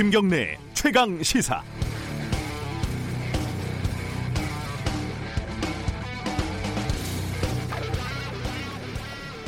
김경래 0.00 0.56
최강 0.72 1.22
시사. 1.22 1.62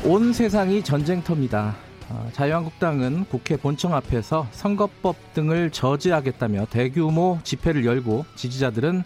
온 0.05 0.35
세상이 0.35 0.85
전쟁터입니다. 0.85 1.75
어, 2.11 2.29
자유한국당은 2.35 3.25
국회 3.31 3.57
본청 3.57 3.95
앞에서 3.95 4.47
선거법 4.51 5.17
등을 5.33 5.71
저지하겠다며 5.71 6.67
대규모 6.67 7.39
집회를 7.45 7.87
열고 7.87 8.27
지지자들은 8.37 9.05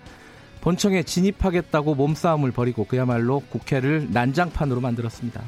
본청에 0.62 1.04
진입하겠다고 1.04 1.94
몸싸움을 1.94 2.50
벌이고 2.50 2.86
그야말로 2.86 3.38
국회를 3.38 4.08
난장판으로 4.10 4.80
만들었습니다. 4.80 5.44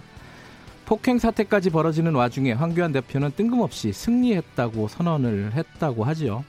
폭행 0.89 1.19
사태까지 1.19 1.69
벌어지는 1.69 2.15
와중에 2.15 2.53
황교안 2.53 2.93
대표는 2.93 3.33
뜬금없이 3.37 3.93
승리했다고 3.93 4.89
선언을 4.89 5.53
했다고 5.53 6.03
하지요. 6.05 6.47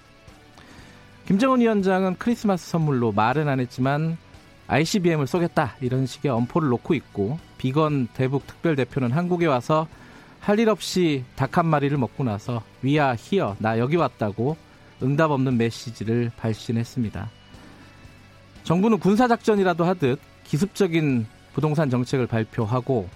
김정은 1.27 1.59
위원장은 1.59 2.15
크리스마스 2.17 2.69
선물로 2.69 3.11
말은 3.11 3.49
안 3.49 3.59
했지만 3.59 4.17
ICBM을 4.67 5.27
쏘겠다 5.27 5.75
이런 5.81 6.05
식의 6.05 6.31
엄포를 6.31 6.69
놓고 6.69 6.93
있고 6.93 7.37
비건 7.57 8.07
대북 8.13 8.47
특별 8.47 8.77
대표는 8.77 9.11
한국에 9.11 9.45
와서 9.45 9.87
할 10.39 10.57
일 10.57 10.69
없이 10.69 11.25
닭 11.35 11.57
한 11.57 11.65
마리를 11.65 11.97
먹고 11.97 12.23
나서 12.23 12.63
위아 12.81 13.17
히어 13.17 13.57
나 13.59 13.77
여기 13.77 13.97
왔다고 13.97 14.55
응답 15.03 15.31
없는 15.31 15.57
메시지를 15.57 16.31
발신했습니다. 16.37 17.29
정부는 18.63 18.99
군사 18.99 19.27
작전이라도 19.27 19.83
하듯 19.83 20.17
기습적인 20.45 21.27
부동산 21.53 21.89
정책을 21.89 22.25
발표하고 22.27 23.09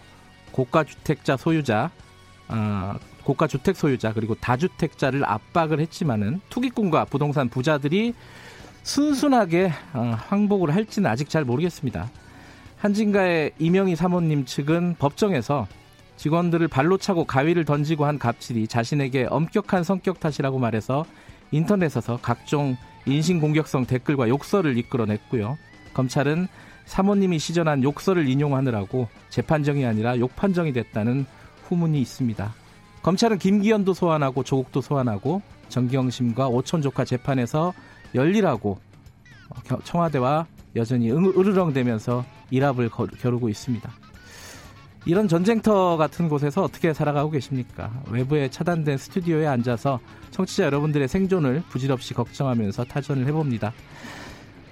고가 0.54 0.86
주택자 0.86 1.36
소유자, 1.36 1.92
어, 2.48 2.96
고가 3.26 3.48
주택 3.48 3.76
소유자 3.76 4.14
그리고 4.14 4.36
다주택자를 4.36 5.26
압박을 5.26 5.80
했지만은 5.82 6.40
투기꾼과 6.50 7.06
부동산 7.06 7.50
부자들이 7.50 8.14
순순하게 8.84 9.72
어, 9.94 10.16
항복을 10.18 10.74
할지는 10.74 11.10
아직 11.10 11.30
잘 11.30 11.44
모르겠습니다. 11.44 12.10
한진가의 12.78 13.54
이명희 13.60 13.96
사모님 13.96 14.46
측은 14.46 14.96
법정에서 15.00 15.68
직원들을 16.18 16.68
발로 16.68 16.98
차고 16.98 17.26
가위를 17.26 17.66
던지고 17.66 18.06
한 18.06 18.20
갑질이 18.20 18.68
자신에게 18.68 19.26
엄격한 19.30 19.84
성격 19.84 20.20
탓이라고 20.20 20.60
말해서 20.60 21.06
인터넷에서 21.52 22.20
각종 22.22 22.78
인신공격성 23.06 23.86
댓글과 23.86 24.30
욕설을 24.30 24.78
이끌어냈고요. 24.78 25.58
검찰은 25.94 26.48
사모님이 26.86 27.40
시전한 27.40 27.84
욕설을 27.84 28.28
인용하느라고 28.28 29.08
재판정이 29.30 29.86
아니라 29.86 30.18
욕판정이 30.18 30.74
됐다는 30.74 31.26
후문이 31.68 32.00
있습니다. 32.02 32.54
검찰은 33.02 33.38
김기현도 33.38 33.94
소환하고 33.94 34.44
조국도 34.44 34.82
소환하고 34.82 35.42
정경심과 35.70 36.48
오촌 36.48 36.82
조카 36.82 37.04
재판에서 37.04 37.74
열리라고 38.16 38.80
청와대와 39.84 40.48
여전히 40.76 41.12
으르렁대면서 41.12 42.26
일합을 42.52 42.90
겨루고 43.20 43.50
있습니다. 43.50 43.90
이런 45.06 45.28
전쟁터 45.28 45.98
같은 45.98 46.30
곳에서 46.30 46.64
어떻게 46.64 46.94
살아가고 46.94 47.32
계십니까? 47.32 47.92
외부에 48.10 48.50
차단된 48.50 48.98
스튜디오에 48.98 49.46
앉아서 49.48 50.00
청취자 50.32 50.64
여러분들의 50.64 51.10
생존을 51.10 51.64
부질없이 51.70 52.14
걱정하면서 52.14 52.86
타전을 52.86 53.28
해봅니다. 53.28 53.74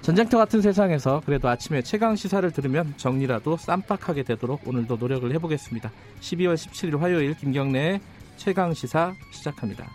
전쟁터 0.02 0.40
같은 0.40 0.62
세상에서 0.62 1.22
그래도 1.26 1.48
아침에 1.48 1.84
최강 1.84 2.16
시사를 2.16 2.50
들으면 2.52 2.92
정리라도 2.98 3.56
쌈박하게 3.58 4.24
되도록 4.24 4.68
오늘도 4.68 4.98
노력을 4.98 5.32
해보겠습니다. 5.32 5.92
12월 6.22 6.56
17일 6.56 6.98
화요일 6.98 7.36
김경래의 7.36 8.02
최강 8.36 8.74
시사 8.74 9.14
시작합니다. 9.32 9.88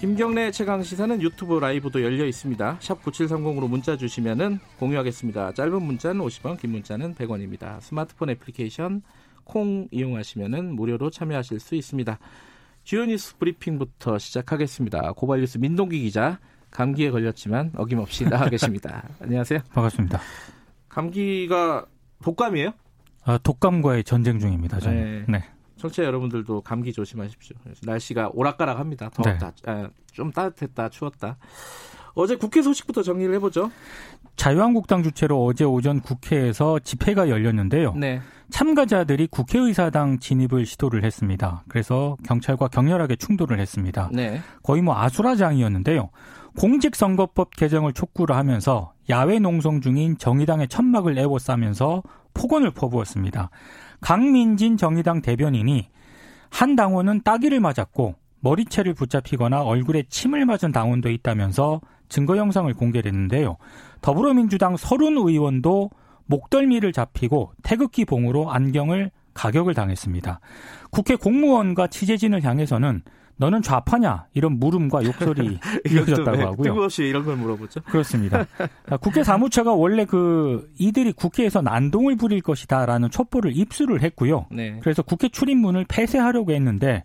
김경래 0.00 0.50
최강 0.50 0.82
시사는 0.82 1.22
유튜브 1.22 1.60
라이브도 1.60 2.02
열려 2.02 2.26
있습니다. 2.26 2.78
샵 2.80 3.04
9730으로 3.04 3.68
문자 3.68 3.96
주시면은 3.96 4.58
공유하겠습니다. 4.80 5.52
짧은 5.52 5.80
문자는 5.80 6.24
50원, 6.24 6.58
긴 6.58 6.72
문자는 6.72 7.14
100원입니다. 7.14 7.80
스마트폰 7.82 8.30
애플리케이션 8.30 9.02
콩 9.44 9.86
이용하시면은 9.92 10.74
무료로 10.74 11.10
참여하실 11.10 11.60
수 11.60 11.76
있습니다. 11.76 12.18
주요 12.84 13.04
뉴스 13.04 13.36
브리핑부터 13.38 14.18
시작하겠습니다. 14.18 15.12
고발뉴스 15.12 15.58
민동기 15.58 16.00
기자 16.00 16.38
감기에 16.70 17.10
걸렸지만 17.10 17.72
어김없이 17.76 18.24
나와 18.24 18.48
계십니다. 18.48 19.08
안녕하세요. 19.20 19.60
반갑습니다. 19.72 20.20
감기가 20.88 21.86
독감이에요? 22.22 22.72
아, 23.24 23.38
독감과의 23.38 24.04
전쟁 24.04 24.38
중입니다. 24.38 24.80
저는. 24.80 25.26
네. 25.28 25.38
네. 25.38 25.44
청취자 25.76 26.04
여러분들도 26.04 26.60
감기 26.62 26.92
조심하십시오. 26.92 27.56
날씨가 27.84 28.30
오락가락합니다. 28.34 29.10
더웠다, 29.10 29.50
네. 29.50 29.70
아, 29.70 29.88
좀 30.12 30.30
따뜻했다, 30.30 30.90
추웠다. 30.90 31.38
어제 32.14 32.36
국회 32.36 32.62
소식부터 32.62 33.02
정리를 33.02 33.34
해보죠. 33.36 33.70
자유한국당 34.36 35.02
주최로 35.02 35.44
어제 35.44 35.64
오전 35.64 36.00
국회에서 36.00 36.78
집회가 36.78 37.28
열렸는데요. 37.28 37.94
네. 37.94 38.20
참가자들이 38.50 39.28
국회의사당 39.28 40.18
진입을 40.18 40.66
시도를 40.66 41.04
했습니다. 41.04 41.62
그래서 41.68 42.16
경찰과 42.24 42.68
격렬하게 42.68 43.16
충돌을 43.16 43.60
했습니다. 43.60 44.10
네. 44.12 44.40
거의 44.62 44.82
뭐 44.82 44.96
아수라장이었는데요. 44.98 46.10
공직선거법 46.58 47.54
개정을 47.56 47.92
촉구를 47.92 48.34
하면서 48.34 48.92
야외 49.08 49.38
농성 49.38 49.80
중인 49.80 50.18
정의당의 50.18 50.68
천막을 50.68 51.18
에워싸면서 51.18 52.02
폭언을 52.34 52.72
퍼부었습니다. 52.72 53.50
강민진 54.00 54.76
정의당 54.76 55.22
대변인이 55.22 55.88
한 56.48 56.76
당원은 56.76 57.22
따기를 57.22 57.60
맞았고 57.60 58.14
머리채를 58.40 58.94
붙잡히거나 58.94 59.62
얼굴에 59.62 60.04
침을 60.08 60.44
맞은 60.46 60.72
당원도 60.72 61.10
있다면서 61.10 61.80
증거 62.08 62.36
영상을 62.36 62.72
공개했는데요. 62.74 63.56
더불어민주당 64.00 64.76
서른 64.76 65.16
의원도 65.16 65.90
목덜미를 66.26 66.92
잡히고 66.92 67.52
태극기 67.62 68.04
봉으로 68.04 68.50
안경을 68.50 69.10
가격을 69.34 69.74
당했습니다. 69.74 70.40
국회 70.90 71.16
공무원과 71.16 71.88
취재진을 71.88 72.42
향해서는 72.42 73.02
너는 73.36 73.62
좌파냐 73.62 74.26
이런 74.34 74.58
물음과 74.58 75.02
욕설이 75.02 75.58
이어졌다고 75.90 76.38
하고요. 76.42 76.62
뜬금없이 76.62 77.04
이런 77.04 77.24
걸 77.24 77.36
물어보죠. 77.36 77.80
그렇습니다. 77.82 78.44
국회 79.00 79.24
사무처가 79.24 79.72
원래 79.72 80.04
그 80.04 80.70
이들이 80.78 81.12
국회에서 81.12 81.62
난동을 81.62 82.16
부릴 82.16 82.42
것이다라는 82.42 83.10
촛불을 83.10 83.56
입수를 83.56 84.02
했고요. 84.02 84.46
네. 84.50 84.78
그래서 84.82 85.02
국회 85.02 85.30
출입문을 85.30 85.86
폐쇄하려고 85.88 86.52
했는데 86.52 87.02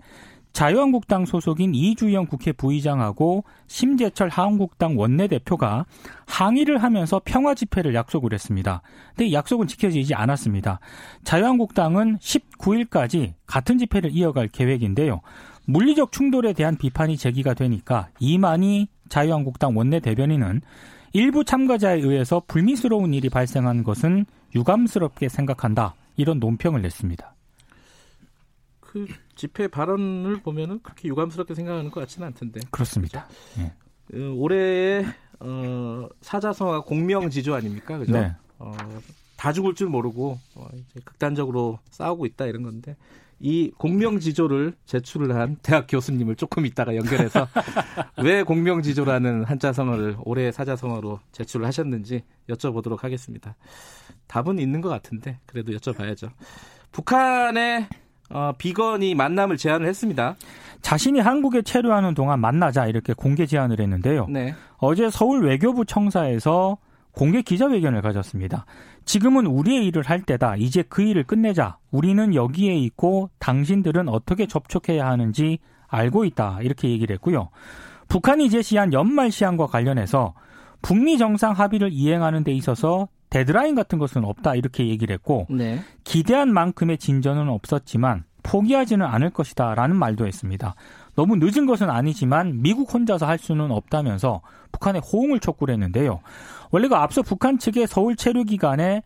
자유한국당 0.55 1.25
소속인 1.25 1.75
이주영 1.75 2.27
국회 2.27 2.53
부의장하고 2.53 3.43
심재철 3.67 4.29
하한국당 4.29 4.97
원내대표가 4.97 5.85
항의를 6.27 6.81
하면서 6.81 7.21
평화 7.25 7.53
집회를 7.53 7.93
약속을 7.93 8.31
했습니다. 8.31 8.81
근데 9.09 9.33
약속은 9.33 9.67
지켜지지 9.67 10.16
않았습니다. 10.16 10.79
자유한국당은 11.25 12.19
19일까지 12.19 13.33
같은 13.45 13.77
집회를 13.77 14.11
이어갈 14.13 14.47
계획인데요. 14.47 15.19
물리적 15.66 16.13
충돌에 16.13 16.53
대한 16.53 16.77
비판이 16.77 17.17
제기가 17.17 17.53
되니까 17.53 18.07
이만희 18.19 18.87
자유한국당 19.09 19.75
원내대변인은 19.75 20.61
일부 21.11 21.43
참가자에 21.43 21.99
의해서 21.99 22.41
불미스러운 22.47 23.13
일이 23.13 23.27
발생한 23.27 23.83
것은 23.83 24.25
유감스럽게 24.55 25.27
생각한다. 25.27 25.95
이런 26.16 26.39
논평을 26.39 26.81
냈습니다. 26.81 27.35
그 28.79 29.05
집회 29.35 29.68
발언을 29.68 30.41
보면은 30.41 30.79
그렇게 30.81 31.07
유감스럽게 31.09 31.56
생각하는 31.56 31.91
것 31.91 32.00
같지는 32.01 32.28
않던데. 32.28 32.62
그렇습니다. 32.72 33.28
예. 33.59 33.73
그 34.07 34.34
올해의 34.35 35.06
어, 35.40 36.08
사자성어 36.22 36.84
공명지조 36.84 37.53
아닙니까? 37.53 37.97
그죠? 37.97 38.14
네. 38.14 38.34
어, 38.59 38.73
다 39.35 39.52
죽을 39.52 39.76
줄 39.76 39.87
모르고 39.87 40.40
어, 40.55 40.67
이제 40.73 40.99
극단적으로 41.03 41.79
싸우고 41.91 42.26
있다 42.26 42.46
이런 42.46 42.64
건데 42.64 42.96
이 43.40 43.72
공명지조를 43.78 44.73
제출을 44.85 45.35
한 45.35 45.58
대학 45.61 45.88
교수님을 45.90 46.35
조금 46.35 46.66
있다가 46.66 46.96
연결해서 46.96 47.47
왜 48.23 48.43
공명지조라는 48.43 49.43
한자성어를 49.43 50.17
올해 50.23 50.52
사자성어로 50.52 51.20
제출을 51.34 51.66
하셨는지 51.66 52.23
여쭤보도록 52.47 53.02
하겠습니다. 53.02 53.55
답은 54.28 54.59
있는 54.59 54.79
것 54.79 54.90
같은데 54.90 55.40
그래도 55.46 55.73
여쭤봐야죠. 55.73 56.31
북한의 56.93 57.90
어, 58.29 58.51
비건이 58.57 59.16
만남을 59.16 59.57
제안을 59.57 59.87
했습니다. 59.87 60.35
자신이 60.81 61.19
한국에 61.19 61.61
체류하는 61.61 62.13
동안 62.13 62.39
만나자 62.39 62.85
이렇게 62.85 63.13
공개 63.13 63.45
제안을 63.45 63.79
했는데요. 63.79 64.27
네. 64.29 64.53
어제 64.77 65.09
서울 65.09 65.45
외교부 65.45 65.85
청사에서 65.85 66.77
공개 67.11 67.41
기자회견을 67.41 68.01
가졌습니다. 68.01 68.66
지금은 69.05 69.45
우리의 69.45 69.85
일을 69.87 70.03
할 70.03 70.22
때다. 70.22 70.57
이제 70.57 70.83
그 70.87 71.01
일을 71.01 71.23
끝내자. 71.23 71.77
우리는 71.91 72.35
여기에 72.35 72.75
있고 72.75 73.29
당신들은 73.39 74.09
어떻게 74.09 74.47
접촉해야 74.47 75.07
하는지 75.07 75.59
알고 75.87 76.25
있다. 76.25 76.59
이렇게 76.61 76.89
얘기를 76.89 77.13
했고요. 77.16 77.49
북한이 78.09 78.49
제시한 78.49 78.93
연말 78.93 79.31
시한과 79.31 79.67
관련해서 79.67 80.33
북미 80.81 81.17
정상 81.17 81.53
합의를 81.53 81.89
이행하는 81.91 82.43
데 82.43 82.51
있어서 82.51 83.07
데드라인 83.29 83.75
같은 83.75 83.97
것은 83.97 84.23
없다 84.23 84.55
이렇게 84.55 84.87
얘기를 84.87 85.13
했고 85.13 85.47
네. 85.49 85.79
기대한 86.03 86.53
만큼의 86.53 86.97
진전은 86.97 87.49
없었지만 87.49 88.23
포기하지는 88.43 89.05
않을 89.05 89.31
것이다라는 89.31 89.95
말도 89.95 90.27
했습니다. 90.27 90.75
너무 91.16 91.35
늦은 91.37 91.66
것은 91.66 91.89
아니지만 91.89 92.61
미국 92.61 92.93
혼자서 92.93 93.25
할 93.25 93.37
수는 93.37 93.72
없다면서 93.72 94.41
북한에 94.72 94.99
호응을 94.99 95.39
촉구를 95.39 95.73
했는데요. 95.73 96.19
원래가 96.72 97.01
앞서 97.01 97.22
북한 97.22 97.57
측의 97.57 97.87
서울 97.87 98.16
체류 98.16 98.43
기간에 98.43 99.01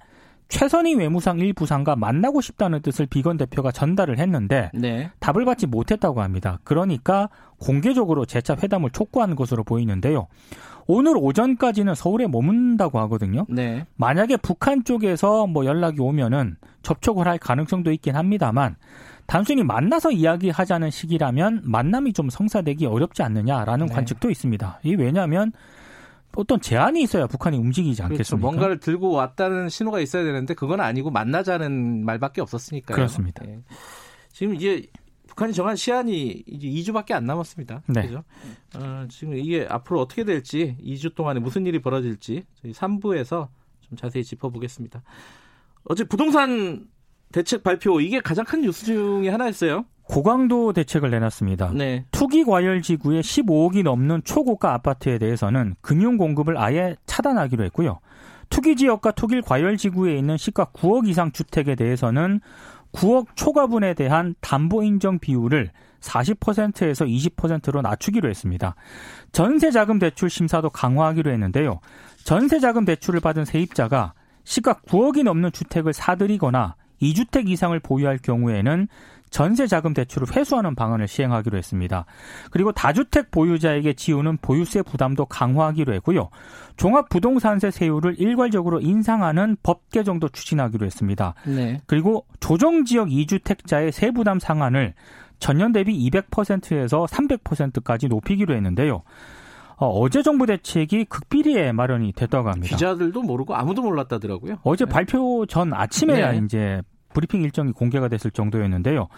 최선희 0.49 0.95
외무상 0.95 1.37
1부상과 1.37 1.97
만나고 1.97 2.41
싶다는 2.41 2.81
뜻을 2.81 3.05
비건 3.05 3.37
대표가 3.37 3.71
전달을 3.71 4.17
했는데 4.17 4.71
네. 4.73 5.11
답을 5.19 5.45
받지 5.45 5.67
못했다고 5.67 6.21
합니다. 6.21 6.59
그러니까 6.63 7.29
공개적으로 7.59 8.25
재차 8.25 8.55
회담을 8.61 8.89
촉구한 8.89 9.35
것으로 9.35 9.63
보이는데요. 9.63 10.27
오늘 10.87 11.13
오전까지는 11.17 11.93
서울에 11.93 12.25
머문다고 12.25 12.99
하거든요. 13.01 13.45
네. 13.47 13.85
만약에 13.95 14.37
북한 14.37 14.83
쪽에서 14.83 15.45
뭐 15.45 15.65
연락이 15.65 16.01
오면은 16.01 16.57
접촉을 16.81 17.27
할 17.27 17.37
가능성도 17.37 17.91
있긴 17.91 18.15
합니다만 18.15 18.75
단순히 19.27 19.63
만나서 19.63 20.09
이야기하자는 20.09 20.89
시기라면 20.89 21.61
만남이 21.63 22.13
좀 22.13 22.31
성사되기 22.31 22.87
어렵지 22.87 23.21
않느냐라는 23.21 23.85
네. 23.85 23.93
관측도 23.93 24.31
있습니다. 24.31 24.79
이 24.81 24.95
왜냐하면 24.95 25.51
어떤 26.39 26.61
제한이 26.61 27.01
있어야 27.01 27.27
북한이 27.27 27.57
움직이지 27.57 28.01
그렇죠. 28.01 28.13
않겠습니까? 28.13 28.37
그렇죠. 28.37 28.37
뭔가를 28.37 28.79
들고 28.79 29.11
왔다는 29.11 29.67
신호가 29.69 29.99
있어야 29.99 30.23
되는데 30.23 30.53
그건 30.53 30.79
아니고 30.79 31.11
만나자는 31.11 32.05
말밖에 32.05 32.41
없었으니까요. 32.41 32.95
그렇습니다. 32.95 33.45
네. 33.45 33.61
지금 34.31 34.55
이제 34.55 34.87
북한이 35.27 35.53
정한 35.53 35.75
시한이 35.75 36.43
이제 36.47 36.67
2주밖에 36.67 37.11
안 37.11 37.25
남았습니다. 37.25 37.83
네. 37.87 38.07
그죠? 38.07 38.23
어, 38.75 39.05
지금 39.09 39.35
이게 39.35 39.67
앞으로 39.69 39.99
어떻게 39.99 40.23
될지 40.23 40.77
2주 40.81 41.13
동안에 41.13 41.39
무슨 41.39 41.65
일이 41.65 41.81
벌어질지 41.81 42.45
저희 42.61 42.71
3부에서 42.71 43.49
좀 43.81 43.97
자세히 43.97 44.23
짚어보겠습니다. 44.23 45.03
어제 45.83 46.03
부동산 46.03 46.87
대책 47.31 47.63
발표 47.63 47.99
이게 48.01 48.19
가장 48.21 48.45
큰 48.45 48.61
뉴스 48.61 48.85
중에 48.85 49.29
하나였어요. 49.29 49.85
고강도 50.09 50.73
대책을 50.73 51.11
내놨습니다. 51.11 51.71
네. 51.75 52.03
투기 52.09 52.43
과열 52.43 52.81
지구의 52.81 53.21
15억이 53.21 53.83
넘는 53.83 54.23
초고가 54.25 54.73
아파트에 54.73 55.19
대해서는 55.19 55.75
금융 55.81 56.17
공급을 56.17 56.57
아예 56.57 56.95
차단하기로 57.05 57.63
했고요. 57.65 57.99
투기 58.49 58.75
지역과 58.75 59.11
투기 59.11 59.39
과열 59.41 59.77
지구에 59.77 60.17
있는 60.17 60.35
시가 60.35 60.65
9억 60.73 61.07
이상 61.07 61.31
주택에 61.31 61.75
대해서는 61.75 62.41
9억 62.91 63.35
초과분에 63.35 63.93
대한 63.93 64.33
담보 64.41 64.81
인정 64.81 65.19
비율을 65.19 65.69
40%에서 66.01 67.05
20%로 67.05 67.83
낮추기로 67.83 68.27
했습니다. 68.29 68.73
전세 69.31 69.69
자금 69.69 69.99
대출 69.99 70.31
심사도 70.31 70.71
강화하기로 70.71 71.29
했는데요. 71.29 71.81
전세 72.23 72.59
자금 72.59 72.83
대출을 72.83 73.19
받은 73.19 73.45
세입자가 73.45 74.13
시가 74.43 74.79
9억이 74.87 75.21
넘는 75.21 75.51
주택을 75.51 75.93
사들이거나 75.93 76.77
2주택 76.99 77.47
이상을 77.47 77.79
보유할 77.79 78.17
경우에는 78.17 78.87
전세 79.29 79.67
자금 79.67 79.93
대출을 79.93 80.35
회수하는 80.35 80.75
방안을 80.75 81.07
시행하기로 81.07 81.57
했습니다. 81.57 82.05
그리고 82.51 82.71
다주택 82.71 83.31
보유자에게 83.31 83.93
지우는 83.93 84.37
보유세 84.37 84.81
부담도 84.81 85.25
강화하기로 85.25 85.93
했고요. 85.95 86.29
종합부동산세 86.77 87.71
세율을 87.71 88.15
일괄적으로 88.19 88.79
인상하는 88.79 89.57
법 89.63 89.89
개정도 89.89 90.29
추진하기로 90.29 90.85
했습니다. 90.85 91.33
네. 91.45 91.81
그리고 91.85 92.25
조정지역 92.39 93.09
2주택자의 93.09 93.91
세부담 93.91 94.39
상한을 94.39 94.93
전년 95.39 95.71
대비 95.71 96.09
200%에서 96.09 97.05
300%까지 97.05 98.07
높이기로 98.07 98.55
했는데요. 98.55 99.03
어, 99.77 100.09
제 100.09 100.21
정부 100.21 100.45
대책이 100.45 101.05
극비리에 101.05 101.71
마련이 101.71 102.11
됐다고 102.11 102.49
합니다. 102.49 102.75
기자들도 102.75 103.21
모르고 103.21 103.55
아무도 103.55 103.81
몰랐다더라고요. 103.81 104.57
어제 104.63 104.83
네. 104.85 104.91
발표 104.91 105.45
전 105.45 105.73
아침에야 105.73 106.33
네. 106.33 106.41
이제 106.43 106.81
브리핑 107.19 107.41
일정이 107.41 107.73
공개가 107.73 108.07
됐을 108.07 108.31
정도였는데요. 108.31 109.09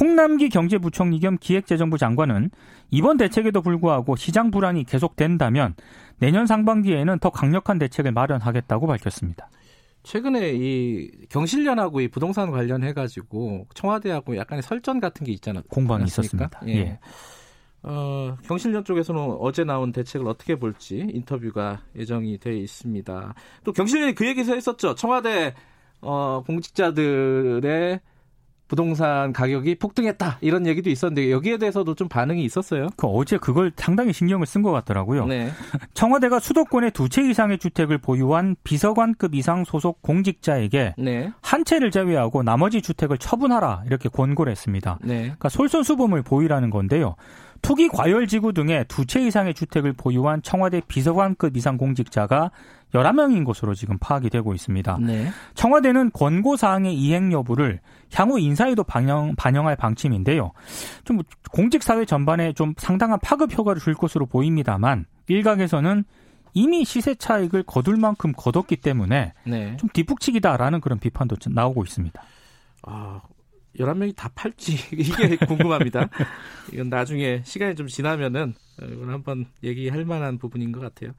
홍남기 0.00 0.48
경제부총리 0.48 1.20
겸 1.20 1.36
기획재정부 1.38 1.98
장관은 1.98 2.50
이번 2.90 3.18
대책에도 3.18 3.60
불구하고 3.60 4.16
시장 4.16 4.50
불안이 4.50 4.84
계속된다면 4.84 5.74
내년 6.18 6.46
상반기에는 6.46 7.18
더 7.18 7.28
강력한 7.28 7.78
대책을 7.78 8.12
마련하겠다고 8.12 8.86
밝혔습니다. 8.86 9.50
최근에 10.02 10.52
이 10.54 11.10
경실련하고 11.28 12.00
이 12.00 12.08
부동산 12.08 12.50
관련해 12.50 12.94
가지고 12.94 13.66
청와대하고 13.74 14.36
약간의 14.36 14.62
설전 14.62 14.98
같은 14.98 15.26
게 15.26 15.32
있잖아요. 15.32 15.62
공방이 15.68 16.04
있었습니다. 16.04 16.60
예. 16.68 16.72
예. 16.72 16.98
어, 17.82 18.36
경실련 18.44 18.84
쪽에서는 18.84 19.36
어제 19.40 19.64
나온 19.64 19.92
대책을 19.92 20.26
어떻게 20.26 20.54
볼지 20.56 21.06
인터뷰가 21.12 21.82
예정이 21.96 22.38
돼 22.38 22.56
있습니다. 22.56 23.34
또 23.64 23.72
경실련이 23.72 24.14
그 24.14 24.26
얘기도 24.26 24.54
했었죠. 24.54 24.94
청와대 24.94 25.54
어, 26.02 26.42
공직자들의 26.46 28.00
부동산 28.68 29.34
가격이 29.34 29.74
폭등했다 29.74 30.38
이런 30.40 30.66
얘기도 30.66 30.88
있었는데 30.88 31.30
여기에 31.30 31.58
대해서도 31.58 31.94
좀 31.94 32.08
반응이 32.08 32.42
있었어요. 32.42 32.88
그 32.96 33.06
어제 33.06 33.36
그걸 33.36 33.70
상당히 33.76 34.14
신경을 34.14 34.46
쓴 34.46 34.62
것 34.62 34.70
같더라고요. 34.72 35.26
네. 35.26 35.50
청와대가 35.92 36.38
수도권에 36.38 36.88
두 36.90 37.10
채 37.10 37.20
이상의 37.28 37.58
주택을 37.58 37.98
보유한 37.98 38.56
비서관급 38.64 39.34
이상 39.34 39.64
소속 39.64 40.00
공직자에게 40.00 40.94
네. 40.96 41.30
한 41.42 41.66
채를 41.66 41.90
제외하고 41.90 42.42
나머지 42.42 42.80
주택을 42.80 43.18
처분하라 43.18 43.82
이렇게 43.86 44.08
권고를 44.08 44.50
했습니다. 44.50 44.98
네. 45.02 45.20
그러니까 45.22 45.50
솔선수범을 45.50 46.22
보이라는 46.22 46.70
건데요. 46.70 47.16
투기 47.62 47.88
과열 47.88 48.26
지구 48.26 48.52
등의 48.52 48.84
두 48.88 49.06
채 49.06 49.20
이상의 49.20 49.54
주택을 49.54 49.92
보유한 49.92 50.42
청와대 50.42 50.80
비서관급 50.86 51.56
이상 51.56 51.76
공직자가 51.76 52.50
11명인 52.92 53.44
것으로 53.44 53.74
지금 53.74 53.96
파악이 53.98 54.28
되고 54.28 54.52
있습니다. 54.52 54.98
네. 55.00 55.28
청와대는 55.54 56.10
권고 56.12 56.56
사항의 56.56 56.94
이행 56.94 57.32
여부를 57.32 57.80
향후 58.12 58.38
인사에도 58.38 58.84
반영, 58.84 59.34
반영할 59.36 59.76
방침인데요. 59.76 60.52
좀 61.04 61.20
공직 61.50 61.82
사회 61.82 62.04
전반에 62.04 62.52
좀 62.52 62.74
상당한 62.76 63.18
파급 63.22 63.56
효과를 63.56 63.80
줄 63.80 63.94
것으로 63.94 64.26
보입니다만 64.26 65.06
일각에서는 65.28 66.04
이미 66.54 66.84
시세 66.84 67.14
차익을 67.14 67.62
거둘 67.62 67.96
만큼 67.96 68.32
거뒀기 68.36 68.76
때문에 68.76 69.32
네. 69.46 69.76
좀 69.78 69.88
뒷북치기다라는 69.90 70.82
그런 70.82 70.98
비판도 70.98 71.36
나오고 71.48 71.84
있습니다. 71.84 72.22
아, 72.82 73.20
11명이 73.78 74.14
다 74.16 74.30
팔지 74.34 74.76
이게 74.96 75.36
궁금합니다. 75.36 76.08
이건 76.72 76.88
나중에 76.88 77.42
시간이 77.44 77.74
좀 77.74 77.86
지나면은 77.86 78.54
이건 78.80 79.10
한번 79.10 79.46
얘기할 79.62 80.04
만한 80.04 80.38
부분인 80.38 80.72
것 80.72 80.80
같아요. 80.80 81.12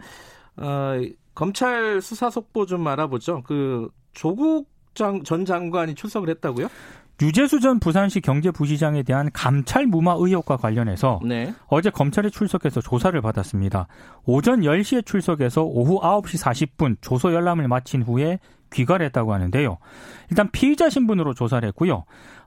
어, 0.58 1.00
검찰 1.34 2.02
수사 2.02 2.30
속보 2.30 2.66
좀 2.66 2.88
알아보죠. 2.88 3.44
그 3.44 3.90
조국 4.14 4.70
장, 4.94 5.24
전 5.24 5.46
장관이 5.46 5.96
출석을 5.96 6.30
했다고요? 6.30 6.68
유재수 7.22 7.62
전 7.62 7.80
부산시 7.80 8.20
경제부시장에 8.22 9.04
대한 9.04 9.30
감찰 9.32 9.86
무마 9.86 10.16
의혹과 10.18 10.58
관련해서 10.58 11.22
네. 11.24 11.54
어제 11.68 11.90
검찰에 11.90 12.30
출석해서 12.30 12.82
조사를 12.82 13.20
받았습니다. 13.22 13.88
오전 14.26 14.62
10시에 14.62 15.06
출석해서 15.06 15.64
오후 15.64 16.02
9시 16.02 16.44
40분 16.44 16.98
조서 17.02 17.34
열람을 17.34 17.68
마친 17.68 18.02
후에 18.02 18.40
귀가했다고 18.74 19.34
하는데요. 19.34 19.78
일단 20.32 20.50
피의자 20.52 20.90
신분으로 20.90 21.34
조사를 21.34 21.66
했고요. 21.70 22.04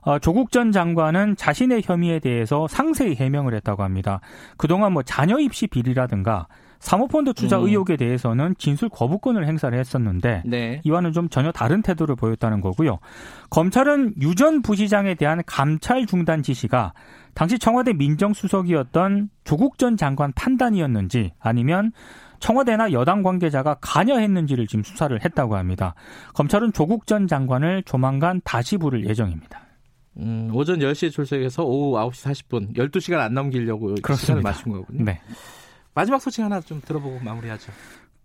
어, 0.07 0.19
조국 0.19 0.53
전 0.53 0.71
장관은 0.71 1.35
자신의 1.35 1.81
혐의에 1.83 2.19
대해서 2.19 2.65
상세히 2.69 3.15
해명을 3.15 3.53
했다고 3.55 3.83
합니다. 3.83 4.21
그동안 4.55 4.93
뭐 4.93 5.03
자녀 5.03 5.37
입시 5.37 5.67
비리라든가 5.67 6.47
사모펀드 6.79 7.33
투자 7.33 7.59
음. 7.59 7.65
의혹에 7.65 7.97
대해서는 7.97 8.55
진술 8.57 8.87
거부권을 8.87 9.45
행사를 9.45 9.77
했었는데 9.77 10.43
네. 10.45 10.79
이와는 10.85 11.11
좀 11.11 11.27
전혀 11.27 11.51
다른 11.51 11.81
태도를 11.81 12.15
보였다는 12.15 12.61
거고요. 12.61 12.99
검찰은 13.49 14.13
유 14.21 14.33
전 14.37 14.61
부시장에 14.61 15.15
대한 15.15 15.41
감찰 15.45 16.05
중단 16.05 16.41
지시가 16.41 16.93
당시 17.33 17.59
청와대 17.59 17.91
민정수석이었던 17.91 19.29
조국 19.43 19.77
전 19.77 19.97
장관 19.97 20.31
판단이었는지 20.33 21.33
아니면 21.39 21.91
청와대나 22.39 22.93
여당 22.93 23.23
관계자가 23.23 23.77
관여했는지를 23.81 24.67
지금 24.67 24.83
수사를 24.83 25.19
했다고 25.25 25.57
합니다. 25.57 25.95
검찰은 26.33 26.71
조국 26.71 27.07
전 27.07 27.27
장관을 27.27 27.83
조만간 27.83 28.39
다시 28.45 28.77
부를 28.77 29.05
예정입니다. 29.05 29.66
음, 30.19 30.49
오전 30.53 30.79
10시에 30.79 31.11
출석해서 31.11 31.63
오후 31.63 31.97
9시 31.97 32.47
40분, 32.49 32.75
12시간 32.75 33.19
안 33.19 33.33
넘기려고 33.33 33.95
그렇습니다. 34.01 34.15
시간을 34.15 34.41
맞춘 34.41 34.71
거군요. 34.71 35.03
네. 35.03 35.21
마지막 35.93 36.21
소식 36.21 36.41
하나 36.41 36.59
좀 36.61 36.81
들어보고 36.85 37.19
마무리하죠. 37.19 37.71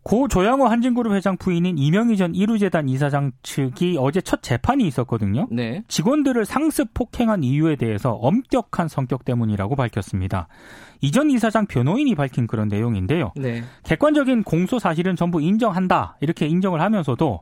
고 0.05 0.27
조양호 0.27 0.67
한진그룹 0.67 1.13
회장 1.13 1.37
부인인 1.37 1.79
이명희 1.79 2.17
전 2.17 2.35
이루재단 2.35 2.89
이사장 2.89 3.31
측이 3.45 3.97
어제 4.01 4.21
첫 4.21 4.43
재판이 4.43 4.85
있었거든요. 4.89 5.47
네. 5.51 5.85
직원들을 5.87 6.45
상습 6.45 6.93
폭행한 6.93 7.45
이유에 7.45 7.77
대해서 7.77 8.13
엄격한 8.13 8.89
성격 8.89 9.25
때문이라고 9.25 9.77
밝혔습니다. 9.77 10.49
이전 11.01 11.31
이사장 11.31 11.67
변호인이 11.67 12.17
밝힌 12.17 12.49
그런 12.49 12.67
내용인데요. 12.67 13.33
네. 13.37 13.63
객관적인 13.85 14.43
공소 14.43 14.81
사실은 14.81 15.15
전부 15.15 15.41
인정한다 15.41 16.17
이렇게 16.21 16.47
인정을 16.47 16.81
하면서도 16.81 17.29
어, 17.29 17.41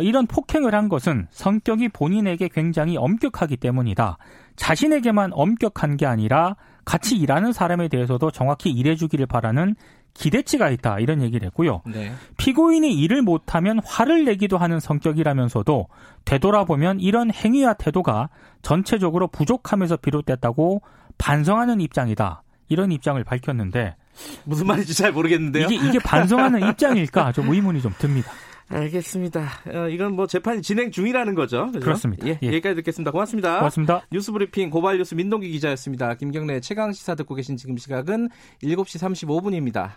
이런 0.00 0.26
폭행을 0.26 0.74
한 0.74 0.88
것은 0.88 1.26
성격이 1.30 1.90
본인에게 1.90 2.48
굉장히 2.48 2.96
엄격하기 2.96 3.58
때문이다. 3.58 4.16
자신에게만 4.56 5.32
엄격한 5.34 5.96
게 5.96 6.06
아니라 6.06 6.56
같이 6.84 7.16
일하는 7.16 7.52
사람에 7.52 7.88
대해서도 7.88 8.30
정확히 8.30 8.70
일해주기를 8.70 9.26
바라는 9.26 9.74
기대치가 10.14 10.70
있다 10.70 10.98
이런 11.00 11.22
얘기를 11.22 11.46
했고요. 11.46 11.82
네. 11.86 12.12
피고인이 12.36 12.92
일을 12.94 13.22
못하면 13.22 13.80
화를 13.84 14.24
내기도 14.24 14.58
하는 14.58 14.78
성격이라면서도 14.78 15.88
되돌아보면 16.24 17.00
이런 17.00 17.32
행위와 17.32 17.74
태도가 17.74 18.28
전체적으로 18.62 19.28
부족함에서 19.28 19.96
비롯됐다고 19.96 20.82
반성하는 21.18 21.80
입장이다. 21.80 22.42
이런 22.68 22.92
입장을 22.92 23.22
밝혔는데 23.24 23.96
무슨 24.44 24.66
말인지 24.66 24.94
잘 24.94 25.12
모르겠는데요. 25.12 25.66
이게, 25.66 25.76
이게 25.76 25.98
반성하는 25.98 26.68
입장일까 26.68 27.32
좀 27.32 27.52
의문이 27.52 27.80
좀 27.80 27.92
듭니다. 27.98 28.30
알겠습니다. 28.72 29.48
어, 29.72 29.88
이건 29.88 30.14
뭐 30.14 30.26
재판이 30.26 30.62
진행 30.62 30.90
중이라는 30.90 31.34
거죠. 31.34 31.66
그렇죠? 31.68 31.80
그렇습니다 31.80 32.26
예, 32.26 32.38
예. 32.42 32.46
여기까지 32.48 32.76
듣겠습니다. 32.76 33.10
고맙습니다. 33.10 33.58
고맙습니다. 33.58 34.06
뉴스 34.10 34.32
브리핑 34.32 34.70
고발 34.70 34.98
뉴스 34.98 35.14
민동기 35.14 35.50
기자였습니다. 35.50 36.14
김경래 36.14 36.60
최강 36.60 36.92
시사 36.92 37.14
듣고 37.14 37.34
계신 37.34 37.56
지금 37.56 37.76
시각은 37.76 38.28
7시 38.62 39.26
35분입니다. 39.26 39.92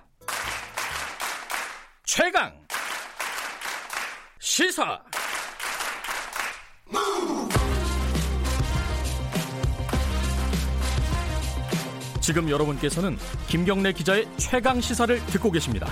최강 2.04 2.52
시사 4.40 5.02
지금 12.22 12.50
여러분께서는 12.50 13.18
김경래 13.48 13.94
기자의 13.94 14.28
최강 14.38 14.82
시사를 14.82 15.20
듣고 15.28 15.52
계십니다. 15.52 15.88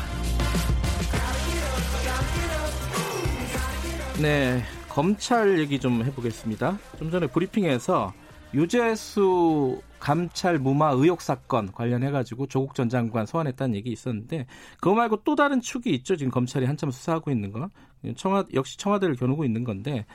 네, 4.22 4.62
검찰 4.89 5.60
얘기 5.60 5.79
좀 5.79 6.03
해보겠습니다. 6.03 6.77
좀 6.98 7.12
전에 7.12 7.27
브리핑에서 7.27 8.13
유재수 8.53 9.82
감찰 10.00 10.60
무마 10.60 10.91
의혹 10.91 11.22
사건 11.22 11.72
관련해가지고 11.72 12.48
조국 12.48 12.75
전 12.75 12.89
장관 12.89 13.25
소환했다는 13.25 13.75
얘기 13.75 13.91
있었는데 13.91 14.46
그거 14.79 14.93
말고 14.96 15.24
또 15.24 15.36
다른 15.36 15.60
축이 15.60 15.89
있죠. 15.96 16.15
지금 16.15 16.32
검찰이 16.32 16.65
한참 16.65 16.91
수사하고 16.91 17.32
있는 17.32 17.51
거. 17.51 17.70
청와 18.15 18.46
역시 18.53 18.77
청와대를 18.77 19.15
겨누고 19.15 19.46
있는 19.46 19.63
건데 19.63 20.05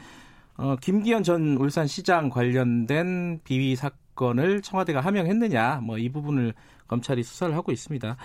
어, 0.56 0.76
김기현 0.80 1.22
전 1.22 1.56
울산시장 1.56 2.30
관련된 2.30 3.40
비위 3.44 3.76
사건을 3.76 4.62
청와대가 4.62 5.00
함양했느냐, 5.00 5.80
뭐 5.82 5.98
이 5.98 6.08
부분을 6.08 6.54
검찰이 6.86 7.22
수사를 7.22 7.54
하고 7.54 7.72
있습니다. 7.72 8.16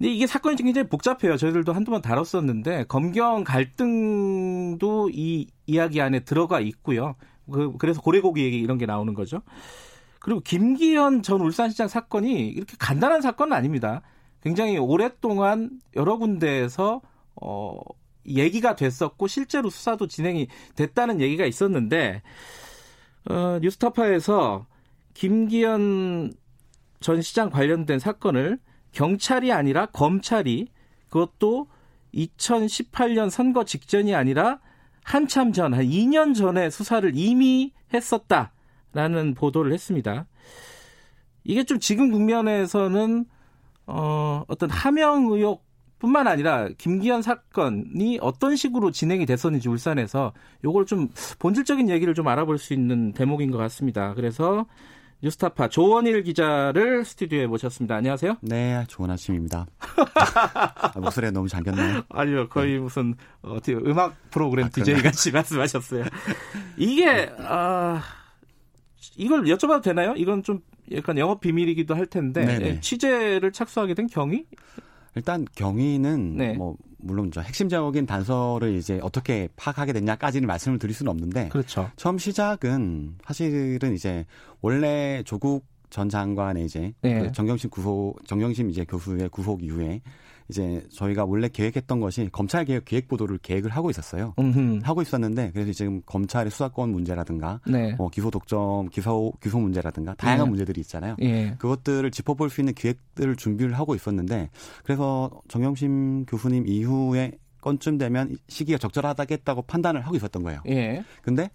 근데 0.00 0.14
이게 0.14 0.26
사건이 0.26 0.56
굉장히 0.56 0.88
복잡해요. 0.88 1.36
저희들도 1.36 1.74
한두 1.74 1.90
번 1.90 2.00
다뤘었는데 2.00 2.84
검경 2.84 3.44
갈등도 3.44 5.10
이 5.12 5.46
이야기 5.66 6.00
안에 6.00 6.20
들어가 6.20 6.58
있고요. 6.60 7.16
그, 7.52 7.76
그래서 7.76 8.00
고래고기 8.00 8.42
얘기 8.42 8.58
이런 8.60 8.78
게 8.78 8.86
나오는 8.86 9.12
거죠. 9.12 9.42
그리고 10.18 10.40
김기현 10.40 11.22
전 11.22 11.42
울산시장 11.42 11.88
사건이 11.88 12.48
이렇게 12.48 12.76
간단한 12.78 13.20
사건은 13.20 13.54
아닙니다. 13.54 14.00
굉장히 14.42 14.78
오랫동안 14.78 15.68
여러 15.94 16.16
군데에서 16.16 17.02
어 17.42 17.78
얘기가 18.26 18.76
됐었고 18.76 19.26
실제로 19.26 19.68
수사도 19.68 20.06
진행이 20.06 20.48
됐다는 20.76 21.20
얘기가 21.20 21.44
있었는데 21.44 22.22
어, 23.28 23.58
뉴스타파에서 23.60 24.66
김기현 25.12 26.32
전 27.00 27.20
시장 27.20 27.50
관련된 27.50 27.98
사건을 27.98 28.58
경찰이 28.92 29.52
아니라 29.52 29.86
검찰이 29.86 30.68
그것도 31.08 31.68
2018년 32.14 33.30
선거 33.30 33.64
직전이 33.64 34.14
아니라 34.14 34.60
한참 35.04 35.52
전, 35.52 35.74
한 35.74 35.84
2년 35.84 36.34
전에 36.34 36.70
수사를 36.70 37.10
이미 37.14 37.72
했었다라는 37.92 39.34
보도를 39.34 39.72
했습니다. 39.72 40.26
이게 41.44 41.64
좀 41.64 41.78
지금 41.78 42.10
국면에서는 42.10 43.24
어, 43.86 44.44
어떤 44.46 44.70
하명 44.70 45.26
의혹 45.32 45.64
뿐만 45.98 46.26
아니라 46.26 46.68
김기현 46.78 47.22
사건이 47.22 48.18
어떤 48.22 48.56
식으로 48.56 48.90
진행이 48.90 49.26
됐었는지 49.26 49.68
울산에서 49.68 50.32
요걸 50.64 50.86
좀 50.86 51.08
본질적인 51.38 51.90
얘기를 51.90 52.14
좀 52.14 52.26
알아볼 52.28 52.58
수 52.58 52.72
있는 52.72 53.12
대목인 53.12 53.50
것 53.50 53.58
같습니다. 53.58 54.14
그래서 54.14 54.66
뉴스타파 55.22 55.68
조원일 55.68 56.22
기자를 56.22 57.04
스튜디오에 57.04 57.46
모셨습니다. 57.46 57.94
안녕하세요. 57.96 58.36
네, 58.40 58.84
좋은 58.88 59.10
아침입니다. 59.10 59.66
아, 60.14 60.92
목소리가 60.98 61.30
너무 61.30 61.46
잠겼나요? 61.46 62.02
아니요, 62.08 62.48
거의 62.48 62.74
네. 62.74 62.78
무슨 62.78 63.14
어떻게 63.42 63.74
음악 63.74 64.16
프로그램 64.30 64.66
아, 64.66 64.68
DJ 64.70 65.02
같이 65.02 65.30
말씀하셨어요. 65.32 66.04
이게 66.78 67.30
아 67.38 68.02
이걸 69.16 69.42
여쭤봐도 69.44 69.82
되나요? 69.82 70.14
이건 70.16 70.42
좀 70.42 70.60
약간 70.92 71.18
영업 71.18 71.40
비밀이기도 71.40 71.94
할 71.94 72.06
텐데 72.06 72.44
네네. 72.44 72.80
취재를 72.80 73.52
착수하게 73.52 73.92
된 73.94 74.06
경위? 74.06 74.46
일단 75.14 75.44
경위는 75.54 76.36
네. 76.36 76.52
뭐 76.54 76.76
물론 76.98 77.30
저 77.32 77.40
핵심적인 77.40 78.06
단서를 78.06 78.74
이제 78.74 79.00
어떻게 79.02 79.48
파악하게 79.56 79.92
됐냐까지는 79.92 80.46
말씀을 80.46 80.78
드릴 80.78 80.94
수는 80.94 81.10
없는데 81.10 81.48
그렇죠. 81.48 81.90
처음 81.96 82.18
시작은 82.18 83.16
사실은 83.24 83.94
이제 83.94 84.26
원래 84.60 85.22
조국 85.24 85.64
전 85.88 86.08
장관의 86.08 86.64
이제 86.64 86.92
네. 87.02 87.20
그 87.20 87.32
정경심 87.32 87.70
구속 87.70 88.16
정경심 88.26 88.70
이제 88.70 88.84
교수의 88.84 89.28
구속 89.30 89.62
이후에 89.62 90.02
이제 90.50 90.84
저희가 90.92 91.24
원래 91.24 91.48
계획했던 91.48 92.00
것이 92.00 92.28
검찰 92.32 92.64
개혁 92.64 92.84
기획 92.84 93.06
보도를 93.08 93.38
계획을 93.38 93.70
하고 93.70 93.88
있었어요. 93.88 94.34
음흠. 94.38 94.80
하고 94.82 95.00
있었는데 95.00 95.52
그래서 95.54 95.72
지금 95.72 96.02
검찰의 96.04 96.50
수사권 96.50 96.90
문제라든가 96.90 97.60
네. 97.66 97.94
뭐 97.94 98.10
기소 98.10 98.30
독점, 98.30 98.88
기소 98.88 99.32
기소 99.40 99.58
문제라든가 99.60 100.14
다양한 100.14 100.46
네. 100.46 100.50
문제들이 100.50 100.80
있잖아요. 100.82 101.16
예. 101.20 101.54
그것들을 101.58 102.10
짚어볼 102.10 102.50
수 102.50 102.60
있는 102.60 102.74
기획들을 102.74 103.36
준비를 103.36 103.78
하고 103.78 103.94
있었는데 103.94 104.50
그래서 104.82 105.30
정영심 105.48 106.26
교수님 106.26 106.66
이후에 106.66 107.32
건쯤 107.60 107.98
되면 107.98 108.36
시기가 108.48 108.78
적절하다겠다고 108.78 109.62
판단을 109.62 110.04
하고 110.04 110.16
있었던 110.16 110.42
거예요. 110.42 110.60
예. 110.66 111.04
근데 111.22 111.50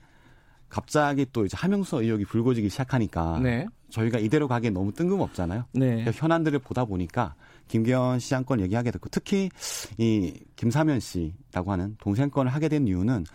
갑자기 0.70 1.26
또 1.32 1.46
이제 1.46 1.56
하명수 1.58 2.02
의혹이 2.02 2.26
불거지기 2.26 2.70
시작하니까 2.70 3.40
네. 3.42 3.68
저희가 3.90 4.20
이대로 4.20 4.48
가기엔 4.48 4.74
너무 4.74 4.92
뜬금없잖아요. 4.92 5.66
네. 5.74 6.06
현안들을 6.14 6.60
보다 6.60 6.86
보니까 6.86 7.36
김기현 7.68 8.20
시장권 8.20 8.60
얘기하게 8.62 8.92
됐고 8.92 9.10
특히 9.10 9.50
이 9.98 10.34
김사면 10.56 11.00
씨라고 11.00 11.72
하는 11.72 11.96
동생권을 12.00 12.54
하게 12.54 12.70
된 12.70 12.88
이유는 12.88 13.26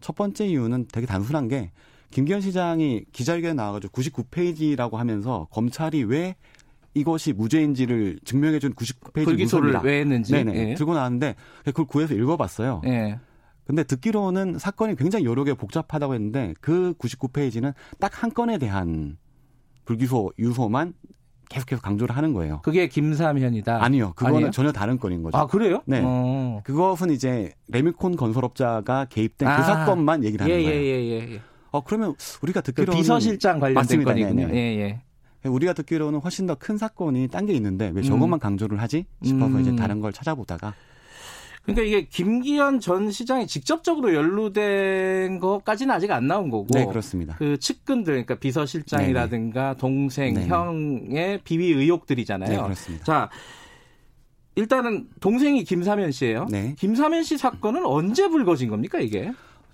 첫 0.00 0.14
번째 0.16 0.46
이유는 0.46 0.86
되게 0.92 1.06
단순한 1.06 1.48
게 1.48 1.70
김기현 2.10 2.40
시장이 2.40 3.04
기자회견에 3.12 3.54
나와가지고 3.54 3.92
99페이지라고 4.00 4.94
하면서 4.94 5.48
검찰이 5.50 6.04
왜 6.04 6.36
이것이 6.94 7.32
무죄인지를 7.32 8.20
증명해준 8.24 8.74
99페이지 8.74 9.24
불기소를 9.24 9.74
왜 9.82 10.00
했는지 10.00 10.32
네네 10.32 10.70
예. 10.70 10.74
들고 10.74 10.94
나왔는데 10.94 11.34
그걸 11.64 11.86
구해서 11.86 12.14
읽어봤어요. 12.14 12.82
예. 12.86 13.18
근데 13.66 13.82
듣기로는 13.82 14.58
사건이 14.58 14.94
굉장히 14.94 15.24
여러 15.24 15.42
개 15.42 15.54
복잡하다고 15.54 16.14
했는데 16.14 16.54
그 16.60 16.94
99페이지는 16.98 17.74
딱 17.98 18.22
한 18.22 18.32
건에 18.32 18.58
대한 18.58 19.16
불기소 19.86 20.32
유소만 20.38 20.94
계속해서 21.48 21.80
강조를 21.82 22.16
하는 22.16 22.32
거예요. 22.32 22.60
그게 22.62 22.88
김삼현이다. 22.88 23.82
아니요, 23.84 24.12
그거는 24.16 24.36
아니에요? 24.36 24.50
전혀 24.50 24.72
다른 24.72 24.98
건인 24.98 25.22
거죠. 25.22 25.36
아 25.36 25.46
그래요? 25.46 25.82
네. 25.86 26.00
어. 26.04 26.60
그것은 26.64 27.10
이제 27.10 27.52
레미콘 27.68 28.16
건설업자가 28.16 29.06
개입된 29.06 29.48
그 29.48 29.52
아. 29.52 29.56
그 29.56 29.62
사건만 29.64 30.24
얘기를 30.24 30.44
하는 30.44 30.56
예, 30.56 30.62
거예요. 30.62 30.80
예, 30.80 30.84
예, 30.84 31.32
예. 31.34 31.40
어 31.70 31.80
그러면 31.82 32.14
우리가 32.42 32.60
그 32.60 32.66
듣기로는 32.66 32.92
그 32.92 32.98
비서실장 32.98 33.58
관련된 33.60 33.74
맞습니다. 33.74 34.10
건이군요. 34.12 34.46
네, 34.46 34.52
네. 34.52 34.76
예, 34.78 34.80
예. 35.44 35.48
우리가 35.48 35.72
듣기로는 35.74 36.20
훨씬 36.20 36.46
더 36.46 36.54
큰 36.54 36.78
사건이 36.78 37.28
딴 37.28 37.44
게 37.46 37.52
있는데 37.54 37.90
왜 37.94 38.02
저것만 38.02 38.38
음. 38.38 38.40
강조를 38.40 38.80
하지 38.80 39.04
싶어서 39.22 39.56
음. 39.56 39.60
이제 39.60 39.76
다른 39.76 40.00
걸 40.00 40.12
찾아보다가 40.12 40.72
그러니까 41.64 41.82
이게 41.82 42.06
김기현 42.06 42.78
전 42.80 43.10
시장이 43.10 43.46
직접적으로 43.46 44.14
연루된 44.14 45.40
것까지는 45.40 45.94
아직 45.94 46.10
안 46.10 46.26
나온 46.26 46.50
거고. 46.50 46.66
네, 46.70 46.84
그렇습니다. 46.84 47.36
그 47.36 47.58
측근들, 47.58 48.12
그러니까 48.12 48.34
비서실장이라든가 48.34 49.62
네네. 49.62 49.76
동생, 49.78 50.34
네네. 50.34 50.46
형의 50.48 51.40
비위 51.42 51.72
의혹들이잖아요. 51.72 52.50
네, 52.50 52.62
그렇습니다. 52.62 53.04
자, 53.04 53.30
일단은 54.56 55.08
동생이 55.20 55.64
김사면 55.64 56.12
씨예요. 56.12 56.46
네. 56.50 56.74
김사면 56.78 57.22
씨 57.22 57.38
사건은 57.38 57.86
언제 57.86 58.28
불거진 58.28 58.68
겁니까, 58.68 59.00
이게? 59.00 59.32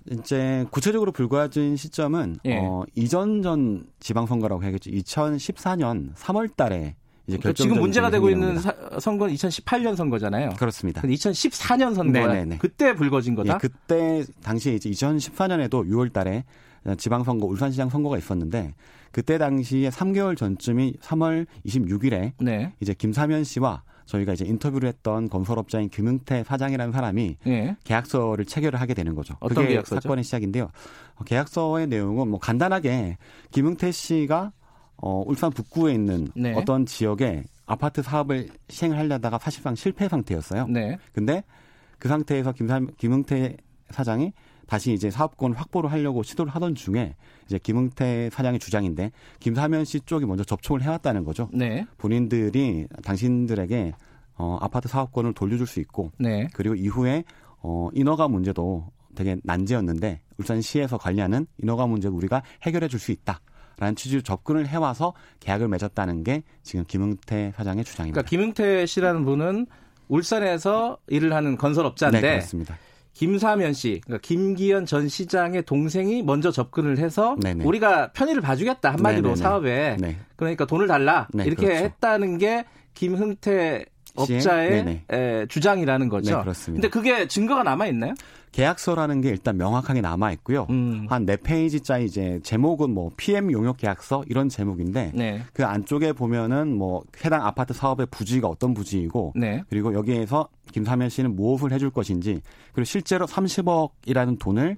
이제 0.09 0.65
구체적으로 0.71 1.11
불거진 1.11 1.75
시점은 1.75 2.37
예. 2.45 2.57
어, 2.57 2.83
이전 2.95 3.41
전 3.43 3.85
지방선거라고 3.99 4.63
해야겠죠. 4.63 4.89
2014년 4.89 6.15
3월 6.15 6.55
달에 6.55 6.95
이제 7.27 7.37
그러니까 7.37 7.53
지금 7.53 7.79
문제가 7.79 8.09
되고 8.09 8.29
있는 8.29 8.57
사, 8.59 8.73
선거는 8.99 9.33
2018년 9.35 9.95
선거잖아요. 9.95 10.51
그렇습니다. 10.57 11.01
2014년 11.01 11.93
선거야. 11.95 12.27
네네네. 12.27 12.57
그때 12.57 12.93
불거진 12.95 13.35
거다. 13.35 13.53
예, 13.53 13.57
그때 13.59 14.23
당시에 14.43 14.75
이제 14.75 14.89
2014년에도 14.89 15.87
6월달에 15.87 16.43
지방선거 16.97 17.45
울산시장 17.45 17.89
선거가 17.89 18.17
있었는데 18.17 18.73
그때 19.11 19.37
당시에 19.37 19.89
3개월 19.89 20.35
전쯤이 20.37 20.95
3월 21.01 21.45
26일에 21.65 22.31
네. 22.39 22.73
이제 22.79 22.93
김사면 22.93 23.43
씨와 23.43 23.83
저희가 24.05 24.33
이제 24.33 24.45
인터뷰를 24.45 24.89
했던 24.89 25.29
건설업자인 25.29 25.89
김은태 25.89 26.43
사장이라는 26.43 26.91
사람이 26.91 27.37
네. 27.45 27.77
계약서를 27.83 28.45
체결을 28.45 28.79
하게 28.81 28.93
되는 28.93 29.15
거죠. 29.15 29.35
어떤 29.39 29.63
그게 29.63 29.69
계약서죠? 29.69 30.01
사건의 30.01 30.23
시작인데요. 30.23 30.69
계약서의 31.25 31.87
내용은 31.87 32.27
뭐 32.29 32.39
간단하게 32.39 33.17
김은태 33.51 33.91
씨가 33.91 34.51
어, 35.01 35.23
울산 35.25 35.51
북구에 35.51 35.93
있는 35.93 36.27
네. 36.35 36.53
어떤 36.53 36.85
지역에 36.85 37.43
아파트 37.65 38.01
사업을 38.01 38.49
시행하려다가 38.69 39.39
사실상 39.39 39.75
실패 39.75 40.07
상태였어요. 40.07 40.67
네. 40.67 40.97
근데 41.13 41.43
그 41.99 42.07
상태에서 42.07 42.51
김사, 42.51 42.79
김흥태 42.97 43.57
사장이 43.89 44.33
다시 44.67 44.93
이제 44.93 45.11
사업권 45.11 45.53
확보를 45.53 45.91
하려고 45.91 46.23
시도를 46.23 46.51
하던 46.53 46.75
중에 46.75 47.15
이제 47.45 47.59
김흥태 47.61 48.29
사장의 48.31 48.59
주장인데 48.59 49.11
김사면 49.39 49.83
씨 49.85 49.99
쪽이 49.99 50.25
먼저 50.25 50.43
접촉을 50.43 50.81
해왔다는 50.81 51.25
거죠. 51.25 51.49
네. 51.53 51.85
본인들이 51.97 52.87
당신들에게 53.03 53.93
어, 54.37 54.57
아파트 54.61 54.87
사업권을 54.87 55.33
돌려줄 55.33 55.67
수 55.67 55.79
있고 55.81 56.11
네. 56.17 56.47
그리고 56.53 56.75
이후에 56.75 57.23
어, 57.61 57.89
인허가 57.93 58.27
문제도 58.27 58.87
되게 59.13 59.37
난제였는데 59.43 60.21
울산시에서 60.37 60.97
관리하는 60.97 61.47
인허가 61.57 61.85
문제도 61.85 62.15
우리가 62.15 62.41
해결해 62.63 62.87
줄 62.87 62.99
수 62.99 63.11
있다. 63.11 63.41
라는 63.77 63.95
취지로 63.95 64.21
접근을 64.21 64.67
해와서 64.67 65.13
계약을 65.39 65.67
맺었다는 65.67 66.23
게 66.23 66.43
지금 66.63 66.85
김흥태 66.85 67.53
사장의 67.55 67.83
주장입니다. 67.83 68.21
그러니까 68.21 68.29
김흥태 68.29 68.85
씨라는 68.85 69.25
분은 69.25 69.67
울산에서 70.07 70.97
일을 71.07 71.33
하는 71.33 71.57
건설업자인데 71.57 72.21
네, 72.21 72.29
그렇습니다. 72.35 72.77
김사면 73.13 73.73
씨, 73.73 74.01
그러니까 74.05 74.25
김기현 74.25 74.85
전 74.85 75.07
시장의 75.07 75.63
동생이 75.63 76.23
먼저 76.23 76.51
접근을 76.51 76.97
해서 76.97 77.35
네네. 77.41 77.65
우리가 77.65 78.11
편의를 78.13 78.41
봐주겠다 78.41 78.93
한마디로 78.93 79.21
네네네. 79.29 79.35
사업에 79.35 79.97
네. 79.99 80.17
그러니까 80.35 80.65
돈을 80.65 80.87
달라 80.87 81.27
네, 81.33 81.43
이렇게 81.45 81.65
그렇죠. 81.65 81.83
했다는 81.83 82.37
게 82.37 82.65
김흥태 82.93 83.85
업자의 84.15 85.03
에, 85.09 85.45
주장이라는 85.47 86.09
거죠. 86.09 86.35
네, 86.37 86.41
그렇습니다. 86.41 86.81
근데 86.81 86.89
그게 86.89 87.27
증거가 87.27 87.63
남아 87.63 87.87
있나요? 87.87 88.13
계약서라는 88.51 89.21
게 89.21 89.29
일단 89.29 89.57
명확하게 89.57 90.01
남아 90.01 90.31
있고요. 90.33 90.67
음. 90.69 91.05
한네 91.09 91.37
페이지짜리 91.37 92.05
이제 92.05 92.39
제목은 92.43 92.93
뭐 92.93 93.11
PM 93.15 93.51
용역 93.51 93.77
계약서 93.77 94.23
이런 94.27 94.49
제목인데 94.49 95.11
네. 95.15 95.41
그 95.53 95.65
안쪽에 95.65 96.13
보면은 96.13 96.75
뭐 96.75 97.03
해당 97.23 97.45
아파트 97.45 97.73
사업의 97.73 98.07
부지가 98.11 98.47
어떤 98.47 98.73
부지이고 98.73 99.33
네. 99.35 99.63
그리고 99.69 99.93
여기에서 99.93 100.49
김사면 100.73 101.09
씨는 101.09 101.35
무엇을 101.35 101.71
해줄 101.71 101.89
것인지 101.91 102.41
그리고 102.73 102.85
실제로 102.85 103.25
30억이라는 103.25 104.39
돈을 104.39 104.77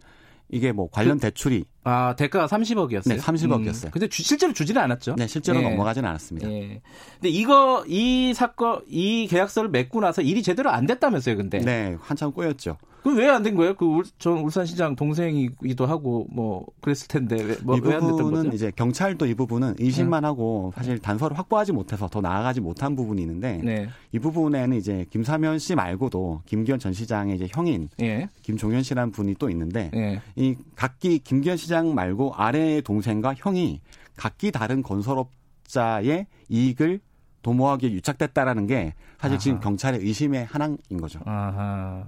이게 0.50 0.72
뭐 0.72 0.88
관련 0.92 1.18
그, 1.18 1.24
대출이 1.24 1.66
아 1.84 2.16
대가가 2.16 2.48
30억이었어요. 2.48 3.10
네, 3.10 3.18
30억이었어요. 3.18 3.86
음, 3.88 3.92
근데 3.92 4.08
주, 4.08 4.24
실제로 4.24 4.54
주지는 4.54 4.82
않았죠. 4.82 5.16
네, 5.18 5.28
실제로 5.28 5.60
네. 5.60 5.70
넘어가지는 5.70 6.08
않았습니다. 6.10 6.48
네. 6.48 6.82
근데 7.16 7.30
이거 7.30 7.84
이 7.88 8.34
사건 8.34 8.82
이 8.88 9.28
계약서를 9.30 9.70
맺고 9.70 10.00
나서 10.02 10.22
일이 10.22 10.42
제대로 10.44 10.70
안 10.70 10.86
됐다면서요, 10.86 11.36
근데? 11.38 11.60
네, 11.60 11.98
한참 12.02 12.32
꼬였죠. 12.32 12.78
그럼 13.04 13.18
왜 13.18 13.28
안 13.28 13.44
된 13.44 13.56
거예요? 13.56 13.74
그 13.76 14.02
전 14.18 14.38
울산 14.38 14.66
시장 14.66 14.96
동생이기도 14.96 15.86
하고 15.86 16.26
뭐 16.32 16.66
그랬을 16.80 17.10
텐데 17.10 17.36
왜, 17.44 17.58
뭐, 17.62 17.76
이 17.76 17.82
부분은 17.82 18.54
이제 18.54 18.72
경찰도 18.74 19.26
이 19.26 19.34
부분은 19.34 19.76
의심만 19.80 20.24
음. 20.24 20.26
하고 20.26 20.74
사실 20.78 21.00
단서를 21.00 21.38
확보하지 21.38 21.74
못해서 21.74 22.08
더 22.08 22.22
나아가지 22.22 22.62
못한 22.62 22.96
부분이 22.96 23.22
있는데 23.24 23.60
네. 23.62 23.90
이 24.14 24.20
부분에는 24.20 24.78
이제 24.78 25.06
김사면 25.10 25.60
씨 25.60 25.76
말고도 25.76 26.44
김기현 26.46 26.80
전 26.80 26.94
시장의 26.94 27.36
이제 27.36 27.48
형인 27.52 27.90
예. 28.00 28.30
김종현 28.42 28.84
씨라는 28.84 29.12
분이 29.12 29.36
또 29.38 29.50
있는데 29.50 29.92
예. 29.94 30.22
이 30.38 30.56
각기 30.76 31.20
김기현 31.20 31.58
시장 31.58 31.73
말고 31.82 32.34
아래의 32.36 32.82
동생과 32.84 33.36
형이 33.38 33.82
각기 34.16 34.52
다른 34.52 34.84
건설업자의 34.84 36.28
이익을 36.50 37.00
도모하기에 37.42 37.92
유착됐다라는 37.92 38.68
게 38.68 38.94
사실 39.20 39.36
아하. 39.36 39.38
지금 39.40 39.60
경찰의 39.60 40.00
의심의 40.02 40.46
하나인 40.46 40.78
거죠. 41.00 41.20
아하. 41.26 42.06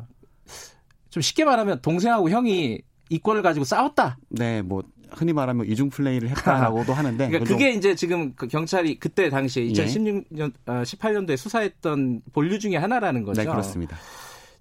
좀 1.10 1.22
쉽게 1.22 1.46
말하면 1.46 1.82
동생하고 1.82 2.30
형이 2.30 2.82
이권을 3.10 3.42
가지고 3.42 3.66
싸웠다. 3.66 4.18
네, 4.30 4.62
뭐 4.62 4.84
흔히 5.12 5.34
말하면 5.34 5.68
이중 5.68 5.90
플레이를 5.90 6.30
했다라고도 6.30 6.94
하는데 6.94 7.28
그러니까 7.28 7.54
그게 7.54 7.72
이제 7.72 7.96
지금 7.96 8.34
그 8.36 8.48
경찰이 8.48 9.00
그때 9.00 9.30
당시에 9.30 9.66
2016년 9.68 10.52
예. 10.68 10.72
18년도에 10.72 11.38
수사했던 11.38 12.22
본류 12.34 12.60
중에 12.60 12.78
하나라는 12.78 13.24
거죠. 13.24 13.42
네, 13.42 13.48
그렇습니다. 13.48 13.98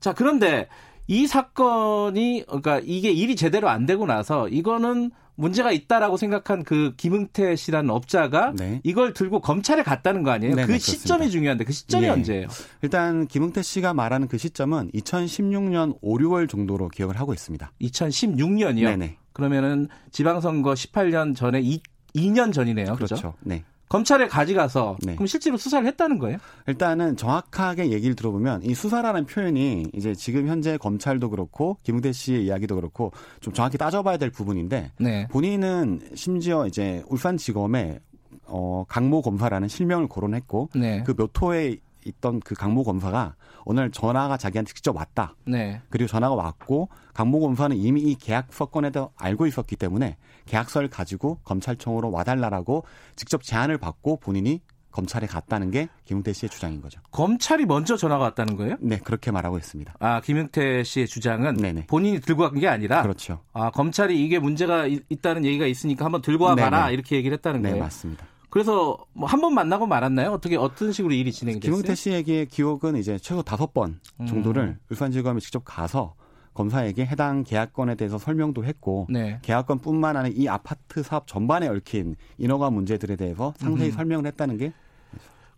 자, 0.01 0.13
그런데 0.13 0.69
이 1.07 1.27
사건이 1.27 2.45
그러니까 2.47 2.81
이게 2.85 3.11
일이 3.11 3.37
제대로 3.37 3.69
안 3.69 3.87
되고 3.87 4.07
나서 4.07 4.49
이거는 4.49 5.11
문제가 5.37 5.73
있다라고 5.73 6.17
생각한 6.17 6.63
그 6.63 6.95
김응태 6.97 7.57
씨라는 7.57 7.91
업자가 7.91 8.53
네. 8.57 8.81
이걸 8.85 9.13
들고 9.13 9.41
검찰에 9.41 9.83
갔다는 9.83 10.23
거 10.23 10.31
아니에요? 10.31 10.55
네네, 10.55 10.67
그 10.67 10.79
시점이 10.79 11.03
그렇습니다. 11.03 11.31
중요한데 11.31 11.65
그 11.65 11.73
시점이 11.73 12.07
예. 12.07 12.11
언제예요? 12.11 12.49
일단 12.83 13.27
김응태 13.27 13.63
씨가 13.63 13.95
말하는 13.95 14.29
그 14.29 14.39
시점은 14.39 14.91
2016년 14.93 15.99
5, 16.01 16.19
6월 16.19 16.49
정도로 16.49 16.89
기억을 16.89 17.19
하고 17.19 17.33
있습니다. 17.33 17.73
2016년이요? 17.81 18.85
네네. 18.85 19.17
그러면은 19.33 19.89
지방선거 20.13 20.75
18년 20.75 21.35
전에 21.35 21.61
2, 21.61 21.81
2년 22.15 22.53
전이네요. 22.53 22.95
그렇죠. 22.95 23.17
그렇죠? 23.17 23.35
네. 23.41 23.65
검찰에 23.89 24.27
가져가서 24.29 24.97
네. 25.03 25.15
그럼 25.15 25.27
실제로 25.27 25.57
수사를 25.57 25.87
했다는 25.87 26.19
거예요? 26.19 26.39
일단은 26.67 27.17
정확하게 27.17 27.91
얘기를 27.91 28.17
들어보면 28.17 28.63
이 28.65 28.75
수사라는 28.75 29.27
표현이 29.27 29.87
이제 29.95 30.15
지금 30.15 30.49
현재 30.49 30.77
검찰도 30.77 31.31
그렇고 31.31 31.79
김웅대 31.83 32.13
씨의 32.13 32.47
이야기도 32.47 32.75
그렇고 32.77 33.13
좀 33.41 33.53
정확히 33.53 33.79
따져봐야 33.79 34.17
될 34.17 34.31
부분인데 34.31 34.93
네. 34.99 35.29
본인은 35.29 36.01
심지어 36.15 36.67
이제 36.67 37.03
울산지검에 37.09 38.01
어 38.47 38.85
강모 38.89 39.23
검사라는 39.23 39.69
실명을 39.69 40.09
거론했고 40.09 40.71
네. 40.75 41.03
그몇 41.05 41.31
호에 41.41 41.79
있던 42.05 42.41
그 42.41 42.55
강모 42.55 42.85
검사가 42.85 43.35
오늘 43.65 43.91
전화가 43.91 44.37
자기한테 44.37 44.73
직접 44.73 44.97
왔다. 44.97 45.35
네. 45.47 45.81
그리고 45.91 46.09
전화가 46.09 46.35
왔고 46.35 46.89
강모 47.15 47.41
검사는 47.41 47.77
이미 47.77 48.03
이 48.03 48.15
계약서 48.15 48.67
건에 48.67 48.91
대 48.91 49.05
알고 49.17 49.47
있었기 49.47 49.77
때문에 49.77 50.17
계약서를 50.47 50.89
가지고 50.89 51.39
검찰청으로 51.45 52.11
와달라라고 52.11 52.85
직접 53.17 53.43
제안을 53.43 53.79
받고 53.79 54.19
본인이 54.19 54.61
검찰에 54.91 55.27
갔다는 55.27 55.73
게 55.73 55.89
김용태 56.05 56.33
씨의 56.33 56.51
주장인 56.51 56.81
거죠. 56.81 57.01
검찰이 57.11 57.67
먼저 57.67 57.97
전화가 57.97 58.23
왔다는 58.27 58.57
거예요? 58.57 58.77
네, 58.79 58.99
그렇게 58.99 59.33
말하고 59.33 59.59
있습니다. 59.59 59.93
아, 59.99 60.21
김용태 60.21 60.85
씨의 60.85 61.09
주장은 61.09 61.55
네네. 61.57 61.87
본인이 61.89 62.21
들고 62.21 62.45
간 62.49 62.61
게 62.61 62.69
아니라 62.69 63.03
그렇죠. 63.03 63.41
아, 63.53 63.71
검찰이 63.73 64.25
이게 64.25 64.39
문제가 64.39 64.87
있, 64.87 65.03
다는 65.21 65.45
얘기가 65.45 65.67
있으니까 65.67 66.05
한번 66.05 66.23
들고 66.23 66.45
와 66.45 66.55
봐라 66.55 66.91
이렇게 66.93 67.17
얘기를 67.17 67.37
했다는 67.39 67.63
네, 67.63 67.71
거예요. 67.71 67.75
네, 67.77 67.81
맞습니다. 67.83 68.25
그래서 68.55 68.97
뭐 69.15 69.27
한 69.29 69.41
번 69.41 69.53
만나고 69.53 69.85
말았나요? 69.87 70.31
어떻게 70.31 70.57
어떤 70.57 70.93
식으로 70.93 71.13
일이 71.13 71.33
진행됐어요? 71.33 71.61
김용태 71.75 71.97
씨에게 71.97 72.45
기억은 72.45 72.95
이제 72.97 73.19
최소 73.19 73.43
다섯 73.43 73.75
번 73.75 73.99
정도를 74.29 74.63
음. 74.63 74.79
울산지검에 74.93 75.41
직접 75.41 75.63
가서 75.65 76.15
검사에게 76.55 77.05
해당 77.05 77.43
계약건에 77.43 77.97
대해서 77.97 78.17
설명도 78.17 78.65
했고 78.65 79.09
네. 79.11 79.41
계약건뿐만 79.43 80.17
아니라 80.17 80.33
이 80.39 80.47
아파트 80.47 81.03
사업 81.03 81.27
전반에 81.27 81.67
얽힌 81.67 82.15
인허가 82.39 82.71
문제들에 82.71 83.17
대해서 83.17 83.55
상세히 83.57 83.89
음. 83.89 83.93
설명을 83.93 84.27
했다는 84.29 84.57
게 84.59 84.73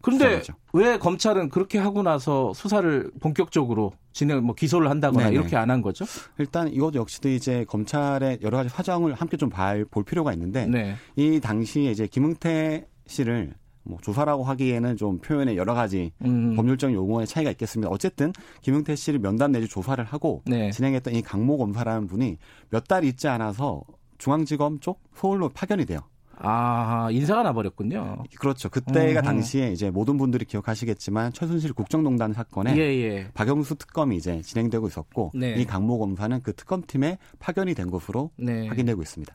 그런데 0.07 0.43
왜 0.73 0.99
검찰은 0.99 1.49
그렇게 1.49 1.79
하고 1.79 2.03
나서 2.03 2.53
수사를 2.55 3.11
본격적으로 3.21 3.93
진행 4.13 4.43
뭐 4.45 4.55
기소를 4.55 4.89
한다거나 4.89 5.25
네네. 5.25 5.35
이렇게 5.37 5.57
안 5.57 5.71
한 5.71 5.83
거죠? 5.83 6.05
일단 6.39 6.69
이것 6.73 6.95
역시도 6.95 7.29
이제 7.29 7.65
검찰의 7.69 8.39
여러 8.43 8.57
가지 8.59 8.69
사정을 8.71 9.15
함께 9.15 9.37
좀 9.37 9.51
볼 9.91 10.05
필요가 10.05 10.33
있는데 10.33 10.67
네. 10.67 10.95
이 11.17 11.41
당시에 11.41 11.91
이제 11.91 12.07
김응태 12.07 12.87
씨를 13.07 13.55
뭐 13.83 13.99
조사라고 14.03 14.43
하기에는 14.45 14.97
좀 14.97 15.19
표현에 15.21 15.55
여러 15.57 15.73
가지 15.75 16.13
음. 16.25 16.57
법률적 16.57 16.93
용어의 16.93 17.27
차이가 17.27 17.51
있겠습니다. 17.53 17.89
어쨌든 17.91 18.33
김용태 18.63 18.97
씨를 18.97 19.21
면담 19.21 19.53
내지 19.53 19.69
조사를 19.69 20.03
하고 20.05 20.43
네. 20.47 20.71
진행했던 20.73 21.15
이 21.15 21.23
강모 21.23 21.57
검사라는 21.59 22.07
분이 22.07 22.37
몇 22.71 22.87
달 22.89 23.05
있지 23.05 23.29
않아서 23.29 23.83
중앙지검 24.19 24.81
쪽 24.81 25.01
서울로 25.15 25.49
파견이 25.49 25.85
돼요. 25.87 26.01
아, 26.39 27.09
인사가 27.11 27.43
나버렸군요. 27.43 28.25
그렇죠. 28.39 28.69
그때가 28.69 29.21
음. 29.21 29.25
당시에 29.25 29.73
이제 29.73 29.91
모든 29.91 30.19
분들이 30.19 30.45
기억하시겠지만 30.45 31.33
최순실 31.33 31.73
국정농단 31.73 32.33
사건에 32.33 32.77
예, 32.77 32.81
예. 32.81 33.31
박영수 33.35 33.77
특검이 33.77 34.17
이제 34.17 34.43
진행되고 34.43 34.87
있었고 34.89 35.33
네. 35.35 35.55
이 35.55 35.65
강모 35.65 35.99
검사는 35.99 36.41
그 36.43 36.53
특검팀에 36.55 37.19
파견이 37.39 37.75
된 37.75 37.91
것으로 37.91 38.31
네. 38.37 38.69
확인되고 38.69 39.01
있습니다. 39.03 39.35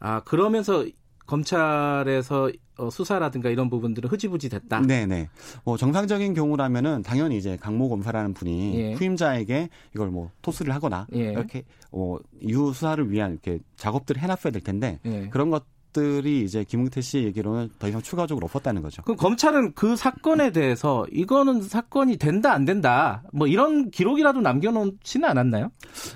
아, 0.00 0.20
그러면서 0.20 0.84
검찰에서 1.26 2.50
어, 2.76 2.90
수사라든가 2.90 3.50
이런 3.50 3.70
부분들은 3.70 4.10
흐지부지 4.10 4.48
됐다. 4.48 4.80
네네. 4.80 5.28
뭐 5.64 5.76
정상적인 5.76 6.34
경우라면은 6.34 7.02
당연히 7.02 7.38
이제 7.38 7.56
강모 7.56 7.88
검사라는 7.88 8.34
분이 8.34 8.74
예. 8.74 8.92
후임자에게 8.94 9.68
이걸 9.94 10.10
뭐 10.10 10.30
토스를 10.42 10.74
하거나 10.74 11.06
예. 11.14 11.30
이렇게 11.30 11.62
어, 11.92 12.16
이후 12.40 12.72
수사를 12.72 13.10
위한 13.10 13.32
이렇게 13.32 13.60
작업들을 13.76 14.20
해놨어야 14.20 14.52
될 14.52 14.62
텐데 14.62 14.98
예. 15.04 15.28
그런 15.28 15.50
것 15.50 15.64
것들이 15.94 16.42
이제 16.42 16.64
김웅태 16.64 17.00
씨 17.00 17.22
얘기로는 17.24 17.70
더 17.78 17.88
이상 17.88 18.02
추가적으로 18.02 18.44
없었다는 18.46 18.82
거죠. 18.82 19.02
그럼 19.02 19.16
검찰은 19.16 19.72
그 19.74 19.96
사건에 19.96 20.50
대해서 20.50 21.06
이거는 21.10 21.62
사건이 21.62 22.18
된다 22.18 22.52
안 22.52 22.64
된다 22.64 23.22
뭐 23.32 23.46
이런 23.46 23.90
기록이라도 23.90 24.40
남겨놓지는 24.40 25.28
않았나요? 25.28 25.70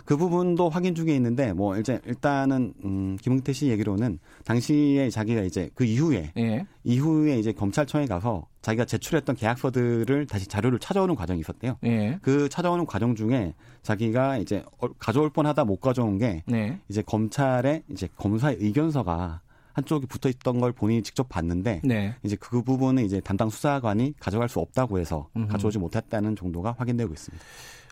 그 0.04 0.16
부분도 0.16 0.68
확인 0.68 0.94
중에 0.94 1.14
있는데 1.14 1.52
뭐 1.52 1.78
이제 1.78 2.00
일단은 2.04 2.74
음, 2.84 3.16
김웅태 3.22 3.52
씨 3.52 3.68
얘기로는 3.68 4.18
당시에 4.44 5.08
자기가 5.08 5.42
이제 5.42 5.70
그 5.74 5.84
이후에 5.84 6.32
예. 6.36 6.66
이후에 6.84 7.38
이제 7.38 7.52
검찰청에 7.52 8.06
가서 8.06 8.46
자기가 8.62 8.84
제출했던 8.84 9.36
계약서들을 9.36 10.26
다시 10.26 10.46
자료를 10.46 10.78
찾아오는 10.78 11.14
과정이 11.14 11.40
있었대요. 11.40 11.76
예. 11.84 12.18
그 12.22 12.48
찾아오는 12.48 12.84
과정 12.86 13.14
중에 13.14 13.54
자기가 13.82 14.38
이제 14.38 14.64
가져올 14.98 15.30
뻔하다 15.30 15.64
못 15.64 15.80
가져온 15.80 16.18
게 16.18 16.42
네. 16.46 16.78
이제 16.88 17.00
검찰의 17.02 17.84
이제 17.90 18.08
검사의 18.16 18.56
의견서가 18.60 19.40
한쪽이 19.78 20.06
붙어 20.06 20.28
있던 20.28 20.60
걸 20.60 20.72
본인이 20.72 21.02
직접 21.02 21.28
봤는데 21.28 21.82
네. 21.84 22.14
이제 22.22 22.36
그 22.38 22.62
부분은 22.62 23.04
이제 23.04 23.20
담당 23.20 23.48
수사관이 23.48 24.14
가져갈 24.18 24.48
수 24.48 24.60
없다고 24.60 24.98
해서 24.98 25.28
음. 25.36 25.48
가져오지 25.48 25.78
못했다는 25.78 26.36
정도가 26.36 26.74
확인되고 26.78 27.12
있습니다. 27.12 27.44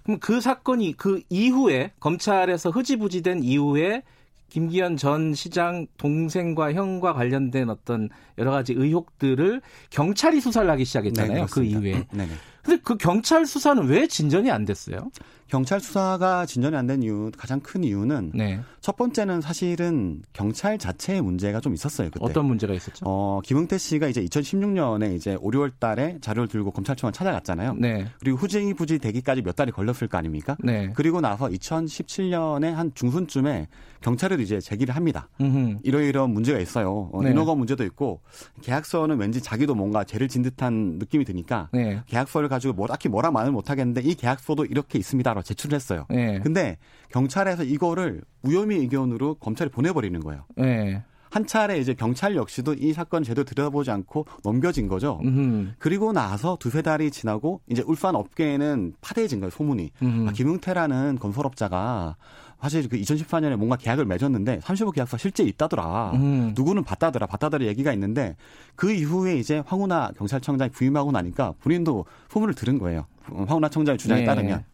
그럼 0.02 0.18
그 0.20 0.40
사건이 0.40 0.94
그 0.96 1.22
이후에 1.28 1.92
검찰에서 1.98 2.70
흐지부지된 2.70 3.42
이후에 3.42 4.02
김기현 4.48 4.96
전 4.96 5.34
시장 5.34 5.86
동생과 5.96 6.72
형과 6.72 7.12
관련된 7.12 7.68
어떤 7.68 8.08
여러 8.38 8.50
가지 8.50 8.72
의혹들을 8.72 9.62
경찰이 9.90 10.40
수사를 10.40 10.68
하기 10.70 10.84
시작했잖아요. 10.84 11.40
네, 11.42 11.46
그 11.50 11.64
이후에. 11.64 12.06
네. 12.12 12.28
근데 12.62 12.80
그 12.82 12.96
경찰 12.96 13.46
수사는 13.46 13.86
왜 13.86 14.06
진전이 14.08 14.50
안 14.50 14.64
됐어요? 14.64 15.10
경찰 15.46 15.78
수사가 15.78 16.44
진전이 16.46 16.74
안 16.74 16.88
된 16.88 17.04
이유 17.04 17.30
가장 17.38 17.60
큰 17.60 17.84
이유는 17.84 18.32
네. 18.34 18.60
첫 18.80 18.96
번째는 18.96 19.40
사실은 19.40 20.22
경찰 20.32 20.76
자체의 20.76 21.22
문제가 21.22 21.60
좀 21.60 21.74
있었어요. 21.74 22.10
그때. 22.10 22.18
어떤 22.24 22.46
문제가 22.46 22.74
있었죠? 22.74 23.04
어, 23.06 23.40
김은태 23.44 23.78
씨가 23.78 24.08
이제 24.08 24.20
2016년에 24.24 25.14
이제 25.14 25.36
5, 25.40 25.48
6월 25.52 25.70
달에 25.78 26.18
자료를 26.20 26.48
들고 26.48 26.72
검찰청을 26.72 27.12
찾아갔잖아요. 27.12 27.74
네. 27.74 28.06
그리고 28.18 28.36
후쟁이 28.38 28.74
부지 28.74 28.98
되기까지 28.98 29.42
몇 29.42 29.54
달이 29.54 29.70
걸렸을 29.70 30.08
거 30.08 30.18
아닙니까? 30.18 30.56
네. 30.58 30.90
그리고 30.96 31.20
나서 31.20 31.46
2017년에 31.46 32.72
한 32.72 32.90
중순쯤에 32.94 33.68
경찰에도 34.00 34.42
이제 34.42 34.60
제기를 34.60 34.96
합니다. 34.96 35.28
음흠. 35.40 35.78
이러이러한 35.84 36.30
문제가 36.30 36.58
있어요. 36.58 37.10
어, 37.12 37.22
네. 37.22 37.30
인허가 37.30 37.54
문제도 37.54 37.84
있고 37.84 38.20
계약서는 38.62 39.18
왠지 39.18 39.40
자기도 39.40 39.74
뭔가 39.74 40.04
죄를 40.04 40.28
진 40.28 40.42
듯한 40.42 40.98
느낌이 40.98 41.24
드니까 41.24 41.68
네. 41.72 42.02
계약서를 42.06 42.48
가지고 42.48 42.74
뭐 42.74 42.86
딱히 42.86 43.08
뭐라 43.08 43.30
말을 43.30 43.52
못 43.52 43.70
하겠는데 43.70 44.02
이 44.02 44.14
계약서도 44.14 44.66
이렇게 44.66 44.98
있습니다라고 44.98 45.42
제출을 45.42 45.74
했어요. 45.74 46.06
네. 46.10 46.40
근데 46.40 46.78
경찰에서 47.10 47.64
이거를 47.64 48.22
무혐의 48.42 48.78
의견으로 48.78 49.34
검찰에 49.36 49.70
보내버리는 49.70 50.18
거예요. 50.20 50.44
네. 50.56 51.02
한 51.30 51.46
차례 51.46 51.78
이제 51.78 51.92
경찰 51.92 52.34
역시도 52.36 52.74
이 52.74 52.92
사건 52.92 53.22
제대로 53.22 53.44
들여다보지 53.44 53.90
않고 53.90 54.26
넘겨진 54.42 54.88
거죠. 54.88 55.20
음흠. 55.22 55.72
그리고 55.78 56.12
나서 56.12 56.56
두세 56.58 56.80
달이 56.82 57.10
지나고 57.10 57.60
이제 57.68 57.82
울산 57.86 58.14
업계에는 58.14 58.94
파대해진 59.00 59.40
거예요, 59.40 59.50
소문이. 59.50 59.90
아, 60.26 60.32
김웅태라는 60.32 61.18
건설업자가 61.18 62.16
사실 62.60 62.88
그 62.88 62.96
2014년에 62.98 63.56
뭔가 63.56 63.76
계약을 63.76 64.04
맺었는데 64.06 64.60
35 64.62 64.92
계약서 64.92 65.16
실제 65.18 65.42
있다더라. 65.44 66.12
음. 66.14 66.52
누구는 66.56 66.84
봤다더라. 66.84 67.26
봤다더라 67.26 67.64
얘기가 67.66 67.92
있는데 67.92 68.36
그 68.74 68.92
이후에 68.92 69.36
이제 69.36 69.62
황운하 69.66 70.12
경찰청장이 70.16 70.70
부임하고 70.70 71.12
나니까 71.12 71.54
본인도 71.60 72.06
소문을 72.30 72.54
들은 72.54 72.78
거예요. 72.78 73.06
황운하 73.24 73.68
청장의 73.68 73.98
주장에 73.98 74.20
네. 74.20 74.26
따르면. 74.26 74.64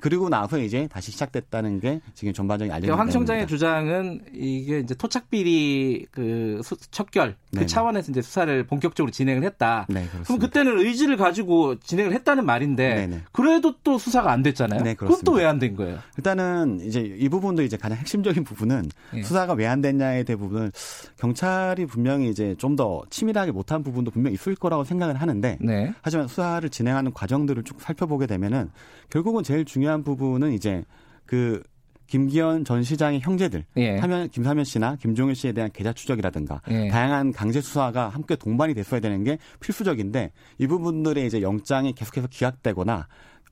그리고 0.00 0.28
나서 0.28 0.58
이제 0.58 0.88
다시 0.90 1.10
시작됐다는 1.10 1.80
게 1.80 2.00
지금 2.14 2.32
전반적인 2.32 2.72
알려진 2.72 2.94
황 2.94 3.10
청장의 3.10 3.46
주장은 3.46 4.26
이게 4.32 4.78
이제 4.80 4.94
토착 4.94 5.28
비리 5.30 6.06
그 6.10 6.60
척결 6.90 7.36
그 7.50 7.56
네네. 7.56 7.66
차원에서 7.66 8.12
이제 8.12 8.20
수사를 8.20 8.66
본격적으로 8.66 9.10
진행을 9.10 9.42
했다. 9.44 9.86
네, 9.88 10.06
그럼 10.24 10.38
그때는 10.38 10.78
의지를 10.78 11.16
가지고 11.16 11.78
진행을 11.80 12.12
했다는 12.12 12.44
말인데 12.44 12.94
네네. 12.94 13.22
그래도 13.32 13.74
또 13.84 13.98
수사가 13.98 14.32
안 14.32 14.42
됐잖아요. 14.42 14.82
네, 14.82 14.94
그것도 14.94 15.32
왜안 15.32 15.58
된 15.58 15.76
거예요? 15.76 15.98
일단은 16.16 16.80
이제 16.82 17.00
이 17.00 17.28
부분도 17.28 17.62
이제 17.62 17.76
가장 17.76 17.96
핵심적인 17.98 18.44
부분은 18.44 18.90
네. 19.14 19.22
수사가 19.22 19.52
왜 19.54 19.68
안 19.68 19.82
됐냐에 19.82 20.22
대부분 20.24 20.72
경찰이 21.18 21.84
분명히 21.86 22.30
이제 22.30 22.54
좀 22.56 22.78
더 22.78 23.02
치밀하게 23.10 23.50
못한 23.50 23.82
부분도 23.82 24.12
분명 24.12 24.30
히 24.30 24.34
있을 24.34 24.54
거라고 24.54 24.84
생각을 24.84 25.16
하는데 25.16 25.58
네. 25.60 25.92
하지만 26.00 26.28
수사를 26.28 26.68
진행하는 26.70 27.12
과정들을 27.12 27.64
쭉 27.64 27.80
살펴보게 27.80 28.26
되면은 28.26 28.70
결국은 29.10 29.42
제일 29.42 29.64
중요한 29.64 30.04
부분은 30.04 30.52
이제 30.52 30.84
그 31.26 31.60
김기현 32.08 32.64
전 32.64 32.82
시장의 32.82 33.20
형제들, 33.20 33.64
예. 33.76 33.98
하면 33.98 34.28
김사면 34.30 34.64
씨나 34.64 34.96
김종일 34.96 35.34
씨에 35.34 35.52
대한 35.52 35.70
계좌 35.72 35.92
추적이라든가 35.92 36.62
예. 36.70 36.88
다양한 36.88 37.32
강제 37.32 37.60
수사가 37.60 38.08
함께 38.08 38.34
동반이 38.34 38.74
됐어야 38.74 39.00
되는 39.00 39.22
게 39.22 39.38
필수적인데 39.60 40.32
이 40.58 40.66
부분들의 40.66 41.26
이제 41.26 41.40
영장이 41.42 41.92
계속해서 41.92 42.28
기각되거나 42.28 43.06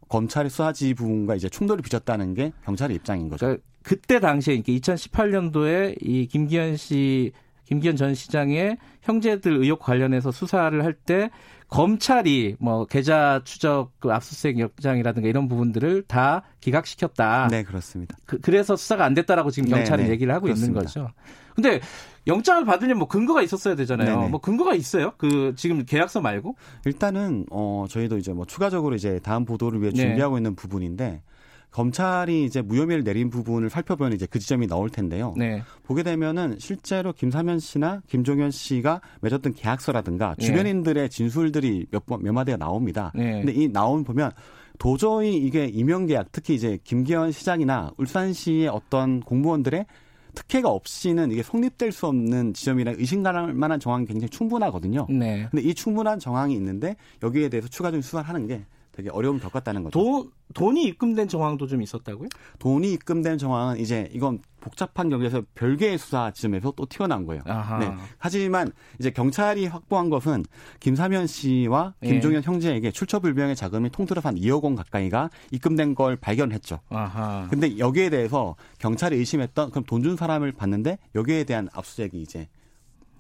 검찰의 0.09 0.51
수사지 0.51 0.95
부분과 0.95 1.35
이제 1.35 1.49
충돌을 1.49 1.83
빚었다는 1.83 2.35
게 2.35 2.53
경찰의 2.65 2.97
입장인 2.97 3.29
거죠. 3.29 3.47
그러니까 3.47 3.65
그때 3.83 4.19
당시에 4.19 4.63
2018년도에 4.63 5.97
이 6.01 6.27
김기현 6.27 6.77
씨 6.77 7.33
김기현 7.67 7.97
전 7.97 8.15
시장의 8.15 8.79
형제들 9.03 9.53
의혹 9.57 9.81
관련해서 9.81 10.33
수사를 10.33 10.83
할 10.85 10.95
때 10.95 11.31
검찰이 11.69 12.57
뭐 12.61 12.85
계좌 12.87 13.41
추적 13.45 13.91
그 13.99 14.13
압수수색 14.13 14.59
영장이라든가 14.59 15.29
이런 15.29 15.49
부분들을 15.49 16.05
다 16.07 16.43
기각시켰다. 16.61 17.49
네, 17.51 17.65
그렇습니다. 17.65 18.17
그, 18.25 18.39
래서 18.51 18.77
수사가 18.77 19.05
안 19.05 19.15
됐다라고 19.15 19.51
지금 19.51 19.69
경찰이 19.71 20.03
네, 20.03 20.09
네. 20.09 20.15
얘기를 20.15 20.33
하고 20.33 20.45
그렇습니다. 20.45 20.81
있는 20.81 20.85
거죠. 20.85 21.11
근데 21.55 21.81
영장을 22.27 22.65
받으려면 22.65 22.99
뭐 22.99 23.09
근거가 23.09 23.43
있었어야 23.43 23.75
되잖아요. 23.75 24.09
네네. 24.11 24.23
네. 24.25 24.29
뭐 24.29 24.41
근거가 24.41 24.75
있어요? 24.75 25.13
그 25.17 25.55
지금 25.57 25.85
계약서 25.85 26.21
말고? 26.21 26.55
일단은 26.85 27.47
어 27.51 27.87
저희도 27.89 28.19
이제 28.19 28.33
뭐 28.33 28.45
추가적으로 28.45 28.95
이제 28.95 29.19
다음 29.23 29.45
보도를 29.45 29.81
위해 29.81 29.91
네. 29.93 30.03
준비하고 30.03 30.37
있는 30.39 30.55
부분인데 30.55 31.23
검찰이 31.71 32.45
이제 32.45 32.63
무혐의를 32.63 33.05
내린 33.05 33.29
부분을 33.29 33.69
살펴보면 33.69 34.15
이제 34.15 34.27
그 34.27 34.39
지점이 34.39 34.67
나올 34.67 34.89
텐데요. 34.89 35.35
네. 35.37 35.63
보게 35.83 36.03
되면은 36.03 36.57
실제로 36.59 37.13
김사면 37.13 37.59
씨나 37.59 38.03
김종현 38.09 38.51
씨가 38.51 39.01
맺었던 39.21 39.55
계약서라든가 39.55 40.35
네. 40.39 40.47
주변인들의 40.47 41.11
진술들이 41.11 41.87
몇 41.91 42.07
번, 42.07 42.23
몇 42.23 42.33
마디가 42.33 42.57
나옵니다. 42.57 43.13
네. 43.15 43.43
근데 43.43 43.53
이 43.53 43.69
나온 43.69 44.05
보면 44.05 44.31
도저히 44.79 45.37
이게 45.37 45.67
임용계약, 45.67 46.33
특히 46.33 46.55
이제 46.55 46.79
김기현 46.85 47.33
시장이나 47.33 47.91
울산시의 47.99 48.69
어떤 48.69 49.21
공무원들의 49.21 49.87
특혜가 50.35 50.69
없이는 50.71 51.33
이게 51.33 51.43
성립될 51.43 51.93
수 51.93 52.07
없는 52.07 52.53
지점이라 52.53 52.93
의심갈 52.97 53.55
만한 53.55 53.81
정황이 53.81 54.07
굉장히 54.07 54.29
충분하거든요. 54.29 55.07
네. 55.09 55.49
근데 55.51 55.67
이 55.67 55.75
충분한 55.75 56.19
정황이 56.19 56.55
있는데 56.55 56.95
여기에 57.23 57.49
대해서 57.49 57.69
추가적인 57.69 58.03
수사를 58.03 58.29
하는 58.29 58.47
게 58.47 58.65
되게 58.97 59.11
어려움을 59.11 59.41
겪었다는 59.41 59.85
거죠. 59.85 59.99
도, 59.99 60.31
돈이 60.55 60.85
입금된 60.85 61.29
정황도 61.29 61.67
좀 61.67 61.83
있었다고요? 61.83 62.29
돈이 62.59 62.93
입금된 62.95 63.37
정황은 63.37 63.79
이제 63.79 64.09
이건 64.15 64.41
복잡한 64.61 65.11
경기에서 65.11 65.43
별개의 65.55 65.99
수사 65.99 66.31
지점에서 66.31 66.73
또 66.75 66.87
튀어나온 66.87 67.27
거예요. 67.27 67.43
아하. 67.47 67.79
네. 67.79 67.93
하지만 68.17 68.73
이제 68.99 69.11
경찰이 69.11 69.67
확보한 69.67 70.09
것은 70.09 70.45
김사면 70.81 71.27
씨와 71.27 71.95
예. 72.03 72.09
김종현 72.09 72.39
예. 72.43 72.47
형제에게 72.47 72.91
출처불명의 72.91 73.55
자금이 73.55 73.91
통틀어서 73.91 74.31
한 74.31 74.37
2억 74.37 74.63
원 74.65 74.75
가까이가 74.77 75.29
입금된 75.51 75.95
걸 75.95 76.17
발견했죠. 76.17 76.81
아하. 76.89 77.47
근데 77.51 77.77
여기에 77.79 78.09
대해서 78.11 78.57
경찰이 78.79 79.17
의심했던 79.17 79.71
그럼 79.71 79.85
돈 79.85 80.07
준 80.07 80.17
사람을 80.17 80.53
봤는데 80.53 80.99
여기에 81.17 81.45
대한 81.45 81.69
압수수색이 81.73 82.23
이제 82.23 82.49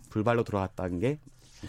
불발로 0.09 0.45
들어갔다는 0.45 1.01
게 1.01 1.19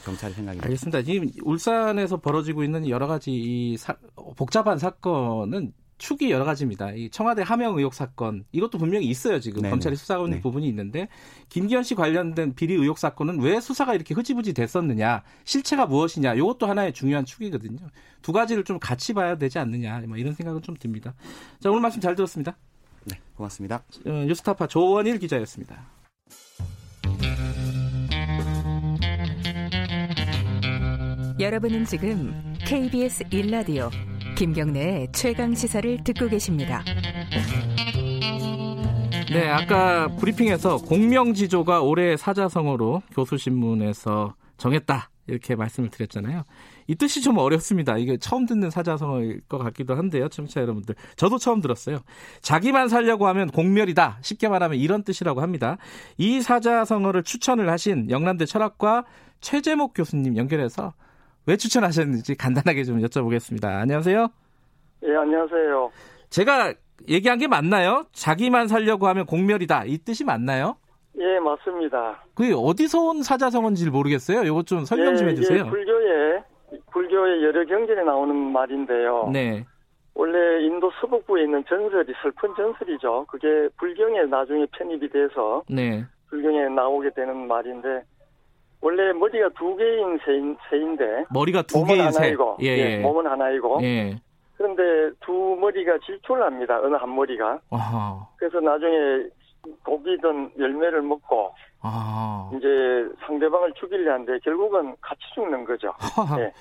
경찰의 0.03 0.35
생각입니다. 0.35 0.65
알겠습니다. 0.65 1.01
지금 1.03 1.29
울산에서 1.43 2.17
벌어지고 2.17 2.63
있는 2.63 2.87
여러 2.89 3.07
가지 3.07 3.31
이 3.31 3.77
사, 3.77 3.95
복잡한 4.35 4.77
사건은 4.77 5.73
축이 5.97 6.29
여러 6.29 6.45
가지입니다. 6.45 6.91
이 6.91 7.09
청와대 7.09 7.41
하명 7.41 7.75
의혹 7.77 7.93
사건 7.93 8.45
이것도 8.51 8.77
분명히 8.77 9.07
있어요. 9.07 9.39
지금 9.39 9.63
네네. 9.63 9.71
검찰이 9.71 9.95
수사하고 9.95 10.27
있는 10.27 10.37
네. 10.37 10.41
부분이 10.41 10.67
있는데 10.67 11.07
김기현 11.49 11.83
씨 11.83 11.95
관련된 11.95 12.53
비리 12.53 12.75
의혹 12.75 12.99
사건은 12.99 13.39
왜 13.41 13.59
수사가 13.59 13.95
이렇게 13.95 14.13
흐지부지 14.13 14.53
됐었느냐, 14.53 15.23
실체가 15.43 15.87
무엇이냐, 15.87 16.35
이것도 16.35 16.67
하나의 16.67 16.93
중요한 16.93 17.25
축이거든요. 17.25 17.79
두 18.21 18.31
가지를 18.31 18.63
좀 18.63 18.77
같이 18.79 19.13
봐야 19.13 19.37
되지 19.37 19.57
않느냐, 19.57 19.99
뭐 20.07 20.17
이런 20.17 20.33
생각은 20.33 20.61
좀 20.61 20.75
듭니다. 20.77 21.15
자 21.59 21.71
오늘 21.71 21.81
말씀 21.81 21.99
잘 21.99 22.15
들었습니다. 22.15 22.55
네, 23.05 23.19
고맙습니다. 23.35 23.83
어, 24.05 24.11
뉴스타파 24.11 24.67
조원일 24.67 25.17
기자였습니다. 25.17 25.83
여러분은 31.39 31.85
지금 31.85 32.33
KBS 32.65 33.25
1라디오 33.25 33.91
김경래의 34.35 35.09
최강 35.11 35.53
시사를 35.53 36.03
듣고 36.03 36.27
계십니다. 36.29 36.83
네, 39.31 39.47
아까 39.47 40.07
브리핑에서 40.07 40.77
공명지조가 40.77 41.81
올해 41.81 42.17
사자성어로 42.17 43.03
교수신문에서 43.11 44.33
정했다. 44.57 45.11
이렇게 45.27 45.55
말씀을 45.55 45.89
드렸잖아요. 45.89 46.43
이 46.87 46.95
뜻이 46.95 47.21
좀 47.21 47.37
어렵습니다. 47.37 47.97
이게 47.97 48.17
처음 48.17 48.47
듣는 48.47 48.71
사자성어일 48.71 49.41
것 49.47 49.59
같기도 49.59 49.95
한데요. 49.95 50.29
청취자 50.29 50.61
여러분들. 50.61 50.95
저도 51.17 51.37
처음 51.37 51.61
들었어요. 51.61 51.99
자기만 52.41 52.87
살려고 52.87 53.27
하면 53.27 53.49
공멸이다. 53.49 54.19
쉽게 54.21 54.47
말하면 54.47 54.79
이런 54.79 55.03
뜻이라고 55.03 55.41
합니다. 55.41 55.77
이 56.17 56.41
사자성어를 56.41 57.21
추천을 57.23 57.69
하신 57.69 58.09
영남대 58.09 58.45
철학과 58.45 59.03
최재목 59.41 59.93
교수님 59.93 60.37
연결해서 60.37 60.93
왜 61.47 61.55
추천하셨는지 61.55 62.35
간단하게 62.35 62.83
좀 62.83 62.99
여쭤보겠습니다. 62.99 63.65
안녕하세요. 63.65 64.27
예, 65.03 65.15
안녕하세요. 65.15 65.91
제가 66.29 66.73
얘기한 67.07 67.39
게 67.39 67.47
맞나요? 67.47 68.05
자기만 68.11 68.67
살려고 68.67 69.07
하면 69.07 69.25
공멸이다. 69.25 69.85
이 69.85 69.97
뜻이 69.99 70.25
맞나요? 70.25 70.75
예, 71.17 71.39
맞습니다. 71.39 72.21
그게 72.35 72.53
어디서 72.53 72.99
온 72.99 73.23
사자성어인지 73.23 73.89
모르겠어요. 73.89 74.43
이거 74.43 74.61
좀 74.63 74.83
설명 74.83 75.15
좀 75.15 75.27
예, 75.27 75.31
해주세요. 75.31 75.65
예, 75.65 75.69
불교에 75.69 76.43
불교의 76.91 77.43
여러 77.43 77.65
경전에 77.65 78.03
나오는 78.03 78.35
말인데요. 78.35 79.29
네. 79.31 79.65
원래 80.15 80.65
인도 80.65 80.91
서북부에 80.99 81.43
있는 81.43 81.63
전설이 81.69 82.11
슬픈 82.21 82.53
전설이죠. 82.55 83.25
그게 83.29 83.69
불경에 83.77 84.23
나중에 84.23 84.65
편입이 84.77 85.09
돼서 85.09 85.63
네. 85.69 86.03
불경에 86.29 86.67
나오게 86.69 87.11
되는 87.15 87.47
말인데 87.47 88.03
원래 88.81 89.11
머리가 89.13 89.49
두 89.57 89.75
개인 89.75 90.19
새인, 90.25 90.57
새인데 90.69 91.25
머리가 91.31 91.63
두 91.63 91.83
개인 91.83 92.11
새. 92.11 92.19
하나이고, 92.19 92.57
예, 92.61 92.67
예. 92.77 92.97
몸은 92.99 93.25
하나이고 93.25 93.79
예. 93.83 94.19
그런데 94.55 95.15
두 95.21 95.31
머리가 95.59 95.97
질투를 96.05 96.43
합니다. 96.43 96.79
어느 96.81 96.95
한 96.95 97.15
머리가. 97.15 97.59
아하. 97.71 98.27
그래서 98.37 98.59
나중에 98.59 99.27
고기든 99.83 100.51
열매를 100.57 101.01
먹고 101.01 101.53
아. 101.81 102.49
이제 102.55 102.67
상대방을 103.25 103.73
죽이려 103.73 104.13
하는데 104.13 104.39
결국은 104.39 104.95
같이 105.01 105.21
죽는 105.35 105.65
거죠. 105.65 105.93
예. 106.39 106.51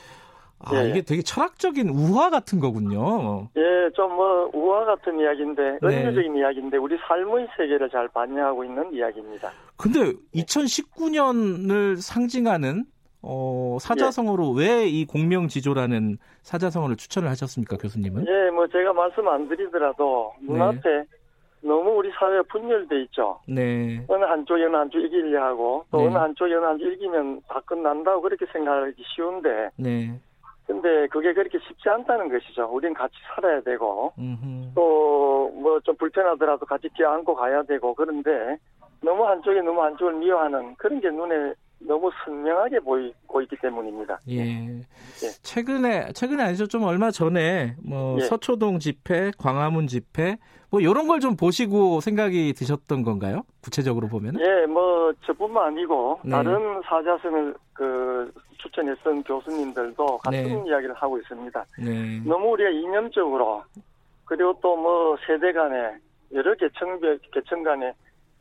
아, 0.58 0.74
예. 0.74 0.88
이게 0.88 1.02
되게 1.02 1.22
철학적인 1.22 1.90
우화 1.90 2.30
같은 2.30 2.60
거군요. 2.60 3.48
예, 3.56 3.90
좀 3.94 4.16
뭐 4.16 4.50
우화 4.54 4.84
같은 4.86 5.18
이야기인데 5.20 5.78
네. 5.82 5.86
은유적인 5.86 6.36
이야기인데 6.36 6.78
우리 6.78 6.96
삶의 7.06 7.48
세계를 7.56 7.90
잘 7.90 8.08
반영하고 8.08 8.64
있는 8.64 8.92
이야기입니다. 8.94 9.50
근데 9.76 10.12
2019년을 10.34 11.96
상징하는 12.00 12.84
어, 13.22 13.76
사자성어로 13.80 14.54
예. 14.60 14.68
왜이 14.68 15.04
공명지조라는 15.06 16.18
사자성어를 16.42 16.96
추천을 16.96 17.28
하셨습니까, 17.30 17.76
교수님은? 17.76 18.24
예, 18.26 18.50
뭐 18.50 18.66
제가 18.68 18.92
말씀 18.92 19.26
안 19.28 19.48
드리더라도 19.48 20.32
눈앞에 20.42 20.80
네. 20.82 21.04
너무 21.60 21.90
우리 21.96 22.10
사회가 22.18 22.44
분열돼 22.44 23.02
있죠. 23.04 23.40
네. 23.48 24.04
어느 24.06 24.24
한쪽이 24.24 24.62
어느 24.62 24.76
한쪽 24.76 25.00
이기려 25.00 25.44
하고 25.44 25.84
또 25.90 25.98
네. 25.98 26.06
어느 26.06 26.16
한쪽이 26.16 26.54
어느 26.54 26.64
한쪽 26.64 26.92
이기면 26.92 27.40
다 27.48 27.60
끝난다고 27.66 28.22
그렇게 28.22 28.46
생각하기 28.52 29.02
쉬운데 29.14 29.70
네. 29.76 30.20
근데 30.66 31.06
그게 31.08 31.32
그렇게 31.32 31.58
쉽지 31.60 31.88
않다는 31.88 32.28
것이죠. 32.28 32.68
우린 32.72 32.92
같이 32.92 33.14
살아야 33.34 33.60
되고 33.60 34.12
또 34.74 35.50
뭐 35.56 35.80
좀 35.80 35.94
불편하더라도 35.96 36.66
같이 36.66 36.88
껴안고 36.90 37.34
가야 37.34 37.62
되고 37.62 37.94
그런데 37.94 38.56
너무 39.02 39.24
한쪽이 39.26 39.60
너무 39.62 39.82
한쪽을 39.82 40.14
미워하는 40.14 40.74
그런 40.76 41.00
게 41.00 41.10
눈에 41.10 41.54
너무 41.86 42.10
선명하게 42.24 42.80
보이고 42.80 43.40
있기 43.42 43.56
때문입니다. 43.62 44.18
예. 44.28 44.38
예. 44.40 44.80
최근에 45.42 46.12
최근에 46.12 46.42
아니죠. 46.42 46.66
좀 46.66 46.82
얼마 46.84 47.10
전에 47.10 47.76
뭐 47.82 48.16
예. 48.18 48.24
서초동 48.24 48.78
집회, 48.80 49.30
광화문 49.38 49.86
집회 49.86 50.36
뭐 50.70 50.80
이런 50.80 51.06
걸 51.06 51.20
좀 51.20 51.36
보시고 51.36 52.00
생각이 52.00 52.52
드셨던 52.54 53.02
건가요? 53.02 53.42
구체적으로 53.62 54.08
보면? 54.08 54.34
예, 54.40 54.66
뭐 54.66 55.12
저뿐만 55.24 55.68
아니고 55.68 56.20
네. 56.24 56.30
다른 56.32 56.82
사자성을 56.82 57.54
그 57.72 58.32
추천했던 58.58 59.22
교수님들도 59.22 60.18
같은 60.18 60.42
네. 60.42 60.64
이야기를 60.68 60.94
하고 60.94 61.18
있습니다. 61.18 61.64
네. 61.78 62.20
너무 62.24 62.48
우리가 62.50 62.70
이념적으로 62.70 63.62
그리고 64.24 64.58
또 64.60 64.76
뭐 64.76 65.16
세대 65.26 65.52
간에 65.52 65.94
여러 66.32 66.52
계층 66.56 66.98
계층 67.32 67.62
간에 67.62 67.92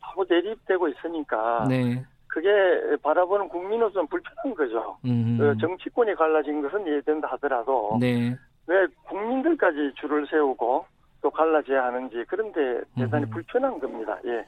너무 0.02 0.26
대립되고 0.26 0.88
있으니까 0.88 1.64
네. 1.68 2.04
그게 2.36 2.50
바라보는 3.02 3.48
국민으로서는 3.48 4.08
불편한 4.08 4.54
거죠. 4.54 4.98
그 5.02 5.56
정치권이 5.58 6.14
갈라진 6.16 6.60
것은 6.60 6.86
이해된다 6.86 7.28
하더라도 7.32 7.96
네. 7.98 8.36
왜 8.66 8.86
국민들까지 9.08 9.92
줄을 9.98 10.26
세우고 10.30 10.84
또 11.22 11.30
갈라져야 11.30 11.84
하는지 11.84 12.16
그런데 12.28 12.82
대단히 12.94 13.24
음. 13.24 13.30
불편한 13.30 13.80
겁니다. 13.80 14.18
예. 14.26 14.44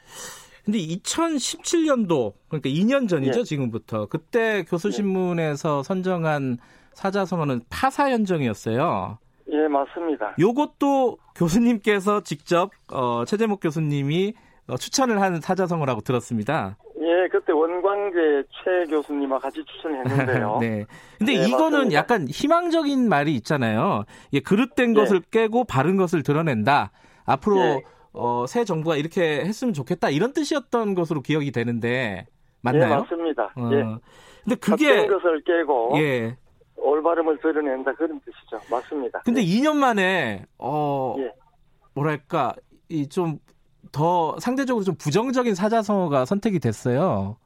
근데 0.66 0.78
2017년도 0.80 2.34
그러니까 2.48 2.68
2년 2.68 3.08
전이죠 3.08 3.40
예. 3.40 3.44
지금부터 3.44 4.04
그때 4.04 4.64
교수신문에서 4.64 5.82
선정한 5.82 6.58
사자성어는 6.92 7.62
파사현정이었어요. 7.70 9.18
예 9.50 9.66
맞습니다. 9.66 10.34
요것도 10.38 11.16
교수님께서 11.34 12.20
직접 12.20 12.70
어, 12.92 13.24
최재목 13.24 13.60
교수님이 13.60 14.34
어, 14.68 14.76
추천을 14.76 15.22
하는 15.22 15.40
사자성어라고 15.40 16.02
들었습니다. 16.02 16.76
예, 17.18 17.28
그때 17.28 17.52
원광재 17.52 18.44
최 18.64 18.86
교수님과 18.90 19.38
같이 19.38 19.64
추천했는데요. 19.64 20.58
네. 20.60 20.86
근데 21.18 21.36
네, 21.36 21.46
이거는 21.48 21.70
맞습니다. 21.70 21.98
약간 21.98 22.28
희망적인 22.28 23.08
말이 23.08 23.34
있잖아요. 23.36 24.04
예, 24.32 24.40
그릇된 24.40 24.92
네. 24.92 25.00
것을 25.00 25.20
깨고 25.30 25.64
바른 25.64 25.96
것을 25.96 26.22
드러낸다. 26.22 26.92
앞으로 27.24 27.56
네. 27.56 27.82
어, 28.12 28.46
새 28.46 28.64
정부가 28.64 28.96
이렇게 28.96 29.40
했으면 29.40 29.74
좋겠다. 29.74 30.10
이런 30.10 30.32
뜻이었던 30.32 30.94
것으로 30.94 31.22
기억이 31.22 31.50
되는데 31.50 32.26
맞나요? 32.62 32.88
네, 32.88 32.96
맞습니다. 32.96 33.52
어. 33.56 33.70
예. 33.72 33.84
근데 34.44 34.56
그게 34.56 35.06
것을 35.06 35.42
깨고 35.42 35.92
예. 35.96 36.36
올바름을 36.76 37.38
드러낸다 37.38 37.92
그런 37.94 38.20
뜻이죠. 38.20 38.58
맞습니다. 38.70 39.20
근데 39.24 39.42
예. 39.42 39.46
2년 39.46 39.76
만에 39.76 40.44
어 40.58 41.14
예. 41.18 41.32
뭐랄까 41.94 42.54
이 42.88 43.06
좀 43.08 43.38
더 43.92 44.38
상대적으로 44.40 44.84
좀 44.84 44.94
부정적인 44.96 45.54
사자성어가 45.54 46.24
선택이 46.24 46.58
됐어요. 46.58 47.36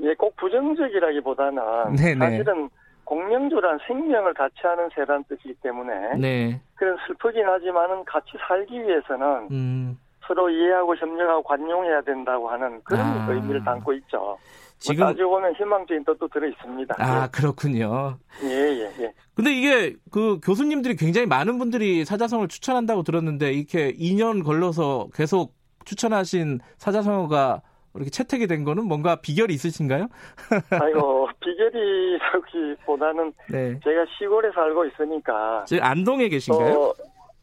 예, 0.00 0.14
꼭 0.14 0.36
부정적이라기보다는 0.36 1.96
네네. 1.96 2.18
사실은 2.18 2.70
공명조란 3.04 3.78
생명을 3.86 4.34
같이 4.34 4.54
하는 4.62 4.88
새란 4.94 5.24
뜻이기 5.24 5.54
때문에 5.62 6.16
네. 6.18 6.60
그런 6.74 6.96
슬프긴 7.06 7.46
하지만은 7.46 8.04
같이 8.04 8.32
살기 8.46 8.82
위해서는 8.82 9.48
음. 9.50 9.98
서로 10.26 10.50
이해하고 10.50 10.94
협력하고 10.94 11.42
관용해야 11.42 12.02
된다고 12.02 12.50
하는 12.50 12.80
그런 12.84 13.00
아. 13.00 13.26
의미를 13.30 13.64
담고 13.64 13.94
있죠. 13.94 14.36
뭐 14.78 14.94
지금 14.94 15.04
뭐 15.04 15.12
따지고 15.12 15.30
보면 15.30 15.54
희망적인 15.54 16.04
뜻도 16.04 16.28
들어 16.28 16.46
있습니다. 16.48 16.94
아 16.98 17.24
예. 17.24 17.28
그렇군요. 17.30 18.18
예예 18.42 18.78
예, 18.78 19.04
예. 19.04 19.12
근데 19.34 19.52
이게 19.52 19.96
그 20.10 20.38
교수님들이 20.42 20.96
굉장히 20.96 21.26
많은 21.26 21.58
분들이 21.58 22.04
사자성어를 22.04 22.48
추천한다고 22.48 23.02
들었는데 23.02 23.52
이렇게 23.52 23.92
2년 23.92 24.44
걸러서 24.44 25.08
계속 25.14 25.54
추천하신 25.84 26.60
사자성어가 26.76 27.62
이렇게 27.94 28.10
채택이 28.10 28.46
된 28.46 28.64
거는 28.64 28.84
뭔가 28.84 29.16
비결이 29.16 29.52
있으신가요? 29.54 30.08
아이고 30.70 31.28
비결이라기보다는 31.40 33.32
네. 33.50 33.80
제가 33.82 34.04
시골에 34.18 34.50
살고 34.52 34.84
있으니까 34.86 35.64
지금 35.66 35.82
안동에 35.82 36.28
계신가요? 36.28 36.78
어, 36.80 36.92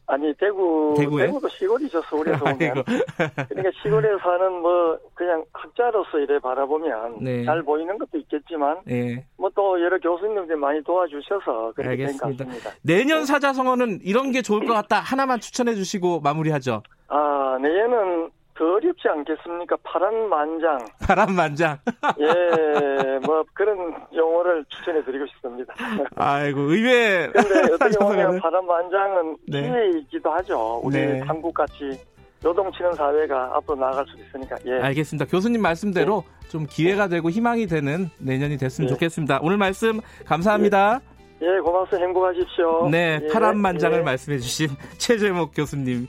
아니 0.08 0.32
대구 0.34 0.94
대구에? 0.96 1.26
대구도 1.26 1.48
시골이죠 1.48 2.00
서울에서 2.02 2.44
오면 2.44 2.56
그러니까 2.56 3.70
시골에 3.82 4.08
사는 4.22 4.52
뭐 4.62 4.96
그냥 5.14 5.44
학자로서 5.52 6.18
이래 6.18 6.38
바라보면 6.38 7.18
네. 7.24 7.44
잘 7.44 7.62
보이는 7.62 7.98
것도 7.98 8.16
있겠지만 8.18 8.78
네. 8.84 9.24
뭐또 9.36 9.80
여러 9.82 9.98
교수님들 9.98 10.56
많이 10.56 10.82
도와주셔서 10.84 11.72
그렇게 11.74 11.90
알겠습니다. 11.90 12.26
된것 12.28 12.46
같습니다. 12.46 12.70
내년 12.82 13.24
사자성어는 13.24 14.00
이런 14.04 14.30
게 14.30 14.42
좋을 14.42 14.64
것 14.64 14.74
같다 14.74 15.00
하나만 15.00 15.40
추천해 15.40 15.74
주시고 15.74 16.20
마무리하죠. 16.20 16.82
아 17.08 17.58
내년은 17.60 18.30
더 18.56 18.74
어렵지 18.74 19.08
않겠습니까? 19.08 19.76
파란 19.82 20.28
만장. 20.28 20.78
파란 21.06 21.34
만장. 21.34 21.78
예, 22.18 23.18
뭐 23.24 23.44
그런 23.52 23.94
용어를 24.14 24.64
추천해 24.68 25.04
드리고 25.04 25.26
싶습니다. 25.26 25.74
아이고 26.16 26.60
의외. 26.60 27.28
근데 27.32 27.72
어떻게 27.74 27.98
보면 27.98 28.40
파란 28.40 28.66
만장은 28.66 29.36
네. 29.48 29.62
기회이기도 29.62 30.30
하죠. 30.30 30.80
우리 30.82 30.96
네. 30.96 31.20
한국 31.20 31.52
같이 31.52 32.00
노동치는 32.42 32.92
사회가 32.94 33.56
앞으로 33.56 33.78
나아갈 33.78 34.06
수 34.06 34.16
있으니까. 34.18 34.56
예. 34.66 34.80
알겠습니다. 34.80 35.26
교수님 35.26 35.60
말씀대로 35.60 36.24
네. 36.42 36.48
좀 36.48 36.66
기회가 36.68 37.08
되고 37.08 37.28
희망이 37.28 37.66
되는 37.66 38.08
내년이 38.18 38.56
됐으면 38.56 38.88
예. 38.88 38.94
좋겠습니다. 38.94 39.40
오늘 39.42 39.58
말씀 39.58 40.00
감사합니다. 40.24 41.00
예, 41.42 41.46
예 41.46 41.60
고맙습니다. 41.60 42.06
행복하십시오. 42.06 42.88
네, 42.90 43.20
예, 43.22 43.26
파란만장을 43.28 43.98
예. 43.98 44.02
말씀해 44.02 44.38
주신 44.38 44.68
최재목 44.96 45.52
교수님. 45.54 46.08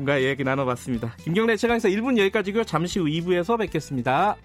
과 0.00 0.22
얘기 0.22 0.42
나눠봤습니다. 0.42 1.14
김경래 1.18 1.56
최강에서 1.56 1.88
1분 1.88 2.18
여기까지고요. 2.18 2.64
잠시 2.64 2.98
후 2.98 3.04
2부에서 3.04 3.58
뵙겠습니다. 3.58 4.36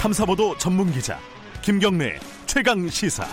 탐사보도 0.00 0.56
전문 0.56 0.90
기자 0.90 1.18
김경래 1.62 2.18
최강 2.46 2.88
시사. 2.88 3.26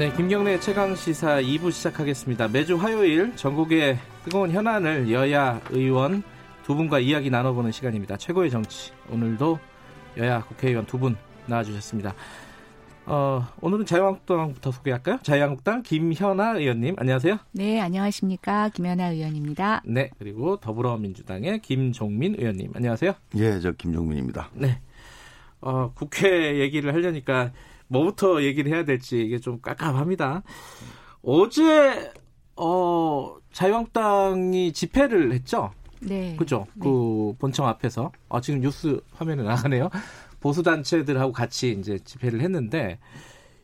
네, 0.00 0.10
김경래 0.16 0.58
최강 0.60 0.94
시사 0.94 1.42
2부 1.42 1.70
시작하겠습니다. 1.70 2.48
매주 2.48 2.76
화요일 2.76 3.36
전국의 3.36 3.98
뜨거운 4.24 4.50
현안을 4.50 5.12
여야 5.12 5.60
의원 5.68 6.22
두 6.64 6.74
분과 6.74 7.00
이야기 7.00 7.28
나눠보는 7.28 7.70
시간입니다. 7.70 8.16
최고의 8.16 8.50
정치. 8.50 8.92
오늘도 9.10 9.58
여야 10.16 10.40
국회의원 10.44 10.86
두 10.86 10.96
분 10.98 11.16
나와주셨습니다. 11.44 12.14
어, 13.04 13.46
오늘은 13.60 13.84
자유한국당부터 13.84 14.70
소개할까요? 14.70 15.18
자유한국당 15.22 15.82
김현아 15.82 16.52
의원님, 16.56 16.94
안녕하세요. 16.96 17.36
네, 17.52 17.78
안녕하십니까. 17.82 18.70
김현아 18.70 19.10
의원입니다. 19.10 19.82
네, 19.84 20.08
그리고 20.18 20.56
더불어민주당의 20.56 21.60
김종민 21.60 22.36
의원님, 22.38 22.72
안녕하세요. 22.74 23.12
예, 23.36 23.60
저 23.60 23.72
김종민입니다. 23.72 24.48
네. 24.54 24.80
어, 25.60 25.92
국회 25.94 26.58
얘기를 26.58 26.94
하려니까 26.94 27.52
뭐부터 27.90 28.42
얘기를 28.42 28.72
해야 28.72 28.84
될지 28.84 29.20
이게 29.20 29.38
좀 29.38 29.60
깝깝합니다. 29.60 30.42
어제, 31.22 32.12
어, 32.56 33.36
자유한국당이 33.52 34.72
집회를 34.72 35.32
했죠? 35.32 35.72
네. 36.00 36.36
그죠? 36.36 36.66
네. 36.74 36.84
그 36.84 37.34
본청 37.38 37.66
앞에서. 37.66 38.12
아, 38.28 38.40
지금 38.40 38.60
뉴스 38.60 39.00
화면에 39.12 39.42
나가네요. 39.42 39.90
보수 40.38 40.62
단체들하고 40.62 41.32
같이 41.32 41.76
이제 41.78 41.98
집회를 41.98 42.40
했는데 42.40 42.98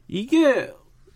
이게 0.09 0.73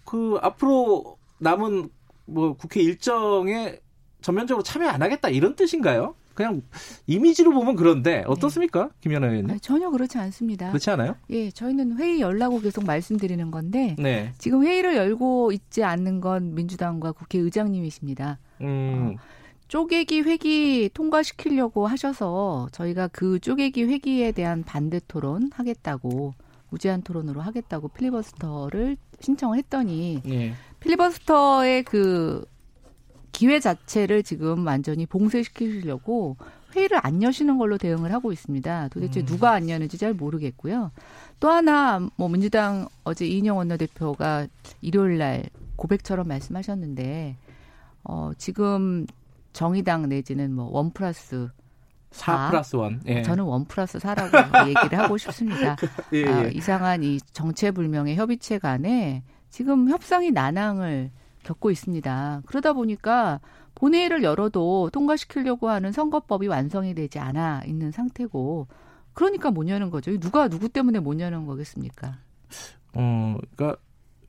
그 0.06 0.38
앞으로 0.40 1.18
남은 1.38 1.90
뭐 2.24 2.54
국회 2.54 2.80
일정에 2.80 3.78
전면적으로 4.22 4.62
참여 4.62 4.88
안 4.88 5.02
하겠다 5.02 5.28
이런 5.28 5.56
뜻인가요? 5.56 6.14
그냥 6.40 6.62
이미지로 7.06 7.52
보면 7.52 7.76
그런데 7.76 8.24
어떻습니까, 8.26 8.84
네. 8.84 8.90
김연아 9.02 9.26
의원님? 9.26 9.58
전혀 9.60 9.90
그렇지 9.90 10.16
않습니다. 10.16 10.68
그렇지 10.68 10.88
않아요? 10.88 11.16
예, 11.28 11.50
저희는 11.50 11.98
회의 11.98 12.20
열라고 12.20 12.60
계속 12.60 12.84
말씀드리는 12.86 13.50
건데 13.50 13.94
네. 13.98 14.32
지금 14.38 14.64
회의를 14.64 14.96
열고 14.96 15.52
있지 15.52 15.84
않는 15.84 16.22
건 16.22 16.54
민주당과 16.54 17.12
국회의장님이십니다. 17.12 18.38
음. 18.62 19.16
어, 19.16 19.20
쪼개기 19.68 20.22
회기 20.22 20.90
통과시키려고 20.94 21.86
하셔서 21.86 22.68
저희가 22.72 23.08
그 23.08 23.38
쪼개기 23.38 23.84
회기에 23.84 24.32
대한 24.32 24.64
반대 24.64 24.98
토론 25.06 25.50
하겠다고 25.52 26.32
무제한 26.70 27.02
토론으로 27.02 27.42
하겠다고 27.42 27.88
필리버스터를 27.88 28.96
신청을 29.20 29.58
했더니 29.58 30.22
예. 30.26 30.54
필리버스터의 30.80 31.82
그 31.84 32.44
기회 33.32 33.60
자체를 33.60 34.22
지금 34.22 34.66
완전히 34.66 35.06
봉쇄시키려고 35.06 36.36
회의를 36.74 37.00
안 37.02 37.22
여시는 37.22 37.58
걸로 37.58 37.78
대응을 37.78 38.12
하고 38.12 38.32
있습니다. 38.32 38.88
도대체 38.88 39.20
음. 39.20 39.26
누가 39.26 39.52
안 39.52 39.68
여는지 39.68 39.98
잘 39.98 40.14
모르겠고요. 40.14 40.92
또 41.40 41.50
하나 41.50 42.00
뭐 42.16 42.28
민주당 42.28 42.88
어제 43.04 43.26
이인영 43.26 43.56
원내대표가 43.56 44.46
일요일 44.80 45.18
날 45.18 45.44
고백처럼 45.76 46.28
말씀하셨는데 46.28 47.36
어 48.04 48.32
지금 48.38 49.06
정의당 49.52 50.08
내지는 50.08 50.52
뭐원 50.54 50.92
플러스 50.92 51.48
4 52.12 52.50
플러스 52.50 52.76
1. 52.76 53.00
예. 53.06 53.22
저는 53.22 53.44
원 53.44 53.64
플러스 53.64 53.98
4라고 53.98 54.32
얘기를 54.68 54.98
하고 54.98 55.16
싶습니다. 55.16 55.76
예, 56.12 56.18
예. 56.18 56.26
아, 56.26 56.42
이상한 56.44 57.02
이 57.02 57.20
정체불명의 57.32 58.16
협의체 58.16 58.58
간에 58.58 59.22
지금 59.48 59.88
협상이 59.88 60.30
난항을 60.30 61.10
겪고 61.42 61.70
있습니다. 61.70 62.42
그러다 62.46 62.72
보니까 62.72 63.40
본회의를 63.74 64.22
열어도 64.22 64.90
통과시키려고 64.92 65.68
하는 65.70 65.92
선거법이 65.92 66.46
완성이 66.48 66.94
되지 66.94 67.18
않아 67.18 67.62
있는 67.66 67.90
상태고 67.92 68.66
그러니까 69.12 69.50
못 69.50 69.68
여는 69.68 69.90
거죠. 69.90 70.16
누가 70.18 70.48
누구 70.48 70.68
때문에 70.68 71.00
못 71.00 71.18
여는 71.18 71.46
거겠습니까? 71.46 72.18
어, 72.94 73.36
그러니까 73.56 73.80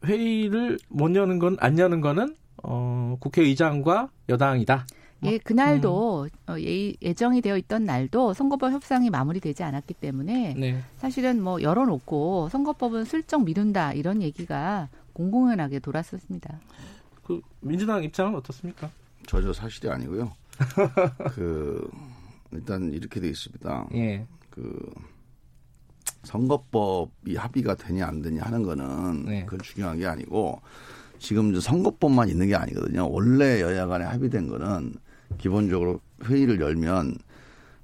회의를 0.05 0.77
못 0.89 1.13
여는 1.15 1.39
건 1.39 1.57
안 1.59 1.77
여는 1.77 2.01
거는 2.01 2.35
어, 2.63 3.15
국회의장과 3.19 4.09
여당이다. 4.29 4.85
예, 5.23 5.37
그날도 5.37 6.23
음. 6.23 6.51
어, 6.51 6.59
예, 6.59 6.93
예정이 7.01 7.41
되어 7.41 7.55
있던 7.57 7.83
날도 7.83 8.33
선거법 8.33 8.71
협상이 8.71 9.11
마무리되지 9.11 9.61
않았기 9.63 9.93
때문에 9.95 10.55
네. 10.57 10.81
사실은 10.95 11.43
뭐 11.43 11.61
열어놓고 11.61 12.49
선거법은 12.49 13.05
슬쩍 13.05 13.43
미룬다 13.43 13.93
이런 13.93 14.21
얘기가 14.23 14.89
공공연하게 15.13 15.79
돌았었습니다. 15.79 16.59
그 17.23 17.41
민주당 17.59 18.03
입장은 18.03 18.35
어떻습니까? 18.35 18.89
전혀 19.27 19.53
사실이 19.53 19.89
아니고요. 19.89 20.31
그 21.33 21.89
일단 22.51 22.91
이렇게 22.91 23.19
돼 23.19 23.27
있습니다. 23.29 23.87
예. 23.95 24.25
그 24.49 24.77
선거법이 26.23 27.35
합의가 27.35 27.75
되냐 27.75 28.07
안 28.07 28.21
되냐 28.21 28.43
하는 28.43 28.63
거는 28.63 29.25
네. 29.25 29.45
그건 29.45 29.59
중요한 29.61 29.97
게 29.97 30.05
아니고 30.05 30.61
지금 31.19 31.59
선거법만 31.59 32.29
있는 32.29 32.47
게 32.47 32.55
아니거든요. 32.55 33.09
원래 33.09 33.61
여야 33.61 33.87
간에 33.87 34.05
합의된 34.05 34.47
거는 34.47 34.95
기본적으로 35.37 35.99
회의를 36.25 36.59
열면 36.59 37.15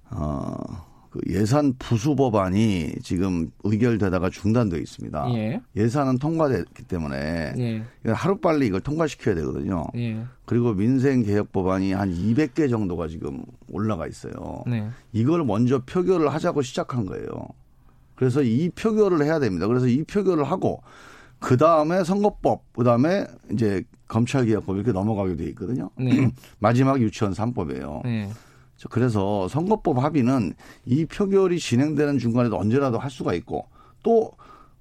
어, 0.09 0.86
그 1.09 1.19
예산 1.29 1.73
부수 1.79 2.15
법안이 2.15 2.95
지금 3.01 3.51
의결되다가 3.63 4.29
중단돼 4.29 4.77
있습니다. 4.79 5.27
예. 5.33 5.87
산은 5.87 6.17
통과됐기 6.17 6.83
때문에 6.83 7.53
예. 7.57 7.83
하루 8.11 8.37
빨리 8.37 8.67
이걸 8.67 8.81
통과시켜야 8.81 9.35
되거든요. 9.35 9.85
예. 9.95 10.23
그리고 10.45 10.73
민생 10.73 11.23
개혁 11.23 11.51
법안이 11.51 11.93
한 11.93 12.11
200개 12.13 12.69
정도가 12.69 13.07
지금 13.07 13.43
올라가 13.69 14.07
있어요. 14.07 14.63
네. 14.67 14.89
이걸 15.11 15.43
먼저 15.43 15.79
표결을 15.79 16.33
하자고 16.33 16.61
시작한 16.61 17.05
거예요. 17.05 17.27
그래서 18.15 18.41
이 18.41 18.69
표결을 18.69 19.23
해야 19.23 19.39
됩니다. 19.39 19.67
그래서 19.67 19.87
이 19.87 20.03
표결을 20.03 20.43
하고 20.43 20.81
그 21.39 21.57
다음에 21.57 22.03
선거법, 22.03 22.63
그 22.73 22.83
다음에 22.83 23.25
이제 23.51 23.83
검찰개혁법 24.07 24.75
이렇게 24.77 24.91
넘어가게 24.91 25.35
돼 25.35 25.45
있거든요. 25.49 25.89
네. 25.97 26.31
마지막 26.59 26.99
유치원 26.99 27.33
3법이에요. 27.33 28.03
네. 28.03 28.29
그래서 28.89 29.47
선거법 29.47 30.03
합의는 30.03 30.53
이 30.85 31.05
표결이 31.05 31.59
진행되는 31.59 32.17
중간에도 32.19 32.57
언제라도 32.57 32.97
할 32.99 33.09
수가 33.11 33.33
있고 33.33 33.67
또 34.03 34.31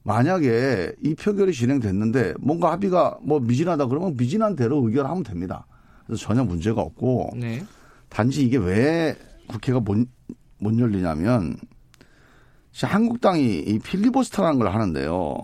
만약에 0.03 0.93
이 1.03 1.15
표결이 1.15 1.53
진행됐는데 1.53 2.35
뭔가 2.39 2.71
합의가 2.73 3.19
뭐 3.23 3.41
미진하다 3.41 3.87
그러면 3.87 4.17
미진한 4.17 4.55
대로 4.55 4.87
의결하면 4.87 5.25
됩니다. 5.25 5.67
그래서 6.07 6.23
전혀 6.23 6.45
문제가 6.45 6.81
없고 6.81 7.31
네. 7.37 7.65
단지 8.09 8.45
이게 8.45 8.57
왜 8.57 9.17
국회가 9.49 9.81
못, 9.81 10.07
못 10.59 10.79
열리냐면 10.79 11.57
한국당이 12.81 13.59
이 13.61 13.79
필리버스터라는 13.81 14.61
걸 14.61 14.73
하는데요. 14.73 15.39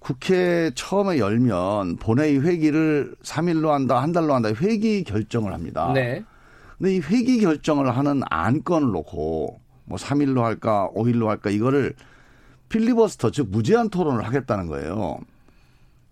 국회 0.00 0.70
처음에 0.74 1.18
열면 1.18 1.96
본회의 1.96 2.40
회기를 2.40 3.14
3일로 3.22 3.68
한다, 3.68 4.02
한 4.02 4.12
달로 4.12 4.34
한다 4.34 4.50
회기 4.50 5.04
결정을 5.04 5.52
합니다. 5.52 5.92
네. 5.94 6.24
근데 6.78 6.94
이 6.94 7.00
회기 7.00 7.40
결정을 7.40 7.96
하는 7.96 8.22
안건을 8.30 8.92
놓고 8.92 9.60
뭐 9.84 9.98
3일로 9.98 10.42
할까, 10.42 10.90
5일로 10.94 11.26
할까 11.26 11.50
이거를 11.50 11.94
필리버스터 12.68 13.30
즉 13.30 13.48
무제한 13.50 13.88
토론을 13.88 14.24
하겠다는 14.24 14.66
거예요. 14.66 15.18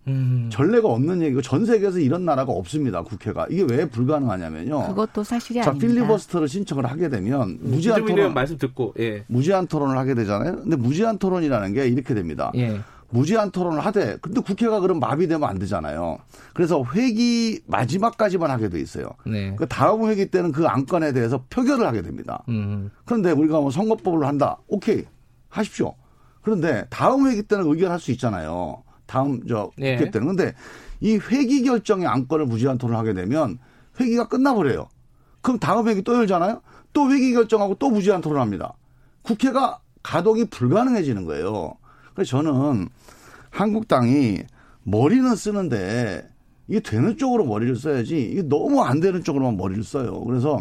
음. 0.07 0.49
전례가 0.51 0.87
없는 0.87 1.21
얘기고 1.21 1.41
전 1.41 1.65
세계에서 1.65 1.99
이런 1.99 2.25
나라가 2.25 2.53
없습니다. 2.53 3.03
국회가 3.03 3.45
이게 3.49 3.63
왜 3.63 3.89
불가능하냐면요. 3.89 4.87
그것도 4.87 5.23
사실이 5.23 5.61
자, 5.61 5.71
아닙니다. 5.71 5.87
필리버스터를 5.87 6.47
신청을 6.47 6.85
하게 6.85 7.09
되면 7.09 7.57
무제한 7.61 8.05
토론 8.05 8.33
말씀 8.33 8.57
듣고 8.57 8.93
예. 8.99 9.25
무제한 9.27 9.67
토론을 9.67 9.97
하게 9.97 10.15
되잖아요. 10.15 10.57
근데 10.57 10.75
무제한 10.77 11.17
토론이라는 11.17 11.73
게 11.73 11.87
이렇게 11.87 12.13
됩니다. 12.13 12.51
예. 12.55 12.79
무제한 13.09 13.51
토론을 13.51 13.79
하되 13.85 14.17
근데 14.21 14.41
국회가 14.41 14.79
그럼 14.79 14.99
마비되면 14.99 15.47
안 15.47 15.59
되잖아요. 15.59 16.17
그래서 16.53 16.83
회기 16.93 17.61
마지막까지만 17.67 18.51
하게 18.51 18.69
돼 18.69 18.79
있어요. 18.79 19.09
네. 19.25 19.55
그 19.55 19.67
다음 19.67 20.09
회기 20.09 20.29
때는 20.29 20.51
그 20.51 20.67
안건에 20.67 21.13
대해서 21.13 21.43
표결을 21.49 21.85
하게 21.85 22.01
됩니다. 22.01 22.43
음. 22.49 22.91
그런데 23.05 23.31
우리가 23.31 23.61
뭐 23.61 23.71
선거법을 23.71 24.27
한다. 24.27 24.57
오케이. 24.67 25.05
하십시오. 25.49 25.95
그런데 26.41 26.85
다음 26.89 27.27
회기 27.27 27.43
때는 27.43 27.65
의결할 27.67 27.99
수 27.99 28.11
있잖아요. 28.11 28.83
다음 29.05 29.45
저 29.47 29.71
네. 29.77 29.95
국회 29.95 30.05
네. 30.05 30.11
때는. 30.11 30.27
근데 30.27 30.53
이 30.99 31.15
회기 31.15 31.63
결정의 31.63 32.07
안건을 32.07 32.45
무제한 32.45 32.77
토론을 32.77 32.99
하게 32.99 33.13
되면 33.13 33.57
회기가 33.99 34.27
끝나버려요. 34.27 34.89
그럼 35.41 35.59
다음 35.59 35.87
회기 35.87 36.03
또 36.03 36.13
열잖아요. 36.15 36.61
또 36.93 37.11
회기 37.11 37.33
결정하고 37.33 37.75
또 37.75 37.89
무제한 37.89 38.21
토론합니다. 38.21 38.73
국회가 39.21 39.79
가동이 40.03 40.45
불가능해지는 40.45 41.25
거예요. 41.25 41.75
그래서 42.17 42.41
저는 42.41 42.89
한국당이 43.51 44.39
머리는 44.81 45.35
쓰는데 45.35 46.27
이게 46.67 46.79
되는 46.79 47.15
쪽으로 47.15 47.45
머리를 47.45 47.75
써야지 47.75 48.19
이게 48.31 48.41
너무 48.41 48.81
안 48.81 48.99
되는 48.99 49.23
쪽으로만 49.23 49.55
머리를 49.55 49.83
써요. 49.83 50.23
그래서 50.23 50.59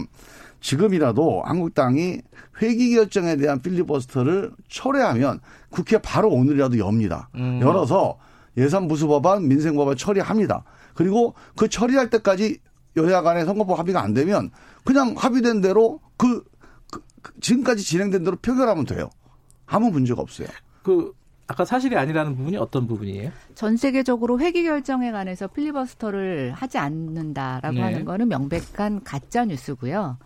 지금이라도 0.60 1.42
한국당이 1.44 2.20
회기 2.60 2.94
결정에 2.94 3.36
대한 3.36 3.62
필리버스터를 3.62 4.52
철회하면 4.68 5.40
국회 5.70 5.96
바로 5.96 6.28
오늘이라도 6.28 6.78
엽니다. 6.78 7.30
음. 7.36 7.58
열어서 7.62 8.18
예산 8.58 8.86
부수 8.86 9.06
법안, 9.06 9.48
민생 9.48 9.76
법안 9.76 9.96
처리합니다. 9.96 10.62
그리고 10.92 11.32
그 11.56 11.68
처리할 11.68 12.10
때까지 12.10 12.58
여야 12.98 13.22
간의 13.22 13.46
선거법 13.46 13.78
합의가 13.78 14.02
안 14.02 14.12
되면 14.12 14.50
그냥 14.84 15.14
합의된 15.16 15.62
대로 15.62 16.00
그, 16.18 16.44
그, 16.90 17.00
그 17.22 17.32
지금까지 17.40 17.82
진행된 17.82 18.24
대로 18.24 18.36
표결하면 18.36 18.84
돼요. 18.84 19.08
아무 19.64 19.90
문제가 19.90 20.20
없어요. 20.20 20.48
그 20.82 21.12
아까 21.48 21.64
사실이 21.64 21.96
아니라는 21.96 22.36
부분이 22.36 22.56
어떤 22.56 22.86
부분이에요? 22.86 23.30
전 23.54 23.76
세계적으로 23.76 24.40
회기 24.40 24.64
결정에 24.64 25.12
관해서 25.12 25.46
필리버스터를 25.46 26.52
하지 26.52 26.78
않는다라고 26.78 27.76
네. 27.76 27.80
하는 27.82 28.04
거는 28.04 28.28
명백한 28.28 29.04
가짜 29.04 29.44
뉴스고요. 29.44 30.18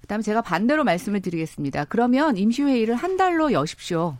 그다음에 0.00 0.22
제가 0.22 0.42
반대로 0.42 0.84
말씀을 0.84 1.20
드리겠습니다. 1.20 1.84
그러면 1.86 2.36
임시회의를 2.36 2.94
한 2.94 3.16
달로 3.16 3.52
여십시오. 3.52 4.16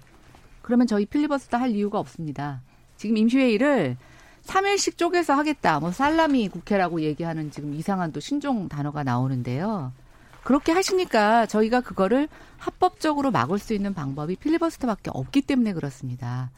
그러면 0.62 0.86
저희 0.86 1.04
필리버스터 1.04 1.58
할 1.58 1.70
이유가 1.70 1.98
없습니다. 1.98 2.62
지금 2.96 3.16
임시회의를 3.16 3.96
3일씩 4.44 4.96
쪼개서 4.96 5.34
하겠다. 5.34 5.80
뭐 5.80 5.90
살라미 5.90 6.48
국회라고 6.48 7.00
얘기하는 7.00 7.50
지금 7.50 7.74
이상한 7.74 8.12
또 8.12 8.20
신종 8.20 8.68
단어가 8.68 9.02
나오는데요. 9.02 9.92
그렇게 10.44 10.72
하시니까 10.72 11.46
저희가 11.46 11.80
그거를 11.80 12.28
합법적으로 12.58 13.30
막을 13.30 13.58
수 13.58 13.74
있는 13.74 13.94
방법이 13.94 14.36
필리버스터밖에 14.36 15.10
없기 15.12 15.42
때문에 15.42 15.72
그렇습니다. 15.72 16.50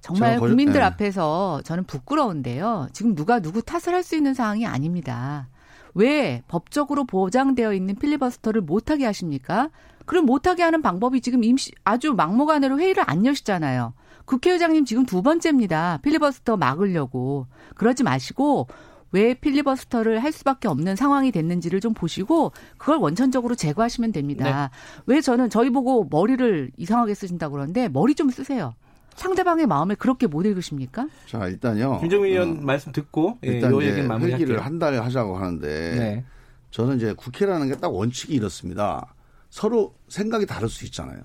정말 0.00 0.38
국민들 0.38 0.80
네. 0.80 0.86
앞에서 0.86 1.60
저는 1.64 1.84
부끄러운데요. 1.84 2.88
지금 2.92 3.14
누가 3.14 3.40
누구 3.40 3.62
탓을 3.62 3.94
할 3.94 4.02
수 4.04 4.16
있는 4.16 4.32
상황이 4.34 4.64
아닙니다. 4.64 5.48
왜 5.94 6.42
법적으로 6.46 7.04
보장되어 7.04 7.74
있는 7.74 7.96
필리버스터를 7.96 8.60
못하게 8.60 9.04
하십니까? 9.06 9.70
그럼 10.06 10.24
못하게 10.24 10.62
하는 10.62 10.80
방법이 10.80 11.20
지금 11.20 11.42
임시 11.42 11.72
아주 11.84 12.14
막무가내로 12.14 12.78
회의를 12.78 13.02
안 13.06 13.26
여시잖아요. 13.26 13.92
국회의장님 14.24 14.84
지금 14.84 15.06
두 15.06 15.22
번째입니다. 15.22 15.98
필리버스터 16.02 16.56
막으려고. 16.56 17.46
그러지 17.74 18.04
마시고 18.04 18.68
왜 19.12 19.34
필리버스터를 19.34 20.22
할 20.22 20.32
수밖에 20.32 20.68
없는 20.68 20.96
상황이 20.96 21.32
됐는지를 21.32 21.80
좀 21.80 21.94
보시고 21.94 22.52
그걸 22.76 22.98
원천적으로 22.98 23.54
제거하시면 23.54 24.12
됩니다. 24.12 24.70
네. 24.72 24.78
왜 25.06 25.20
저는 25.20 25.50
저희 25.50 25.70
보고 25.70 26.06
머리를 26.10 26.70
이상하게 26.76 27.14
쓰신다고 27.14 27.52
그러는데 27.52 27.88
머리 27.88 28.14
좀 28.14 28.30
쓰세요. 28.30 28.74
상대방의 29.14 29.66
마음을 29.66 29.96
그렇게 29.96 30.26
못 30.26 30.44
읽으십니까? 30.46 31.08
자 31.26 31.46
일단요. 31.48 31.98
김정민 32.00 32.32
의원 32.32 32.50
어, 32.50 32.60
말씀 32.60 32.92
듣고 32.92 33.38
예, 33.44 33.54
일단 33.54 33.72
예, 33.82 33.88
회기를 34.26 34.64
한 34.64 34.78
달에 34.78 34.98
하자고 34.98 35.36
하는데 35.36 35.66
네. 35.96 36.24
저는 36.70 36.96
이제 36.98 37.12
국회라는 37.14 37.68
게 37.68 37.74
딱 37.76 37.92
원칙이 37.92 38.34
이렇습니다. 38.34 39.14
서로 39.50 39.94
생각이 40.08 40.46
다를 40.46 40.68
수 40.68 40.84
있잖아요. 40.84 41.20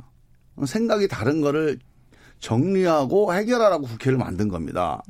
생각이 0.65 1.07
다른 1.07 1.41
거를 1.41 1.77
정리하고 2.39 3.33
해결하라고 3.33 3.83
국회를 3.85 4.17
만든 4.17 4.47
겁니다. 4.47 5.01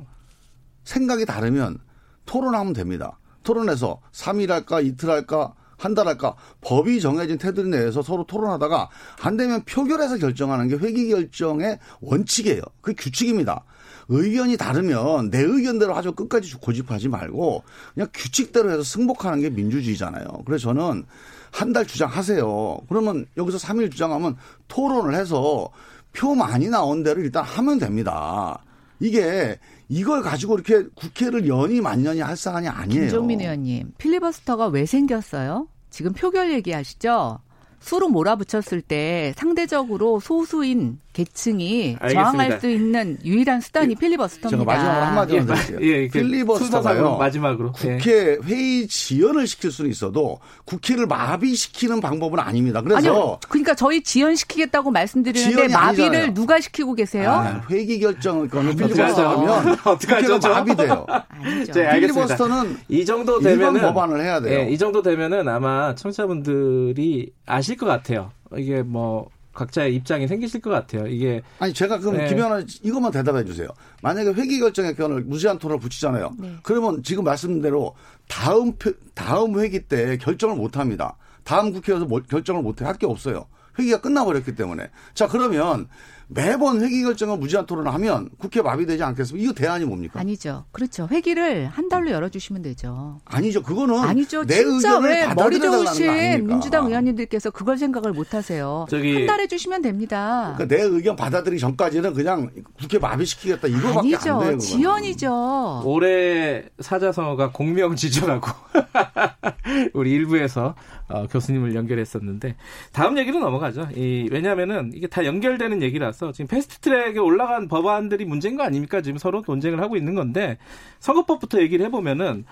생각이 0.84 1.24
다르면 1.24 1.78
토론하면 2.26 2.72
됩니다. 2.72 3.18
토론해서 3.42 4.00
3일 4.12 4.48
할까 4.48 4.80
이틀 4.80 5.10
할까 5.10 5.54
한 5.76 5.94
달 5.94 6.06
할까 6.06 6.34
법이 6.62 7.00
정해진 7.00 7.36
테두리 7.36 7.68
내에서 7.68 8.00
서로 8.00 8.24
토론하다가 8.24 8.88
안 9.20 9.36
되면 9.36 9.62
표결해서 9.64 10.16
결정하는 10.18 10.68
게 10.68 10.76
회기 10.76 11.08
결정의 11.08 11.78
원칙이에요. 12.00 12.62
그 12.80 12.94
규칙입니다. 12.96 13.64
의견이 14.08 14.56
다르면 14.56 15.30
내 15.30 15.40
의견대로 15.40 15.94
하죠. 15.94 16.12
끝까지 16.14 16.54
고집하지 16.54 17.08
말고 17.08 17.64
그냥 17.94 18.08
규칙대로 18.14 18.70
해서 18.70 18.82
승복하는 18.82 19.40
게 19.40 19.50
민주주의잖아요. 19.50 20.26
그래서 20.46 20.72
저는 20.72 21.04
한 21.50 21.72
달 21.72 21.86
주장하세요. 21.86 22.80
그러면 22.88 23.26
여기서 23.36 23.58
3일 23.58 23.90
주장하면 23.90 24.36
토론을 24.68 25.14
해서 25.14 25.68
표 26.12 26.34
많이 26.34 26.68
나온 26.68 27.02
대로 27.02 27.20
일단 27.20 27.44
하면 27.44 27.78
됩니다. 27.78 28.58
이게 29.00 29.58
이걸 29.88 30.22
가지고 30.22 30.54
이렇게 30.54 30.88
국회를 30.94 31.46
연이 31.48 31.80
만년이 31.80 32.20
할 32.20 32.36
사안이 32.36 32.68
아니에요. 32.68 33.02
김종민 33.02 33.40
의원님, 33.40 33.92
필리버스터가 33.98 34.68
왜 34.68 34.86
생겼어요? 34.86 35.68
지금 35.90 36.12
표결 36.12 36.52
얘기하시죠? 36.52 37.38
수로 37.80 38.08
몰아붙였을 38.08 38.80
때 38.80 39.34
상대적으로 39.36 40.18
소수인 40.20 40.98
계층이 41.14 41.96
알겠습니다. 42.00 42.32
저항할 42.32 42.60
수 42.60 42.68
있는 42.68 43.18
유일한 43.24 43.60
수단이 43.60 43.92
예, 43.92 43.94
필리버스터입니다. 43.94 44.58
제가 44.58 44.64
마지막으로 44.64 45.06
한마디만 45.06 45.46
드릴게요. 45.46 45.78
예, 45.80 46.02
예, 46.02 46.08
필리버스터가요. 46.08 47.16
마지막으로 47.16 47.72
국회 47.72 48.18
예. 48.18 48.38
회의 48.44 48.88
지연을 48.88 49.46
시킬 49.46 49.70
수는 49.70 49.90
있어도 49.92 50.40
국회를 50.64 51.06
마비시키는 51.06 52.00
방법은 52.00 52.40
아닙니다. 52.40 52.82
그래서 52.82 52.98
아니요, 52.98 53.38
그러니까 53.48 53.74
저희 53.74 54.02
지연시키겠다고 54.02 54.90
말씀드리는데 54.90 55.68
마비를 55.68 56.04
아니잖아요. 56.04 56.34
누가 56.34 56.60
시키고 56.60 56.94
계세요? 56.94 57.30
아, 57.30 57.62
회기 57.70 58.00
결정을 58.00 58.48
거는 58.48 58.74
필리버스터하면 58.74 59.76
국회가 59.98 60.48
마비돼요. 60.48 61.06
아니죠. 61.28 61.72
필리버스터는 61.72 62.76
이 62.88 63.04
정도 63.04 63.38
되면 63.38 63.80
법안을 63.80 64.20
해야 64.20 64.40
돼요. 64.40 64.58
예, 64.60 64.68
이 64.68 64.76
정도 64.76 65.00
되면은 65.00 65.48
아마 65.48 65.94
청취자분들이 65.94 67.32
아실 67.46 67.76
것 67.76 67.86
같아요. 67.86 68.32
이게 68.56 68.82
뭐 68.82 69.28
각자의 69.54 69.94
입장이 69.94 70.26
생기실 70.28 70.60
것 70.60 70.70
같아요. 70.70 71.06
이게 71.06 71.42
아니 71.58 71.72
제가 71.72 71.98
그럼 71.98 72.16
네. 72.18 72.28
김현아 72.28 72.62
이것만 72.82 73.12
대답해 73.12 73.44
주세요. 73.44 73.68
만약에 74.02 74.30
회기 74.32 74.58
결정의 74.60 74.94
견을 74.94 75.22
무제한 75.22 75.58
토론을 75.58 75.80
붙이잖아요. 75.80 76.32
네. 76.38 76.56
그러면 76.62 77.02
지금 77.02 77.24
말씀대로 77.24 77.94
다음 78.28 78.72
다음 79.14 79.58
회기 79.60 79.80
때 79.80 80.16
결정을 80.18 80.56
못 80.56 80.76
합니다. 80.76 81.16
다음 81.44 81.72
국회에서 81.72 82.06
결정을 82.06 82.62
못 82.62 82.80
해 82.80 82.86
할 82.86 82.98
게 82.98 83.06
없어요. 83.06 83.46
회기가 83.78 84.00
끝나버렸기 84.00 84.54
때문에. 84.54 84.88
자 85.14 85.26
그러면 85.28 85.88
매번 86.34 86.82
회기 86.82 87.02
결정을 87.02 87.38
무제한 87.38 87.64
토론을 87.64 87.92
하면 87.94 88.28
국회 88.38 88.60
마비되지 88.60 89.02
않겠습니까? 89.02 89.44
이거 89.44 89.54
대안이 89.54 89.84
뭡니까? 89.84 90.18
아니죠. 90.18 90.64
그렇죠. 90.72 91.08
회기를 91.10 91.68
한 91.68 91.88
달로 91.88 92.10
열어주시면 92.10 92.62
되죠. 92.62 93.20
아니죠. 93.24 93.62
그거는 93.62 93.98
아니죠. 94.00 94.44
내 94.44 94.56
진짜 94.56 94.98
왜 94.98 95.26
머리 95.34 95.60
좋으신 95.60 96.46
민주당 96.46 96.86
의원님들께서 96.86 97.50
그걸 97.50 97.78
생각을 97.78 98.12
못하세요. 98.12 98.86
저기 98.90 99.14
한달 99.14 99.40
해주시면 99.40 99.82
됩니다. 99.82 100.54
그러니까 100.56 100.76
내 100.76 100.82
의견 100.82 101.14
받아들이기 101.14 101.60
전까지는 101.60 102.14
그냥 102.14 102.50
국회 102.80 102.98
마비시키겠다 102.98 103.68
이거밖에 103.68 103.98
아니죠. 103.98 104.16
안 104.16 104.20
돼요. 104.22 104.38
그거는. 104.38 104.58
지연이죠. 104.58 105.82
올해 105.84 106.64
사자성어가 106.80 107.52
공명지주라고 107.52 108.48
우리 109.94 110.10
일부에서 110.12 110.74
어, 111.08 111.26
교수님을 111.28 111.74
연결했었는데 111.74 112.56
다음 112.92 113.18
얘기로 113.18 113.38
넘어가죠. 113.38 113.88
이, 113.94 114.28
왜냐하면은 114.32 114.90
이게 114.94 115.06
다 115.06 115.24
연결되는 115.24 115.82
얘기라서 115.82 116.23
지금 116.32 116.46
패스트트랙에 116.48 117.18
올라간 117.18 117.68
법안들이 117.68 118.24
문제인 118.24 118.56
거 118.56 118.62
아닙니까? 118.62 119.00
지금 119.00 119.18
서로 119.18 119.42
논쟁을 119.46 119.80
하고 119.80 119.96
있는 119.96 120.14
건데 120.14 120.58
선거법부터 121.00 121.60
얘기를 121.60 121.84
해보면은 121.86 122.44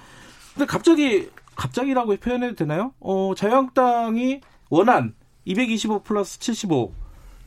근데 0.55 0.67
갑자기 0.67 1.31
갑자기라고 1.55 2.17
표현해도 2.17 2.55
되나요? 2.55 2.93
어, 3.01 3.35
자유한국당이 3.37 4.41
원안 4.71 5.15
225 5.45 6.03
플러스 6.03 6.39
75 6.39 6.93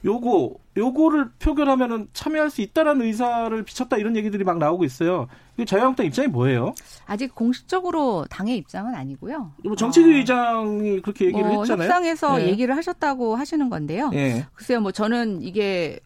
요거 0.05 0.53
요거를 0.77 1.31
표결하면은 1.39 2.09
참여할 2.13 2.51
수 2.51 2.61
있다라는 2.61 3.05
의사를 3.05 3.63
비쳤다 3.63 3.97
이런 3.97 4.15
얘기들이 4.15 4.43
막 4.43 4.59
나오고 4.59 4.83
있어요. 4.83 5.27
이 5.57 5.65
자유한국당 5.65 6.05
입장이 6.05 6.27
뭐예요? 6.27 6.75
아직 7.05 7.33
공식적으로 7.33 8.25
당의 8.29 8.57
입장은 8.57 8.93
아니고요. 8.93 9.53
뭐 9.63 9.75
정책위 9.75 10.13
어, 10.13 10.17
의장이 10.17 11.01
그렇게 11.01 11.25
얘기를 11.25 11.47
뭐 11.47 11.61
했잖아요. 11.61 11.87
협상에서 11.87 12.37
네. 12.37 12.49
얘기를 12.49 12.75
하셨다고 12.75 13.35
하시는 13.35 13.69
건데요. 13.69 14.09
네. 14.09 14.45
글쎄요, 14.53 14.81
뭐 14.81 14.91
저는 14.91 15.41
이게 15.41 15.99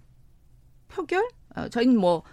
표결? 1.00 1.28
어, 1.56 1.70
저희는 1.70 1.98
뭐 1.98 2.24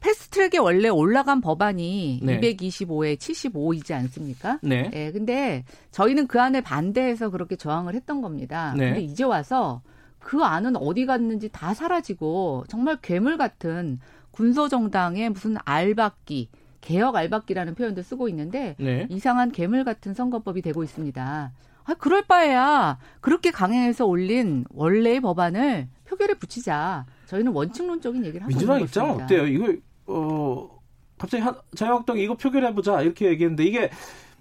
패스트트랙에 0.00 0.58
원래 0.58 0.88
올라간 0.88 1.40
법안이 1.40 2.20
네. 2.22 2.40
225에 2.40 3.16
75이지 3.16 3.92
않습니까? 3.92 4.58
네. 4.62 4.90
네. 4.90 5.12
근데 5.12 5.64
저희는 5.92 6.26
그 6.26 6.40
안에 6.40 6.60
반대해서 6.60 7.30
그렇게 7.30 7.56
저항을 7.56 7.94
했던 7.94 8.20
겁니다. 8.20 8.74
네. 8.76 8.86
근데 8.86 9.00
이제 9.00 9.24
와서 9.24 9.82
그 10.18 10.42
안은 10.42 10.76
어디 10.76 11.06
갔는지 11.06 11.48
다 11.50 11.72
사라지고 11.72 12.64
정말 12.68 12.98
괴물 13.00 13.38
같은 13.38 13.98
군소 14.30 14.68
정당의 14.68 15.30
무슨 15.30 15.56
알박기, 15.64 16.50
개혁 16.82 17.16
알박기라는 17.16 17.74
표현도 17.74 18.02
쓰고 18.02 18.28
있는데 18.28 18.76
네. 18.78 19.06
이상한 19.08 19.52
괴물 19.52 19.84
같은 19.84 20.12
선거법이 20.12 20.60
되고 20.60 20.82
있습니다. 20.82 21.52
아, 21.86 21.94
그럴 21.94 22.22
바에야 22.22 22.98
그렇게 23.20 23.50
강행해서 23.50 24.06
올린 24.06 24.64
원래의 24.70 25.20
법안을 25.20 25.88
표결에 26.04 26.34
붙이자. 26.34 27.06
저희는 27.26 27.52
원칙론적인 27.52 28.24
얘기를 28.24 28.42
하고 28.42 28.48
민주당 28.48 28.80
입장은 28.80 29.22
어때요? 29.22 29.46
이거 29.46 29.72
어 30.06 30.80
갑자기 31.18 31.42
자유한국당이 31.74 32.22
이거 32.22 32.36
표결해 32.36 32.74
보자 32.74 33.00
이렇게 33.02 33.26
얘기했는데 33.26 33.64
이게 33.64 33.90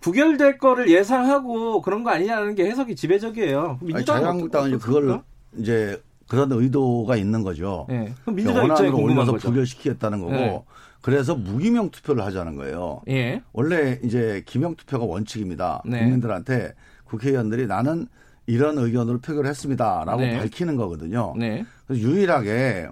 부결될 0.02 0.58
거를 0.58 0.90
예상하고 0.90 1.82
그런 1.82 2.04
거 2.04 2.10
아니냐는 2.10 2.56
게 2.56 2.66
해석이 2.66 2.96
지배적이에요. 2.96 3.80
민주당 3.82 4.18
자유한국당은 4.18 4.80
그걸 4.80 5.22
이제 5.58 6.02
그런 6.28 6.52
의도가 6.52 7.16
있는 7.16 7.44
거죠. 7.44 7.86
네. 7.90 8.14
그럼 8.22 8.36
민주당 8.36 8.70
원안으로 8.70 8.98
올려서 8.98 9.34
부결시키겠다는 9.34 10.20
거고 10.20 10.32
네. 10.32 10.64
그래서 11.02 11.36
무기명 11.36 11.90
투표를 11.92 12.24
하자는 12.24 12.56
거예요. 12.56 13.02
예. 13.10 13.42
원래 13.52 14.00
이제 14.04 14.42
기명 14.46 14.76
투표가 14.76 15.06
원칙입니다. 15.06 15.82
네. 15.86 16.00
국민들한테 16.00 16.74
국회의원들이 17.04 17.68
나는 17.68 18.08
이런 18.46 18.78
의견으로 18.78 19.20
표결을 19.20 19.50
했습니다라고 19.50 20.22
네. 20.22 20.38
밝히는 20.40 20.76
거거든요. 20.76 21.34
네. 21.38 21.66
그래서 21.88 22.02
유일하게 22.02 22.88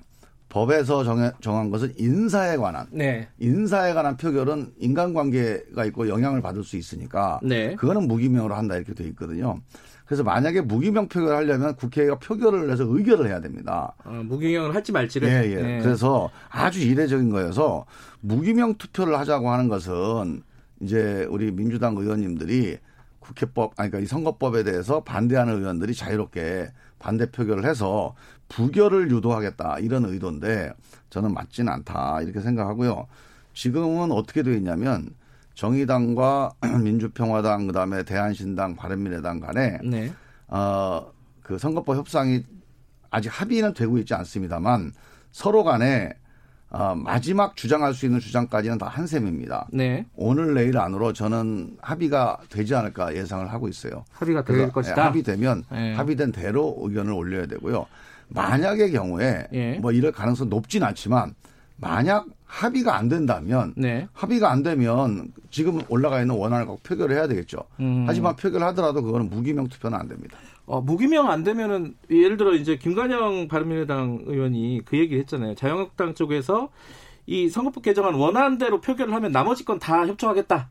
법에서 0.49 1.04
정해, 1.04 1.32
정한 1.39 1.70
것은 1.70 1.93
인사에 1.97 2.58
관한 2.58 2.86
네. 2.91 3.28
인사에 3.39 3.93
관한 3.93 4.18
표결은 4.18 4.74
인간관계가 4.80 5.86
있고 5.86 6.10
영향을 6.10 6.41
받을 6.41 6.64
수 6.64 6.76
있으니까 6.78 7.39
네. 7.41 7.76
그거는 7.76 8.08
무기명으로 8.08 8.54
한다 8.54 8.76
이렇게 8.76 8.93
돼 8.93 9.06
있거든요. 9.06 9.62
그래서 10.06 10.24
만약에 10.24 10.60
무기명 10.60 11.08
표결을 11.08 11.38
하려면 11.38 11.74
국회가 11.78 12.20
표결을 12.20 12.70
해서 12.70 12.84
의결을 12.86 13.28
해야 13.28 13.39
됩니다. 13.39 13.93
어, 14.04 14.10
무기명을 14.26 14.76
할지 14.76 14.91
말지를. 14.91 15.30
예, 15.30 15.52
예. 15.52 15.56
네. 15.62 15.80
그래서 15.82 16.30
아주 16.49 16.82
이례적인 16.82 17.30
거여서 17.30 17.86
무기명 18.20 18.76
투표를 18.76 19.18
하자고 19.18 19.49
하는 19.49 19.70
것은 19.70 20.43
이제 20.82 21.26
우리 21.30 21.49
민주당 21.49 21.95
의원님들이 21.95 22.78
국회법 23.32 23.73
아니 23.77 23.89
그러니까 23.89 23.99
이 23.99 24.05
선거법에 24.05 24.63
대해서 24.63 25.03
반대하는 25.03 25.59
의원들이 25.59 25.95
자유롭게 25.95 26.71
반대 26.99 27.32
표결을 27.32 27.65
해서 27.65 28.15
부결을 28.49 29.09
유도하겠다 29.11 29.79
이런 29.79 30.05
의도인데 30.05 30.73
저는 31.09 31.34
맞지는 31.34 31.71
않다 31.71 32.21
이렇게 32.21 32.41
생각하고요. 32.41 33.07
지금은 33.53 34.11
어떻게 34.11 34.43
되어 34.43 34.53
있냐면 34.53 35.09
정의당과 35.55 36.51
민주평화당 36.84 37.67
그다음에 37.67 38.03
대한신당 38.03 38.75
바른미래당 38.75 39.39
간에 39.39 39.79
네. 39.84 40.13
어그 40.47 41.57
선거법 41.59 41.97
협상이 41.97 42.43
아직 43.09 43.29
합의는 43.29 43.73
되고 43.73 43.97
있지 43.97 44.13
않습니다만 44.13 44.93
서로 45.32 45.63
간에 45.63 46.13
어, 46.74 46.95
마지막 46.95 47.55
주장할 47.57 47.93
수 47.93 48.05
있는 48.05 48.19
주장까지는 48.19 48.78
다 48.78 48.91
한 48.91 49.07
셈입니다. 49.07 49.67
네. 49.72 50.05
오늘 50.15 50.53
내일 50.53 50.78
안으로 50.78 51.13
저는 51.13 51.78
합의가 51.82 52.39
되지 52.49 52.76
않을까 52.76 53.15
예상을 53.15 53.51
하고 53.51 53.67
있어요. 53.69 54.03
합의가 54.11 54.43
될 54.43 54.69
것이다. 54.72 55.05
합의되면 55.05 55.63
네. 55.72 55.93
합의된 55.95 56.32
대로 56.34 56.76
의견을 56.82 57.13
올려야 57.13 57.45
되고요. 57.45 57.86
만약의 58.30 58.91
경우에 58.91 59.47
예. 59.53 59.74
뭐 59.80 59.91
이럴 59.91 60.11
가능성 60.11 60.49
높진 60.49 60.84
않지만 60.84 61.34
만약 61.78 62.26
합의가 62.45 62.95
안 62.97 63.07
된다면 63.09 63.74
네. 63.78 64.07
합의가 64.13 64.51
안 64.51 64.61
되면 64.61 65.32
지금 65.49 65.82
올라가 65.88 66.19
있는 66.22 66.36
원안을 66.36 66.65
갖고 66.65 66.80
표결을 66.84 67.15
해야 67.15 67.28
되겠죠. 67.28 67.59
음. 67.80 68.03
하지만 68.07 68.36
표결하더라도 68.36 69.01
그거는 69.03 69.30
무기명 69.30 69.67
투표는 69.67 69.97
안 69.97 70.07
됩니다. 70.07 70.38
어, 70.66 70.80
무기명 70.82 71.30
안 71.30 71.43
되면은 71.43 71.95
예를 72.09 72.38
들어 72.38 72.53
이제 72.53 72.78
김관영 72.78 73.47
바른미래당 73.47 74.24
의원이 74.26 74.82
그 74.86 74.97
얘기를 74.97 75.20
했잖아요. 75.22 75.55
자유한국당 75.55 76.14
쪽에서 76.16 76.70
이 77.26 77.49
선거법 77.49 77.84
개정안 77.84 78.16
원안대로 78.16 78.82
표결을 78.82 79.14
하면 79.14 79.32
나머지 79.32 79.66
건 79.66 79.80
다 79.80 80.05
협조하겠다. 80.07 80.70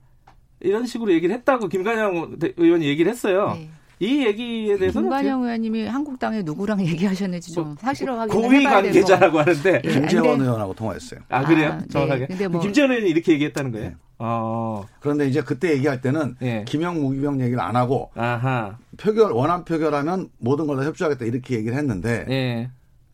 이런 0.61 0.86
식으로 0.86 1.12
얘기를 1.12 1.34
했다고 1.36 1.68
김관영 1.68 2.36
의원이 2.57 2.86
얘기를 2.86 3.11
했어요. 3.11 3.55
네. 3.59 3.70
이 4.03 4.24
얘기에 4.26 4.78
대해서는 4.78 5.09
김관영 5.09 5.42
의원님이 5.42 5.86
한국당에 5.86 6.40
누구랑 6.42 6.80
얘기하셨는지 6.86 7.53
좀 7.53 7.64
뭐, 7.68 7.76
사실을 7.78 8.18
확인 8.18 8.34
고위 8.34 8.64
관계자라고 8.64 9.38
하는데 9.40 9.82
예, 9.84 9.88
김재원 9.90 10.40
의원하고 10.40 10.72
통화했어요. 10.74 11.20
아 11.28 11.44
그래요? 11.44 11.72
아, 11.72 11.78
네. 11.78 11.86
정확하게. 11.90 12.26
네. 12.28 12.48
뭐 12.48 12.62
김재원 12.62 12.90
의원이 12.92 13.11
이렇게 13.11 13.32
얘기했다는 13.32 13.72
거예요? 13.72 13.88
네. 13.90 13.96
어. 14.18 14.86
그런데 15.01 15.28
이제 15.28 15.42
그때 15.42 15.72
얘기할 15.74 16.01
때는 16.01 16.36
네. 16.40 16.64
김영 16.66 16.98
무기명 17.01 17.40
얘기를 17.42 17.61
안 17.61 17.76
하고 17.76 18.11
아하. 18.14 18.78
표결 18.96 19.32
원안 19.32 19.64
표결하면 19.66 20.30
모든 20.38 20.66
걸 20.66 20.78
다 20.78 20.84
협조하겠다 20.86 21.26
이렇게 21.26 21.57
얘기를 21.57 21.76
했는데 21.76 22.24
네. 22.26 22.70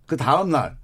그 0.06 0.16
다음 0.16 0.50
날 0.50 0.76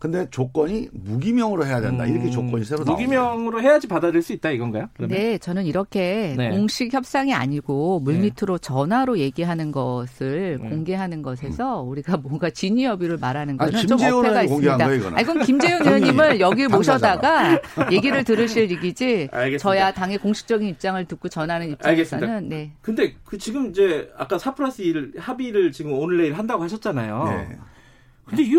근데 0.00 0.26
조건이 0.30 0.88
무기명으로 0.92 1.66
해야 1.66 1.82
된다. 1.82 2.04
음, 2.04 2.10
이렇게 2.10 2.30
조건이 2.30 2.64
새로 2.64 2.84
나오고 2.84 2.92
무기명으로 2.92 3.60
해야지 3.60 3.86
받아들일 3.86 4.22
수 4.22 4.32
있다 4.32 4.50
이건가요? 4.50 4.88
그러면? 4.94 5.18
네, 5.18 5.36
저는 5.36 5.66
이렇게 5.66 6.34
네. 6.38 6.48
공식 6.48 6.90
협상이 6.94 7.34
아니고 7.34 8.00
물밑으로 8.00 8.56
네. 8.56 8.62
전화로 8.66 9.18
얘기하는 9.18 9.70
것을 9.72 10.58
네. 10.62 10.70
공개하는 10.70 11.20
것에서 11.20 11.84
음. 11.84 11.90
우리가 11.90 12.16
뭔가 12.16 12.48
진위 12.48 12.84
여부를 12.86 13.18
말하는 13.18 13.58
거는 13.58 13.74
아니, 13.74 13.86
좀 13.86 14.00
어폐가 14.00 14.44
있습니다. 14.44 14.78
거예요, 14.78 15.06
아니, 15.08 15.22
그럼 15.22 15.44
김재현 15.44 15.82
의원님을 15.86 16.40
여기 16.40 16.66
모셔다가 16.66 17.60
얘기를 17.92 18.24
들으실 18.24 18.70
얘기지. 18.70 19.28
저야 19.58 19.92
당의 19.92 20.16
공식적인 20.16 20.66
입장을 20.66 21.04
듣고 21.04 21.28
전하는 21.28 21.72
입장에서는 21.72 22.26
알겠습니다. 22.26 22.56
네. 22.56 22.72
근데 22.80 23.16
그 23.22 23.36
지금 23.36 23.68
이제 23.68 24.10
아까 24.16 24.38
4 24.38 24.54
플러스 24.54 24.80
1 24.80 25.12
합의를 25.18 25.72
지금 25.72 25.92
오늘 25.92 26.16
내일 26.16 26.38
한다고 26.38 26.62
하셨잖아요. 26.62 27.24
네. 27.26 27.58
근데 28.24 28.44
이게 28.44 28.56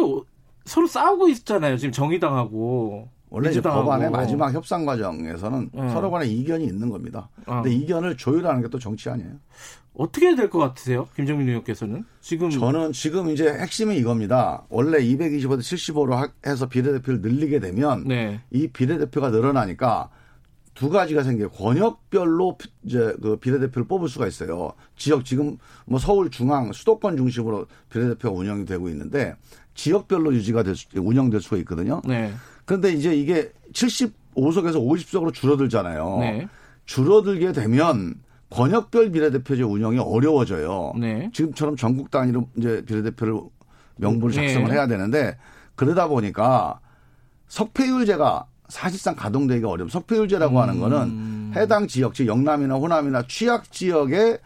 서로 0.65 0.87
싸우고 0.87 1.27
있잖아요. 1.29 1.77
지금 1.77 1.91
정의당하고. 1.91 3.09
원래 3.33 3.49
이제 3.49 3.61
법안의 3.61 4.11
마지막 4.11 4.53
협상 4.53 4.85
과정에서는 4.85 5.69
네. 5.73 5.89
서로 5.93 6.11
간에 6.11 6.27
이견이 6.27 6.65
있는 6.65 6.89
겁니다. 6.89 7.29
어. 7.45 7.61
근데 7.61 7.73
이견을 7.73 8.17
조율하는 8.17 8.61
게 8.61 8.67
또 8.67 8.77
정치 8.77 9.09
아니에요? 9.09 9.31
어떻게 9.93 10.35
될것 10.35 10.61
같으세요? 10.61 11.07
김정민 11.15 11.47
의원께서는? 11.47 12.03
지금. 12.19 12.49
저는 12.49 12.91
지금 12.91 13.29
이제 13.29 13.47
핵심이 13.49 13.97
이겁니다. 13.97 14.63
원래 14.69 14.97
225대 14.99 15.59
75로 15.59 16.29
해서 16.45 16.67
비례대표를 16.67 17.21
늘리게 17.21 17.59
되면 17.59 18.05
네. 18.05 18.41
이 18.51 18.67
비례대표가 18.67 19.29
늘어나니까 19.29 20.09
두 20.73 20.89
가지가 20.89 21.23
생겨요. 21.23 21.49
권역별로 21.49 22.57
이제 22.83 23.13
그 23.21 23.35
비례대표를 23.37 23.87
뽑을 23.87 24.07
수가 24.09 24.27
있어요. 24.27 24.71
지역 24.95 25.25
지금 25.25 25.57
뭐 25.85 25.99
서울 25.99 26.29
중앙 26.31 26.71
수도권 26.71 27.17
중심으로 27.17 27.65
비례대표가 27.89 28.37
운영이 28.37 28.65
되고 28.65 28.87
있는데 28.89 29.35
지역별로 29.73 30.33
유지가 30.33 30.63
될 30.63 30.75
수, 30.75 30.87
운영될 30.95 31.41
수가 31.41 31.57
있거든요. 31.57 32.01
네. 32.05 32.33
그런데 32.65 32.91
이제 32.91 33.15
이게 33.15 33.51
75석에서 33.73 34.75
50석으로 34.75 35.33
줄어들잖아요. 35.33 36.17
네. 36.19 36.47
줄어들게 36.85 37.51
되면 37.53 38.15
권역별 38.49 39.11
비례대표제 39.11 39.63
운영이 39.63 39.99
어려워져요. 39.99 40.93
네. 40.99 41.29
지금처럼 41.33 41.77
전국 41.77 42.11
단위로 42.11 42.49
이제 42.57 42.83
비례대표를 42.85 43.39
명부를 43.97 44.35
네. 44.35 44.47
작성을 44.47 44.67
네. 44.67 44.73
해야 44.73 44.87
되는데 44.87 45.37
그러다 45.75 46.07
보니까 46.07 46.79
석패율제가 47.47 48.45
사실상 48.67 49.15
가동되기가 49.15 49.69
어려워. 49.69 49.89
석패율제라고 49.89 50.57
음. 50.57 50.61
하는 50.61 50.79
거는 50.79 51.53
해당 51.55 51.87
지역, 51.87 52.13
즉 52.13 52.27
영남이나 52.27 52.75
호남이나 52.75 53.23
취약 53.27 53.71
지역의 53.71 54.39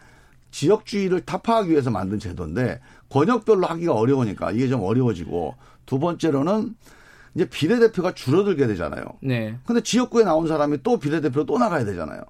지역주의를 0.50 1.20
타파하기 1.20 1.70
위해서 1.70 1.90
만든 1.90 2.18
제도인데 2.18 2.80
권역별로 3.16 3.66
하기가 3.66 3.94
어려우니까 3.94 4.52
이게 4.52 4.68
좀 4.68 4.82
어려워지고 4.82 5.54
두 5.86 5.98
번째로는 5.98 6.74
이제 7.34 7.48
비례대표가 7.48 8.12
줄어들게 8.12 8.66
되잖아요. 8.66 9.04
네. 9.22 9.58
근데 9.64 9.80
지역구에 9.80 10.24
나온 10.24 10.46
사람이 10.46 10.82
또 10.82 10.98
비례대표로 10.98 11.46
또 11.46 11.58
나가야 11.58 11.86
되잖아요. 11.86 12.20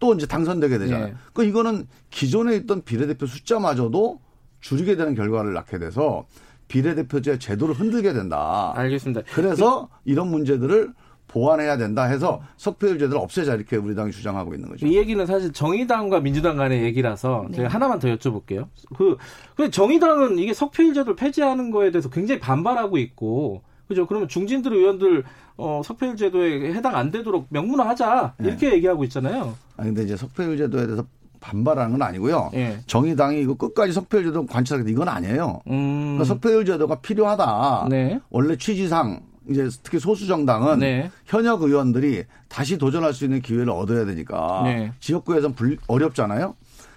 또 0.00 0.14
이제 0.14 0.26
당선되게 0.26 0.78
되잖아요. 0.78 1.06
네. 1.06 1.14
그 1.32 1.44
이거는 1.44 1.86
기존에 2.10 2.56
있던 2.56 2.82
비례대표 2.82 3.26
숫자마저도 3.26 4.20
줄이게 4.60 4.96
되는 4.96 5.14
결과를 5.14 5.52
낳게 5.52 5.78
돼서 5.78 6.26
비례대표제 6.66 7.38
제도를 7.38 7.76
흔들게 7.76 8.12
된다. 8.12 8.72
알겠습니다. 8.74 9.22
그래서 9.32 9.88
이런 10.04 10.28
문제들을 10.28 10.92
보완해야 11.32 11.78
된다 11.78 12.04
해서 12.04 12.42
석패율제도를 12.58 13.18
없애자 13.18 13.54
이렇게 13.54 13.76
우리 13.76 13.94
당이 13.94 14.12
주장하고 14.12 14.54
있는 14.54 14.68
거죠. 14.68 14.86
이 14.86 14.96
얘기는 14.96 15.24
사실 15.24 15.52
정의당과 15.52 16.20
민주당 16.20 16.56
간의 16.56 16.82
얘기라서 16.82 17.46
네. 17.48 17.56
제가 17.56 17.68
하나만 17.68 17.98
더 17.98 18.08
여쭤볼게요. 18.08 18.66
그, 18.96 19.16
그 19.56 19.70
정의당은 19.70 20.38
이게 20.38 20.52
석패율제도를 20.52 21.16
폐지하는 21.16 21.70
거에 21.70 21.90
대해서 21.90 22.10
굉장히 22.10 22.38
반발하고 22.40 22.98
있고 22.98 23.62
그죠? 23.88 24.06
그러면 24.06 24.28
중진들 24.28 24.72
의원들 24.74 25.24
어, 25.56 25.82
석패율 25.84 26.16
제도에 26.16 26.72
해당 26.74 26.96
안 26.96 27.10
되도록 27.10 27.46
명문화하자 27.48 28.34
이렇게 28.40 28.68
네. 28.68 28.76
얘기하고 28.76 29.04
있잖아요. 29.04 29.54
아 29.76 29.84
근데 29.84 30.02
이제 30.02 30.16
석패율 30.16 30.58
제도에 30.58 30.86
대해서 30.86 31.04
반발하는 31.40 31.92
건 31.92 32.02
아니고요. 32.02 32.50
네. 32.52 32.78
정의당이 32.86 33.40
이거 33.40 33.54
끝까지 33.54 33.92
석패율 33.92 34.24
제도 34.24 34.46
관찰하겠다 34.46 34.90
이건 34.90 35.08
아니에요. 35.08 35.60
음. 35.68 36.16
그러니까 36.18 36.24
석패율 36.24 36.64
제도가 36.64 37.00
필요하다. 37.00 37.86
네. 37.90 38.20
원래 38.30 38.56
취지상 38.56 39.20
이제 39.48 39.68
특히 39.82 39.98
소수 39.98 40.26
정당은 40.26 40.78
네. 40.78 41.10
현역 41.26 41.62
의원들이 41.62 42.24
다시 42.48 42.78
도전할 42.78 43.12
수 43.12 43.24
있는 43.24 43.40
기회를 43.40 43.70
얻어야 43.70 44.04
되니까 44.04 44.62
네. 44.64 44.92
지역구에선 45.00 45.54
불, 45.54 45.78
어렵잖아요. 45.86 46.54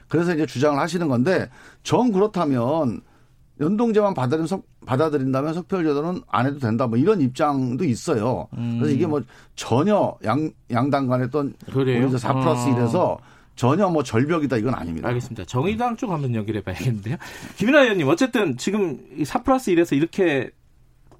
그래서 0.07 0.33
이제 0.33 0.45
주장을 0.45 0.79
하시는 0.79 1.07
건데 1.07 1.49
정 1.83 2.11
그렇다면 2.11 3.01
연동제만 3.59 4.13
받아들인 4.13 4.47
석, 4.47 4.65
받아들인다면 4.85 5.53
석표제도는 5.53 6.21
안 6.27 6.45
해도 6.45 6.59
된다 6.59 6.87
뭐 6.87 6.97
이런 6.97 7.21
입장도 7.21 7.83
있어요. 7.85 8.47
음. 8.57 8.77
그래서 8.79 8.93
이게 8.93 9.07
뭐 9.07 9.21
전혀 9.55 10.15
양 10.25 10.51
양당 10.71 11.07
간에 11.07 11.25
어떤 11.25 11.53
그래요? 11.71 12.15
4 12.15 12.33
플러스 12.33 12.69
1에서 12.69 12.95
어. 12.95 13.17
전혀 13.55 13.89
뭐 13.89 14.03
절벽이다 14.03 14.57
이건 14.57 14.75
아닙니다. 14.75 15.07
알겠습니다. 15.07 15.45
정의당 15.45 15.95
쪽 15.95 16.11
한번 16.11 16.35
연결해 16.35 16.61
봐야겠는데요. 16.61 17.15
김인하 17.55 17.83
의원님 17.83 18.07
어쨌든 18.09 18.57
지금 18.57 18.99
4 19.23 19.43
플러스 19.43 19.71
1에서 19.71 19.95
이렇게 19.95 20.51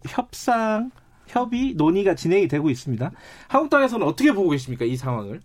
협상 0.05 0.91
협의 1.35 1.73
논의가 1.75 2.15
진행이 2.15 2.47
되고 2.47 2.69
있습니다. 2.69 3.11
한국당에서는 3.49 4.07
어떻게 4.07 4.31
보고 4.31 4.49
계십니까 4.49 4.85
이 4.85 4.95
상황을? 4.95 5.41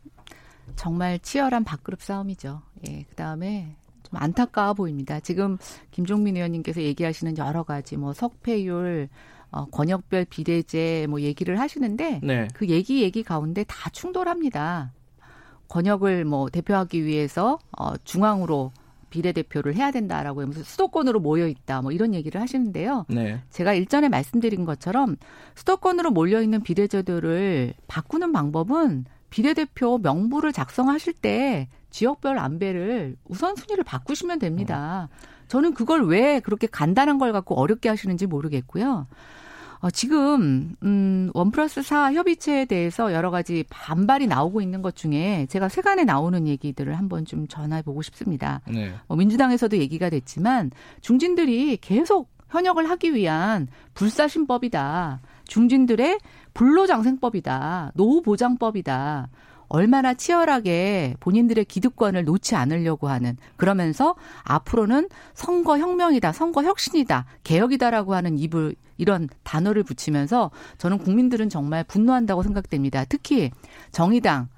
정말 0.76 1.18
치열한 1.18 1.64
밥그릇 1.64 2.01
싸움이죠. 2.01 2.62
예, 2.88 3.05
그 3.09 3.16
다음에 3.16 3.74
좀 4.05 4.22
안타까워 4.22 4.74
보입니다. 4.74 5.18
지금 5.18 5.59
김종민 5.91 6.36
의원님께서 6.36 6.80
얘기하시는 6.80 7.36
여러 7.38 7.64
가지 7.64 7.97
뭐 7.97 8.12
석패율, 8.12 9.09
어, 9.51 9.64
권역별 9.66 10.26
비례제 10.26 11.09
뭐 11.11 11.20
얘기를 11.22 11.59
하시는데 11.59 12.20
네. 12.22 12.47
그 12.55 12.68
얘기 12.68 13.03
얘기 13.03 13.24
가운데 13.24 13.64
다 13.64 13.91
충돌합니다. 13.91 14.93
권역을 15.66 16.24
뭐 16.24 16.49
대표하기 16.51 17.05
위해서 17.05 17.59
어, 17.76 17.97
중앙으로 18.05 18.70
비례대표를 19.11 19.74
해야 19.74 19.90
된다라고 19.90 20.40
하면서 20.40 20.62
수도권으로 20.62 21.20
모여 21.20 21.46
있다 21.46 21.82
뭐 21.82 21.92
이런 21.92 22.14
얘기를 22.14 22.40
하시는데요. 22.40 23.06
네. 23.08 23.42
제가 23.50 23.74
일전에 23.74 24.08
말씀드린 24.08 24.64
것처럼 24.64 25.16
수도권으로 25.54 26.11
몰려 26.11 26.40
있는 26.40 26.62
비례제도를 26.62 27.74
바꾸는 27.86 28.32
방법은 28.32 29.04
비례대표 29.28 29.98
명부를 29.98 30.52
작성하실 30.52 31.14
때 31.14 31.68
지역별 31.90 32.38
안배를 32.38 33.16
우선순위를 33.28 33.84
바꾸시면 33.84 34.38
됩니다. 34.38 35.08
저는 35.48 35.74
그걸 35.74 36.06
왜 36.06 36.40
그렇게 36.40 36.66
간단한 36.68 37.18
걸 37.18 37.32
갖고 37.32 37.56
어렵게 37.56 37.88
하시는지 37.88 38.26
모르겠고요. 38.26 39.06
어, 39.80 39.90
지금 39.90 40.74
음, 40.82 41.30
원 41.32 41.50
플러스 41.50 41.82
사 41.82 42.12
협의체에 42.12 42.66
대해서 42.66 43.14
여러 43.14 43.30
가지 43.30 43.64
반발이 43.70 44.26
나오고 44.26 44.60
있는 44.60 44.82
것 44.82 44.94
중에 44.94 45.46
제가 45.48 45.68
세간에 45.68 46.04
나오는 46.04 46.46
얘기들을 46.46 46.96
한번 46.98 47.24
좀 47.24 47.48
전해 47.48 47.80
보고 47.82 48.02
싶습니다. 48.02 48.60
네. 48.68 48.92
어, 49.08 49.16
민주당에서도 49.16 49.78
얘기가 49.78 50.10
됐지만 50.10 50.70
중진들이 51.00 51.78
계속 51.78 52.30
현역을 52.50 52.90
하기 52.90 53.14
위한 53.14 53.68
불사신법이다. 53.94 55.20
중진들의 55.44 56.18
불로장생법이다. 56.52 57.92
노후보장법이다. 57.94 59.28
얼마나 59.70 60.14
치열하게 60.14 61.14
본인들의 61.20 61.64
기득권을 61.64 62.24
놓지 62.24 62.56
않으려고 62.56 63.08
하는 63.08 63.36
그러면서 63.56 64.16
앞으로는 64.42 65.08
선거 65.32 65.78
혁명이다, 65.78 66.32
선거 66.32 66.64
혁신이다, 66.64 67.24
개혁이다라고 67.44 68.14
하는 68.14 68.36
입을 68.36 68.74
이런 68.98 69.28
단어를 69.44 69.84
붙이면서 69.84 70.50
저는 70.76 70.98
국민들은 70.98 71.48
정말 71.48 71.84
분노한다고 71.84 72.42
생각됩니다. 72.42 73.04
특히 73.08 73.52
정의당 73.92 74.48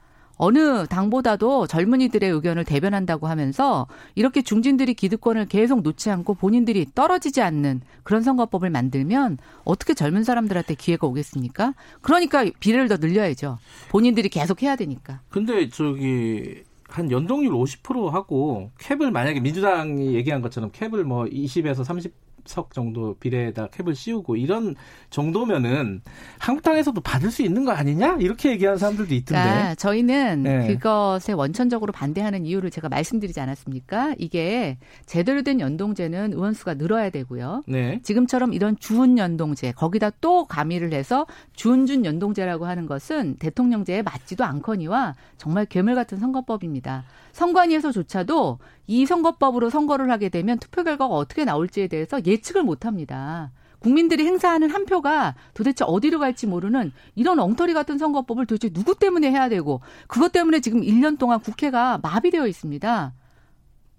어느 0.45 0.87
당보다도 0.89 1.69
젊은이들의 1.69 2.29
의견을 2.29 2.65
대변한다고 2.65 3.29
하면서 3.29 3.87
이렇게 4.17 4.43
중진들이 4.43 4.95
기득권을 4.95 5.47
계속 5.47 5.83
놓지 5.83 6.11
않고 6.11 6.35
본인들이 6.35 6.89
떨어지지 6.97 7.41
않는 7.41 7.81
그런 8.03 8.23
선거법을 8.23 8.69
만들면 8.69 9.39
어떻게 9.63 9.95
젊은 9.95 10.25
사람들한테 10.25 10.75
기회가 10.75 11.07
오겠습니까? 11.07 11.75
그러니까 12.01 12.45
비례를 12.59 12.89
더 12.89 12.97
늘려야죠. 12.97 13.59
본인들이 13.91 14.31
계속 14.31 14.65
해야 14.65 14.75
되니까. 14.75 15.21
근데 15.29 15.69
저기 15.69 16.65
한 16.89 17.09
연동률 17.13 17.53
50% 17.53 18.11
하고 18.11 18.73
캡을 18.81 19.13
만약에 19.13 19.39
민주당이 19.39 20.13
얘기한 20.15 20.43
것처럼 20.43 20.73
캡을 20.73 21.05
뭐 21.05 21.25
20에서 21.25 21.85
30 21.85 22.13
석 22.45 22.75
정도 22.75 23.15
비례에다 23.15 23.69
캡을 23.69 23.95
씌우고 23.95 24.37
이런 24.37 24.75
정도면은 25.11 26.03
한국당에서도 26.39 27.01
받을 27.01 27.31
수 27.31 27.43
있는 27.43 27.65
거 27.65 27.73
아니냐 27.73 28.17
이렇게 28.21 28.51
얘기하는 28.51 28.79
사람들도 28.79 29.15
있던데. 29.15 29.43
그러니까 29.43 29.75
저희는 29.77 30.43
네. 30.43 30.67
그것에 30.67 31.33
원천적으로 31.33 31.93
반대하는 31.93 32.47
이유를 32.47 32.71
제가 32.71 32.89
말씀드리지 32.89 33.41
않았습니까? 33.41 34.15
이게 34.19 34.79
제대로 35.07 35.43
된 35.43 35.61
연동제는 35.61 36.33
의원 36.33 36.55
수가 36.55 36.75
늘어야 36.75 37.11
되고요. 37.11 37.63
네. 37.67 38.01
지금처럼 38.03 38.53
이런 38.53 38.77
주운 38.79 39.19
연동제 39.19 39.73
거기다 39.73 40.11
또 40.21 40.47
가미를 40.47 40.93
해서 40.93 41.27
주운준 41.55 42.05
연동제라고 42.05 42.67
하는 42.67 42.87
것은 42.87 43.37
대통령제에 43.37 44.03
맞지도 44.03 44.45
않거니와 44.45 45.15
정말 45.39 45.67
괴물 45.67 45.95
같은 45.95 46.19
선거법입니다. 46.19 47.05
선관위에서조차도 47.33 48.59
이 48.87 49.07
선거법으로 49.07 49.71
선거를 49.71 50.11
하게 50.11 50.29
되면 50.29 50.59
투표 50.59 50.85
결과가 50.85 51.15
어떻게 51.15 51.45
나올지에 51.45 51.89
대해서 51.89 52.25
예측을 52.25 52.63
못 52.63 52.85
합니다. 52.87 53.53
국민들이 53.79 54.25
행사하는 54.25 54.71
한 54.71 54.87
표가 54.87 55.35
도대체 55.55 55.85
어디로 55.85 56.21
갈지 56.21 56.47
모르는 56.47 56.93
이런 57.17 57.41
엉터리 57.41 57.75
같은 57.75 57.99
선거법을 57.99 58.47
도대체 58.47 58.73
누구 58.73 58.95
때문에 58.95 59.31
해야 59.31 59.49
되고 59.49 59.81
그것 60.07 60.31
때문에 60.31 60.61
지금 60.61 60.83
1년 60.83 61.19
동안 61.19 61.41
국회가 61.41 61.99
마비되어 61.99 62.47
있습니다. 62.47 63.13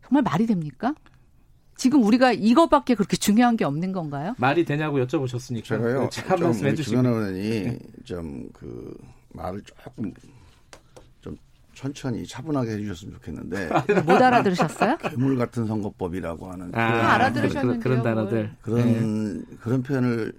정말 0.07 0.23
말이 0.23 0.45
됩니까? 0.45 0.93
지금 1.75 2.03
우리가 2.03 2.31
이것밖에 2.31 2.95
그렇게 2.95 3.17
중요한 3.17 3.57
게 3.57 3.65
없는 3.65 3.91
건가요? 3.91 4.35
말이 4.37 4.63
되냐고 4.63 4.99
여쭤보셨으니까 4.99 5.63
제가요. 5.65 6.09
한 6.27 6.39
말씀 6.39 6.67
해주시고. 6.67 7.01
김 7.01 7.05
의원이 7.11 7.77
좀 8.05 8.49
그 8.53 8.95
말을 9.33 9.61
조금 9.63 10.13
천천히 11.83 12.25
차분하게 12.25 12.71
해주셨으면 12.71 13.15
좋겠는데 13.15 13.69
못 14.07 14.11
알아들으셨어요? 14.11 14.97
괴물 14.99 15.37
같은 15.37 15.65
선거법이라고 15.65 16.49
하는 16.49 16.73
아, 16.73 16.79
알아들으셨는데 17.15 17.79
그런, 17.79 18.01
단어들 18.01 18.55
그런 18.61 19.39
네. 19.39 19.55
그런 19.59 19.83
표현을 19.83 20.31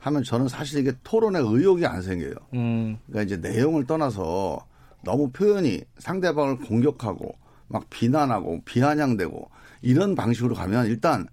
하면 0.00 0.22
저는 0.22 0.46
사실 0.46 0.80
이게 0.80 0.92
토론에 1.02 1.40
의욕이 1.40 1.84
안 1.86 2.00
생겨요. 2.00 2.34
음. 2.54 2.98
그러니까 3.06 3.22
이제 3.22 3.48
내용을 3.48 3.86
떠나서 3.86 4.64
너무 5.02 5.30
표현이 5.30 5.82
상대방을 5.98 6.58
공격하고 6.58 7.34
막 7.66 7.90
비난하고 7.90 8.62
비아냥되고 8.64 9.50
이런 9.82 10.14
방식으로 10.14 10.54
가면 10.54 10.86
일단 10.86 11.26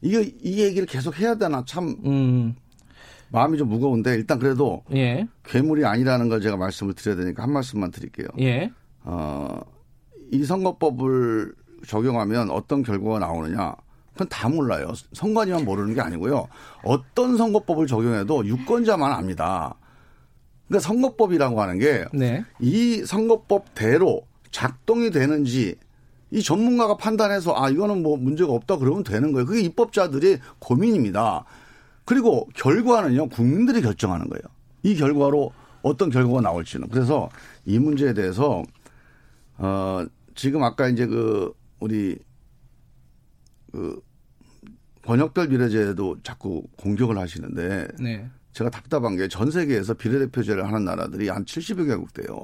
이게 0.00 0.32
이 0.42 0.62
얘기를 0.62 0.86
계속 0.86 1.18
해야 1.18 1.34
되나 1.34 1.64
참 1.66 1.96
음. 2.04 2.54
마음이 3.32 3.56
좀 3.58 3.68
무거운데 3.68 4.14
일단 4.14 4.38
그래도 4.38 4.84
예. 4.94 5.26
괴물이 5.44 5.84
아니라는 5.84 6.28
걸 6.28 6.40
제가 6.40 6.56
말씀을 6.56 6.92
드려야 6.92 7.16
되니까 7.16 7.42
한 7.42 7.52
말씀만 7.52 7.90
드릴게요. 7.90 8.28
예. 8.40 8.70
어, 9.04 9.58
이 10.30 10.44
선거법을 10.44 11.54
적용하면 11.86 12.50
어떤 12.50 12.82
결과가 12.82 13.18
나오느냐? 13.18 13.74
그건 14.12 14.28
다 14.28 14.48
몰라요. 14.50 14.92
선관위만 15.14 15.64
모르는 15.64 15.94
게 15.94 16.02
아니고요. 16.02 16.46
어떤 16.84 17.38
선거법을 17.38 17.86
적용해도 17.86 18.46
유권자만 18.46 19.10
압니다. 19.10 19.74
그러니까 20.68 20.86
선거법이라고 20.86 21.60
하는 21.60 21.78
게이 21.78 22.04
네. 22.12 22.44
선거법대로 23.06 24.26
작동이 24.50 25.10
되는지 25.10 25.76
이 26.30 26.42
전문가가 26.42 26.96
판단해서 26.98 27.54
아 27.56 27.70
이거는 27.70 28.02
뭐 28.02 28.18
문제가 28.18 28.52
없다 28.52 28.76
그러면 28.76 29.02
되는 29.04 29.32
거예요. 29.32 29.46
그게 29.46 29.60
입법자들의 29.62 30.40
고민입니다. 30.58 31.44
그리고 32.04 32.48
결과는요, 32.54 33.28
국민들이 33.28 33.80
결정하는 33.82 34.28
거예요. 34.28 34.42
이 34.82 34.96
결과로 34.96 35.52
어떤 35.82 36.10
결과가 36.10 36.40
나올지는. 36.40 36.88
그래서 36.88 37.28
이 37.64 37.78
문제에 37.78 38.12
대해서, 38.14 38.62
어, 39.58 40.04
지금 40.34 40.62
아까 40.64 40.88
이제 40.88 41.06
그, 41.06 41.52
우리, 41.80 42.18
그, 43.70 44.00
번역별 45.02 45.48
비례제도 45.48 46.22
자꾸 46.22 46.62
공격을 46.76 47.18
하시는데. 47.18 47.88
네. 47.98 48.28
제가 48.52 48.68
답답한 48.68 49.16
게 49.16 49.28
전 49.28 49.50
세계에서 49.50 49.94
비례대표제를 49.94 50.66
하는 50.66 50.84
나라들이 50.84 51.28
한 51.30 51.44
70여 51.46 51.86
개국 51.86 52.12
돼요. 52.12 52.36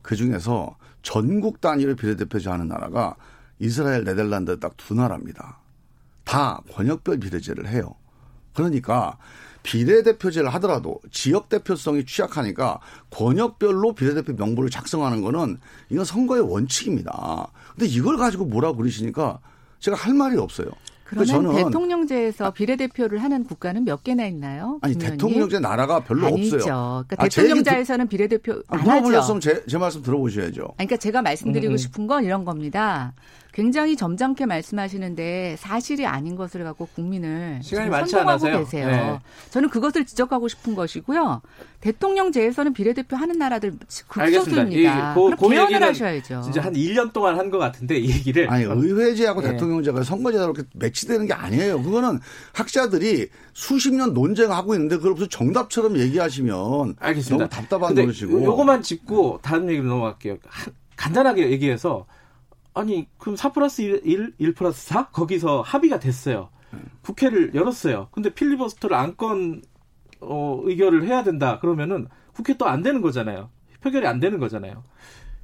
그 0.00 0.16
중에서 0.16 0.76
전국 1.02 1.60
단위로 1.60 1.94
비례대표제 1.94 2.48
하는 2.48 2.68
나라가 2.68 3.14
이스라엘, 3.58 4.04
네덜란드 4.04 4.58
딱 4.58 4.72
두 4.78 4.94
나라입니다. 4.94 5.58
다 6.24 6.62
권역별 6.72 7.18
비례제를 7.18 7.68
해요. 7.68 7.94
그러니까 8.52 9.16
비례대표제를 9.62 10.52
하더라도 10.54 11.00
지역 11.10 11.48
대표성이 11.48 12.04
취약하니까 12.06 12.80
권역별로 13.10 13.94
비례대표 13.94 14.32
명부를 14.32 14.70
작성하는 14.70 15.20
거는 15.22 15.58
이건 15.90 16.04
선거의 16.04 16.42
원칙입니다. 16.42 17.48
근데 17.72 17.86
이걸 17.86 18.16
가지고 18.16 18.46
뭐라 18.46 18.72
그러시니까 18.72 19.38
제가 19.80 19.96
할 19.96 20.14
말이 20.14 20.36
없어요. 20.38 20.70
그러면 21.10 21.26
저는 21.26 21.64
대통령제에서 21.64 22.52
비례대표를 22.52 23.20
하는 23.20 23.42
국가는 23.42 23.84
몇 23.84 24.04
개나 24.04 24.26
있나요? 24.26 24.78
아니 24.80 24.96
김 24.96 25.10
대통령제 25.10 25.58
나라가 25.58 26.04
별로 26.04 26.28
아니죠. 26.28 26.56
없어요. 26.56 27.04
그러니까 27.08 27.24
아, 27.24 27.28
대통령자에서는 27.28 28.06
비례대표 28.06 28.62
안 28.68 28.84
물어보셨으면 28.84 29.40
제, 29.40 29.64
제 29.66 29.76
말씀 29.76 30.02
들어보셔야죠. 30.02 30.62
아니, 30.62 30.86
그러니까 30.86 30.96
제가 30.98 31.20
말씀드리고 31.22 31.74
음. 31.74 31.76
싶은 31.76 32.06
건 32.06 32.24
이런 32.24 32.44
겁니다. 32.44 33.12
굉장히 33.60 33.94
점잖게 33.94 34.46
말씀하시는데 34.46 35.56
사실이 35.58 36.06
아닌 36.06 36.34
것을 36.34 36.64
갖고 36.64 36.86
국민을 36.94 37.60
시간이 37.62 37.90
많지 37.90 38.16
않아서요. 38.16 38.60
계세요. 38.60 38.86
네. 38.86 39.20
저는 39.50 39.68
그것을 39.68 40.06
지적하고 40.06 40.48
싶은 40.48 40.74
것이고요. 40.74 41.42
대통령 41.82 42.32
제에서는 42.32 42.72
비례대표 42.72 43.16
하는 43.16 43.36
나라들 43.38 43.74
극소수입니다. 44.08 45.12
그, 45.14 45.36
그 45.36 45.48
개헌을 45.50 45.82
하셔야죠. 45.82 46.40
진짜 46.42 46.62
한 46.62 46.72
1년 46.72 47.12
동안 47.12 47.38
한 47.38 47.50
것 47.50 47.58
같은데 47.58 47.98
이 47.98 48.08
얘기를 48.10 48.48
아니 48.48 48.64
의회제하고 48.64 49.42
네. 49.42 49.50
대통령제가 49.50 50.04
선거제도로 50.04 50.52
이렇게 50.54 50.68
매치되는 50.74 51.26
게 51.26 51.34
아니에요. 51.34 51.82
그거는 51.82 52.20
학자들이 52.54 53.28
수십 53.52 53.92
년 53.92 54.14
논쟁하고 54.14 54.72
있는데 54.74 54.96
그걸 54.96 55.12
무슨 55.14 55.28
정답처럼 55.28 55.98
얘기하시면 55.98 56.94
알겠습니다. 56.98 57.36
너무 57.36 57.48
답답한 57.50 57.94
노릇이고. 57.94 58.42
요거만 58.44 58.82
짚고 58.82 59.40
다른 59.42 59.68
얘기로 59.68 59.84
넘어갈게요. 59.88 60.36
간단하게 60.96 61.50
얘기해서 61.50 62.06
아니 62.74 63.08
그럼 63.18 63.36
4 63.36 63.52
플러스 63.52 63.82
1, 63.82 64.02
1, 64.04 64.34
1 64.38 64.54
플러스 64.54 64.86
4 64.88 65.08
거기서 65.08 65.62
합의가 65.62 65.98
됐어요. 65.98 66.50
국회를 67.02 67.54
열었어요. 67.54 68.08
근데 68.12 68.32
필리버스터를 68.32 68.96
안건 68.96 69.62
어, 70.20 70.60
의결을 70.64 71.06
해야 71.06 71.24
된다. 71.24 71.58
그러면은 71.58 72.06
국회 72.32 72.56
또 72.56 72.66
안 72.66 72.82
되는 72.82 73.00
거잖아요. 73.00 73.50
표결이 73.82 74.06
안 74.06 74.20
되는 74.20 74.38
거잖아요. 74.38 74.84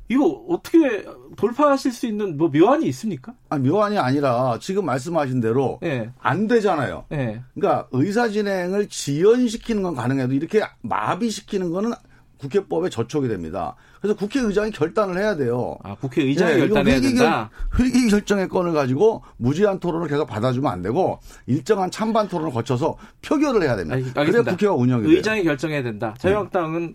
이거 0.08 0.24
어떻게 0.48 1.04
돌파하실 1.36 1.90
수 1.90 2.06
있는 2.06 2.36
뭐 2.36 2.48
묘안이 2.48 2.86
있습니까? 2.88 3.34
아 3.48 3.58
묘안이 3.58 3.98
아니라 3.98 4.56
지금 4.60 4.84
말씀하신 4.86 5.40
대로 5.40 5.78
네. 5.82 6.12
안 6.20 6.46
되잖아요. 6.46 7.06
네. 7.08 7.42
그러니까 7.54 7.88
의사 7.90 8.28
진행을 8.28 8.88
지연시키는 8.88 9.82
건 9.82 9.94
가능해도 9.96 10.32
이렇게 10.34 10.62
마비시키는 10.82 11.70
거는 11.72 11.92
국회법에 12.38 12.88
저촉이 12.90 13.26
됩니다. 13.28 13.74
그래서 14.06 14.18
국회의장이 14.18 14.70
결단을 14.70 15.18
해야 15.18 15.34
돼요. 15.34 15.76
아, 15.82 15.96
국회의장이 15.96 16.54
네, 16.54 16.58
결단해야 16.60 16.94
회기, 16.96 17.08
된다? 17.08 17.50
회기 17.78 18.08
결정의 18.08 18.48
건을 18.48 18.72
가지고 18.72 19.22
무제한 19.36 19.80
토론을 19.80 20.06
계속 20.08 20.26
받아주면 20.26 20.70
안 20.70 20.82
되고 20.82 21.18
일정한 21.46 21.90
찬반 21.90 22.28
토론을 22.28 22.52
거쳐서 22.52 22.96
표결을 23.22 23.62
해야 23.62 23.74
됩니다. 23.76 24.20
아, 24.20 24.24
그래야 24.24 24.42
국회가 24.42 24.74
운영이 24.74 25.02
돼요. 25.02 25.16
의장이 25.16 25.42
결정해야 25.42 25.82
된다. 25.82 26.14
자유한국당은 26.18 26.94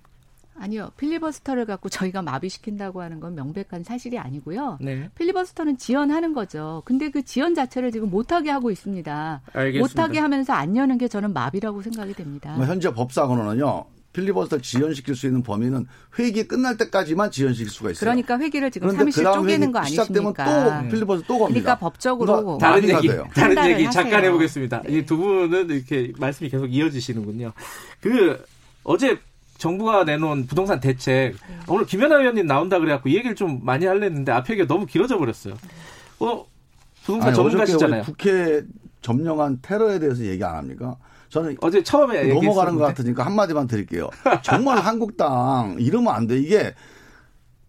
아니요. 0.58 0.92
필리버스터를 0.98 1.66
갖고 1.66 1.90
저희가 1.90 2.22
마비시킨다고 2.22 3.02
하는 3.02 3.20
건 3.20 3.36
명백한 3.36 3.84
사실이 3.84 4.20
아니고요. 4.20 4.78
네. 4.80 5.10
필리버스터는 5.16 5.78
지연하는 5.78 6.34
거죠. 6.34 6.84
근데 6.86 7.10
그 7.10 7.24
지연 7.24 7.56
자체를 7.56 7.92
지금 7.92 8.10
못하게 8.10 8.52
하고 8.52 8.70
있습니다. 8.70 9.42
알겠습니다. 9.54 10.02
못하게 10.02 10.20
하면서 10.20 10.54
안 10.54 10.78
여는 10.78 11.00
게 11.00 11.08
저는 11.08 11.34
마비라고 11.34 11.82
생각이 11.82 12.14
됩니다. 12.14 12.54
뭐 12.58 12.66
현재 12.66 12.94
법상으로는요. 12.94 13.86
필리버스터를 14.14 14.62
지연시킬 14.62 15.16
수 15.16 15.26
있는 15.26 15.42
범위는 15.42 15.88
회기 16.20 16.48
끝날 16.48 16.78
때까지만 16.78 17.32
지연시킬 17.32 17.72
수가 17.72 17.92
있어요. 17.92 18.00
그러니까 18.00 18.38
회기를 18.38 18.72
지금 18.72 18.90
30일 18.90 19.34
쪼개는 19.34 19.72
거 19.72 19.80
아니십니까? 19.80 20.04
시작되면 20.04 20.34
또 20.84 20.90
필리버스터 20.90 21.28
또 21.28 21.40
겁니다. 21.40 21.60
그러니까 21.60 21.80
법적으로 21.80 22.58
다른 22.60 22.90
얘기 22.90 23.08
돼요. 23.08 23.26
다른 23.34 23.70
얘기 23.70 23.90
잠깐 23.90 24.24
해보겠습니다. 24.26 24.84
이두 24.90 25.18
분은 25.18 25.70
이렇게 25.70 26.12
말씀이 26.18 26.50
계속 26.50 26.68
이어지시는군요. 26.68 27.54
그 28.02 28.44
어제 28.84 29.20
정부가 29.58 30.04
내놓은 30.04 30.48
부동산 30.48 30.80
대책 30.80 31.36
오늘 31.68 31.86
김연아 31.86 32.18
의원님 32.18 32.48
나온다 32.48 32.80
그래갖고 32.80 33.10
이 33.10 33.16
얘기를 33.16 33.36
좀 33.36 33.60
많이 33.64 33.86
할랬는데 33.86 34.32
앞에 34.32 34.54
얘기가 34.54 34.68
너무 34.68 34.86
길어져 34.86 35.18
버렸어요. 35.18 35.56
어 36.20 36.46
부동산 37.04 37.34
전문가시잖아요. 37.34 38.04
국회 38.04 38.64
점령한 39.02 39.60
테러에 39.62 40.00
대해서 40.00 40.24
얘기 40.26 40.44
안 40.44 40.56
합니까? 40.56 40.98
저는 41.32 41.58
어제 41.62 41.82
처음에 41.82 42.24
넘어가는 42.34 42.76
것 42.76 42.84
같으니까 42.86 43.26
한마디만 43.26 43.68
드릴게요. 43.68 44.10
정말 44.44 44.80
한국당 44.84 45.78
이러면 45.80 46.14
안 46.14 46.28
돼. 46.28 46.38
이게 46.38 46.76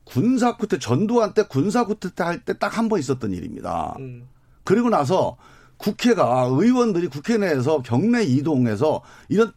군사 0.05 0.57
쿠데 0.57 0.79
전두환 0.81 1.33
때 1.33 1.45
군사 1.49 1.85
쿠데타 1.85 2.27
할때 2.27 2.59
딱 2.59 2.77
한 2.77 2.89
번 2.89 2.99
있었던 2.99 3.33
일입니다. 3.33 3.95
음. 4.01 4.29
그리고 4.65 4.91
나서 4.91 5.37
국회가 5.77 6.49
의원들이 6.51 7.07
국회 7.09 7.39
내에서 7.39 7.83
경내 7.83 8.25
이동해서 8.25 9.01
이런 9.29 9.53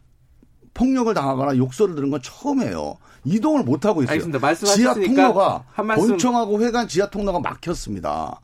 폭력을 0.72 1.12
당하거나 1.12 1.56
욕설을 1.56 1.94
들은 1.96 2.10
건 2.10 2.20
처음이에요. 2.22 2.96
이동을 3.24 3.64
못 3.64 3.84
하고 3.86 4.02
있어요. 4.02 4.12
알겠습니다. 4.12 4.38
지하 4.76 4.94
통로가 5.16 5.64
본청하고 5.96 6.60
회관 6.62 6.86
지하 6.86 7.10
통로가 7.10 7.40
막혔습니다. 7.40 8.40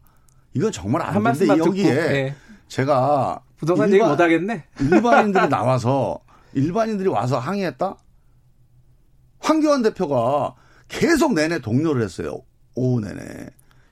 이건 0.54 0.72
정말 0.72 1.02
안 1.02 1.22
되는데 1.22 1.46
여기에 1.68 1.94
네. 1.94 2.34
제가 2.68 3.40
부동산 3.62 3.92
일반, 3.92 4.00
얘기 4.00 4.10
못 4.10 4.20
하겠네. 4.20 4.64
일반인들이 4.80 5.48
나와서 5.48 6.18
일반인들이 6.52 7.08
와서 7.08 7.38
항의했다. 7.38 7.96
황교안 9.38 9.82
대표가 9.82 10.56
계속 10.88 11.34
내내 11.34 11.60
동료를 11.60 12.02
했어요. 12.02 12.40
오후 12.74 13.00
내내. 13.00 13.22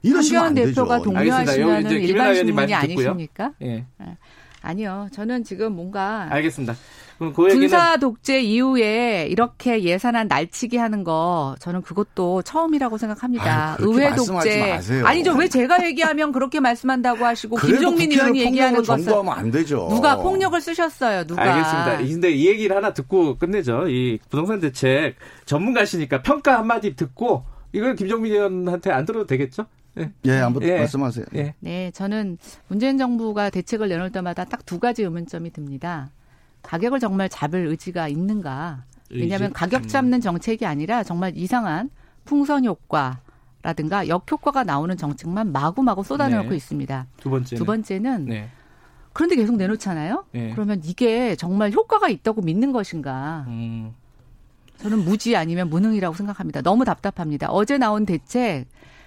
이러시면 0.02 0.44
황교안 0.44 0.66
대표가 0.66 1.02
동료하시면 1.02 1.86
일반 1.92 2.34
시민이 2.34 2.74
아니십니까? 2.74 3.52
예. 3.62 3.86
네. 3.98 4.18
아니요. 4.60 5.08
저는 5.12 5.44
지금 5.44 5.74
뭔가 5.74 6.26
알겠습니다. 6.32 6.74
그 7.20 7.32
군사 7.32 7.98
독재 7.98 8.40
이후에 8.40 9.26
이렇게 9.28 9.84
예산안 9.84 10.26
날치기 10.28 10.78
하는 10.78 11.04
거 11.04 11.54
저는 11.58 11.82
그것도 11.82 12.40
처음이라고 12.42 12.96
생각합니다. 12.96 13.76
아유, 13.78 13.90
의회 13.90 14.14
독재 14.14 14.80
아니죠. 15.04 15.34
왜 15.34 15.46
제가 15.46 15.84
얘기하면 15.84 16.32
그렇게 16.32 16.60
말씀한다고 16.60 17.26
하시고 17.26 17.56
김종민 17.56 18.10
의원이 18.10 18.40
얘기하는 18.40 18.82
것은 18.82 19.28
안 19.28 19.50
되죠. 19.50 19.88
누가 19.90 20.16
폭력을 20.16 20.58
쓰셨어요. 20.58 21.24
누가 21.24 21.42
알겠습니다. 21.42 21.98
근데 21.98 22.30
이 22.30 22.46
얘기를 22.48 22.74
하나 22.74 22.94
듣고 22.94 23.36
끝내죠. 23.36 23.88
이 23.88 24.18
부동산 24.30 24.58
대책 24.60 25.16
전문가시니까 25.44 26.22
평가 26.22 26.58
한마디 26.58 26.96
듣고 26.96 27.44
이걸 27.72 27.96
김종민 27.96 28.32
의원한테 28.32 28.90
안 28.90 29.04
들어도 29.04 29.26
되겠죠? 29.26 29.66
예, 29.98 30.10
예 30.24 30.32
한번 30.38 30.62
예. 30.62 30.78
말씀하세요. 30.78 31.26
예. 31.34 31.54
네, 31.60 31.90
저는 31.92 32.38
문재인 32.68 32.96
정부가 32.96 33.50
대책을 33.50 33.88
내놓을 33.88 34.10
때마다 34.10 34.44
딱 34.44 34.60
두 34.64 34.78
가지 34.78 35.02
의문점이 35.02 35.50
듭니다. 35.52 36.10
가격을 36.62 37.00
정말 37.00 37.28
잡을 37.28 37.66
의지가 37.66 38.08
있는가? 38.08 38.84
왜냐하면 39.10 39.52
가격 39.52 39.84
음. 39.84 39.88
잡는 39.88 40.20
정책이 40.20 40.66
아니라 40.66 41.02
정말 41.02 41.36
이상한 41.36 41.90
풍선 42.24 42.64
효과 42.64 43.20
라든가 43.62 44.08
역효과가 44.08 44.64
나오는 44.64 44.96
정책만 44.96 45.52
마구마구 45.52 46.02
쏟아내놓고 46.02 46.50
네. 46.50 46.56
있습니다. 46.56 47.06
두 47.18 47.30
번째는, 47.30 47.58
두 47.58 47.66
번째는 47.66 48.24
네. 48.26 48.48
그런데 49.12 49.36
계속 49.36 49.56
내놓잖아요. 49.56 50.24
네. 50.32 50.50
그러면 50.54 50.80
이게 50.84 51.34
정말 51.36 51.72
효과가 51.72 52.08
있다고 52.08 52.42
믿는 52.42 52.72
것인가? 52.72 53.44
음. 53.48 53.94
저는 54.78 55.04
무지 55.04 55.36
아니면 55.36 55.68
무능이라고 55.68 56.14
생각합니다. 56.14 56.62
너무 56.62 56.84
답답합니다. 56.84 57.50
어제 57.50 57.76
나온 57.76 58.06
대책 58.06 58.66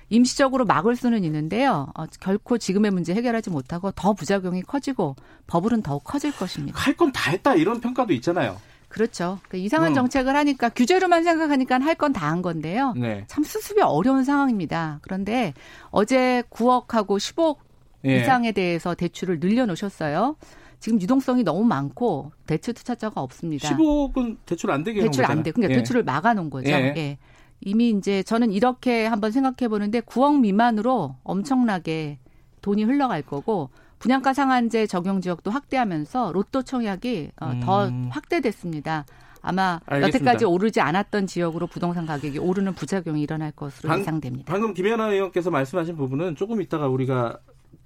임시적으로 0.09 0.65
막을 0.65 0.95
수는 0.95 1.23
있는데요. 1.23 1.87
어, 1.95 2.05
결코 2.19 2.57
지금의 2.57 2.91
문제 2.91 3.13
해결하지 3.13 3.49
못하고 3.49 3.91
더 3.91 4.13
부작용이 4.13 4.61
커지고 4.63 5.15
버블은 5.47 5.81
더욱 5.81 6.03
커질 6.03 6.31
것입니다. 6.35 6.79
할 6.79 6.95
건 6.95 7.11
다 7.11 7.31
했다 7.31 7.55
이런 7.55 7.79
평가도 7.81 8.13
있잖아요. 8.13 8.57
그렇죠. 8.89 9.39
그러니까 9.47 9.65
이상한 9.65 9.91
음. 9.91 9.95
정책을 9.95 10.35
하니까 10.35 10.69
규제로만 10.69 11.23
생각하니까 11.23 11.79
할 11.79 11.95
건 11.95 12.13
다 12.13 12.27
한 12.29 12.41
건데요. 12.43 12.93
네. 12.95 13.23
참 13.27 13.43
수습이 13.43 13.81
어려운 13.81 14.23
상황입니다. 14.23 14.99
그런데 15.01 15.53
어제 15.89 16.43
9억하고 16.51 17.17
10억 17.17 17.57
예. 18.05 18.17
이상에 18.21 18.51
대해서 18.51 18.93
대출을 18.93 19.39
늘려놓으셨어요. 19.39 20.35
지금 20.79 21.01
유동성이 21.01 21.43
너무 21.43 21.63
많고 21.63 22.33
대출 22.45 22.73
투자자가 22.73 23.21
없습니다. 23.21 23.69
15억은 23.69 24.37
대출 24.45 24.69
안 24.69 24.83
되게 24.83 25.01
대출 25.01 25.23
안 25.25 25.41
돼. 25.41 25.51
그러니까 25.51 25.73
예. 25.73 25.77
대출을 25.77 26.03
막아놓은 26.03 26.49
거죠. 26.49 26.69
예. 26.69 26.93
예. 26.97 27.17
이미 27.65 27.89
이제 27.89 28.23
저는 28.23 28.51
이렇게 28.51 29.05
한번 29.05 29.31
생각해 29.31 29.67
보는데 29.69 30.01
9억 30.01 30.39
미만으로 30.39 31.15
엄청나게 31.23 32.19
돈이 32.61 32.83
흘러갈 32.83 33.21
거고 33.21 33.69
분양가 33.99 34.33
상한제 34.33 34.85
적용 34.87 35.21
지역도 35.21 35.51
확대하면서 35.51 36.31
로또 36.33 36.61
청약이 36.61 37.31
어, 37.39 37.53
더 37.63 37.87
음. 37.87 38.09
확대됐습니다. 38.11 39.05
아마 39.41 39.79
알겠습니다. 39.85 40.31
여태까지 40.31 40.45
오르지 40.45 40.81
않았던 40.81 41.27
지역으로 41.27 41.67
부동산 41.67 42.05
가격이 42.05 42.39
오르는 42.39 42.73
부작용이 42.73 43.21
일어날 43.21 43.51
것으로 43.51 43.89
방, 43.89 43.99
예상됩니다. 43.99 44.51
방금 44.51 44.73
김연아 44.73 45.11
의원께서 45.11 45.51
말씀하신 45.51 45.97
부분은 45.97 46.35
조금 46.35 46.61
있다가 46.61 46.87
우리가 46.87 47.39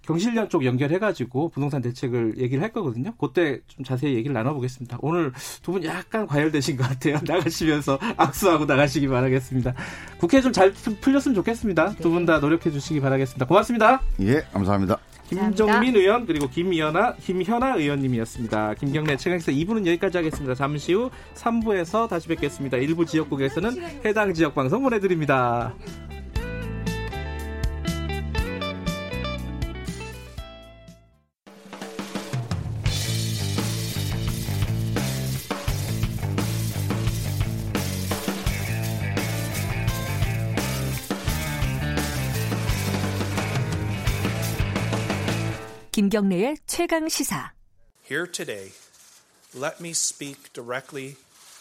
경실련 0.08 0.50
쪽 0.50 0.66
연결해가지고 0.66 1.50
부동산 1.50 1.82
대책을 1.82 2.40
얘기를 2.40 2.64
할 2.64 2.72
거거든요. 2.72 3.14
그때 3.20 3.60
좀 3.68 3.84
자세히 3.86 4.16
얘기를 4.16 4.34
나눠보겠습니다. 4.34 4.98
오늘 5.02 5.32
두 5.62 5.74
분 5.74 5.84
약간 5.84 6.26
과열되신 6.26 6.78
것 6.78 6.88
같아요. 6.88 7.20
나가시면서 7.28 8.00
악수하고 8.18 8.66
나가시기 8.66 9.08
바라겠습니다. 9.08 9.74
국회 10.18 10.42
좀 10.42 10.52
잘 10.54 10.72
풀렸으면 10.72 11.36
좋겠습니다. 11.36 11.96
두 12.02 12.10
분 12.10 12.26
다 12.26 12.40
노력해 12.40 12.72
주시기 12.72 13.00
바라겠습니다. 13.02 13.46
고맙습니다. 13.46 14.02
예, 14.22 14.42
감사합니다. 14.54 14.98
김정민 15.30 15.94
의원 15.98 16.26
그리고 16.26 16.50
김연아 16.50 17.16
김현아 17.16 17.76
의원님이었습니다. 17.76 18.76
김경래 18.76 19.18
최강에서 19.18 19.52
2부는 19.52 19.86
여기까지 19.86 20.18
하겠습니다. 20.18 20.56
잠시 20.56 20.94
후 20.94 21.12
3부에서 21.36 22.08
다시 22.08 22.30
뵙겠습니다. 22.30 22.78
일부 22.78 23.06
지역국에서는 23.06 23.72
해당 24.06 24.34
지역 24.34 24.56
방송 24.56 24.84
보내드립니다. 24.84 25.74
김경래의 45.98 46.58
최강 46.68 47.10
시사. 47.10 47.54
Here 48.08 48.28
today, 48.32 48.70
let 49.52 49.82
me 49.82 49.96
speak 49.96 50.54
directly 50.54 51.16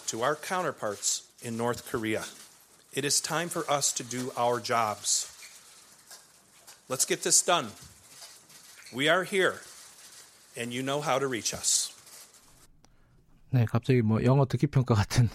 to 0.09 0.23
our 0.23 0.37
counterparts 0.37 1.25
in 1.43 1.57
North 1.57 1.91
Korea. 1.91 2.21
It 2.93 3.07
is 3.07 3.23
time 3.23 3.49
for 3.49 3.65
us 3.73 3.95
to 3.95 4.05
do 4.05 4.31
our 4.37 4.61
jobs. 4.61 5.33
Let's 6.87 7.07
get 7.09 7.23
this 7.23 7.43
done. 7.43 7.69
We 8.95 9.09
are 9.09 9.25
here, 9.25 9.63
and 10.55 10.71
you 10.71 10.83
know 10.83 11.01
how 11.01 11.19
to 11.19 11.27
reach 11.27 11.55
us. 11.57 11.91
네, 13.55 13.65
갑자기 13.65 14.03
뭐 14.03 14.23
영어 14.23 14.45
듣기 14.45 14.67
평가 14.67 14.95
같은 14.95 15.31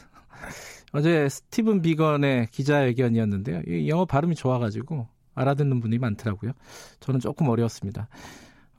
어제 0.91 1.27
스티븐 1.27 1.81
비건의 1.81 2.49
기자회견이었는데요. 2.51 3.63
이 3.65 3.89
영어 3.89 4.05
발음이 4.05 4.35
좋아가지고 4.35 5.07
알아듣는 5.33 5.79
분이 5.79 5.97
많더라고요. 5.97 6.51
저는 6.99 7.19
조금 7.19 7.49
어려웠습니다. 7.49 8.07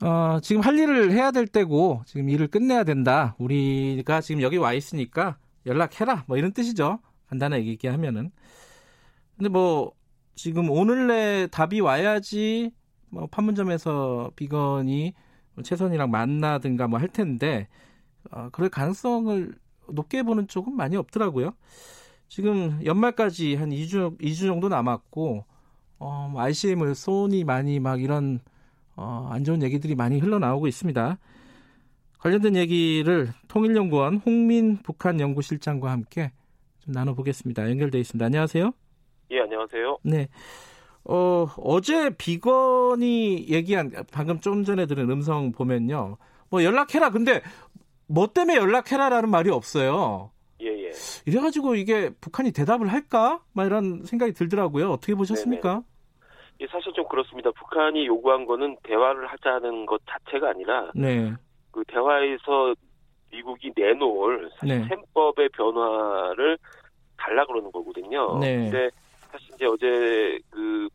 어, 0.03 0.39
지금 0.41 0.61
할 0.61 0.77
일을 0.77 1.13
해야 1.13 1.31
될 1.31 1.47
때고 1.47 2.03
지금 2.05 2.29
일을 2.29 2.47
끝내야 2.47 2.83
된다. 2.83 3.35
우리가 3.39 4.19
지금 4.19 4.41
여기 4.41 4.57
와 4.57 4.73
있으니까 4.73 5.37
연락해라. 5.65 6.25
뭐 6.27 6.37
이런 6.37 6.51
뜻이죠. 6.51 6.99
간단하게 7.27 7.65
얘기하면은. 7.67 8.31
근데 9.37 9.49
뭐 9.49 9.93
지금 10.35 10.69
오늘 10.69 11.07
내 11.07 11.47
답이 11.47 11.79
와야지 11.79 12.71
뭐 13.09 13.27
판문점에서 13.27 14.31
비건이 14.35 15.13
최선이랑 15.63 16.11
만나든가 16.11 16.87
뭐 16.87 16.99
할 16.99 17.07
텐데 17.07 17.69
어, 18.31 18.49
그럴 18.51 18.69
가능성을 18.69 19.55
높게 19.89 20.23
보는 20.23 20.47
쪽은 20.49 20.75
많이 20.75 20.97
없더라고요. 20.97 21.53
지금 22.27 22.79
연말까지 22.83 23.55
한 23.55 23.69
2주 23.69 24.19
2주 24.19 24.47
정도 24.47 24.67
남았고 24.69 25.45
어, 25.99 26.33
ICM을 26.35 26.87
뭐 26.87 26.93
소니 26.93 27.45
많이 27.45 27.79
막 27.79 28.01
이런 28.01 28.41
어, 28.95 29.27
안 29.31 29.43
좋은 29.43 29.61
얘기들이 29.63 29.95
많이 29.95 30.19
흘러나오고 30.19 30.67
있습니다. 30.67 31.17
관련된 32.19 32.55
얘기를 32.55 33.29
통일연구원 33.47 34.21
홍민 34.25 34.77
북한 34.77 35.19
연구실장과 35.19 35.91
함께 35.91 36.31
좀 36.79 36.93
나눠보겠습니다. 36.93 37.69
연결돼 37.69 37.99
있습니다. 37.99 38.25
안녕하세요. 38.25 38.71
예, 39.31 39.39
안녕하세요. 39.41 39.97
네. 40.03 40.27
어, 41.05 41.47
어제 41.57 42.11
비건이 42.11 43.47
얘기한 43.49 43.91
방금 44.11 44.39
좀 44.39 44.63
전에 44.63 44.85
들은 44.85 45.09
음성 45.09 45.51
보면요. 45.51 46.17
뭐 46.49 46.63
연락해라. 46.63 47.09
근데 47.09 47.41
뭐 48.07 48.27
때문에 48.27 48.55
연락해라라는 48.57 49.29
말이 49.29 49.49
없어요. 49.49 50.31
예, 50.61 50.67
예. 50.67 50.91
이래 51.25 51.41
가지고 51.41 51.75
이게 51.75 52.09
북한이 52.21 52.51
대답을 52.51 52.87
할까? 52.87 53.41
막 53.53 53.65
이런 53.65 54.03
생각이 54.05 54.33
들더라고요. 54.33 54.91
어떻게 54.91 55.15
보셨습니까? 55.15 55.69
네네. 55.73 55.85
예, 56.59 56.67
사실 56.67 56.93
좀 56.93 57.07
그렇습니다. 57.07 57.51
북한이 57.51 58.05
요구한 58.07 58.45
거는 58.45 58.77
대화를 58.83 59.27
하자는 59.27 59.85
것 59.85 60.01
자체가 60.05 60.49
아니라 60.49 60.91
네. 60.95 61.33
그 61.71 61.83
대화에서 61.87 62.75
미국이 63.31 63.71
내놓을 63.75 64.49
사실 64.57 64.81
네. 64.81 64.87
셈법의 64.87 65.49
변화를 65.49 66.57
달라 67.17 67.45
그러는 67.45 67.71
거거든요. 67.71 68.37
네. 68.39 68.69
근데 68.69 68.89
사실 69.31 69.55
이제 69.55 69.65
어제 69.65 70.39
그 70.51 70.87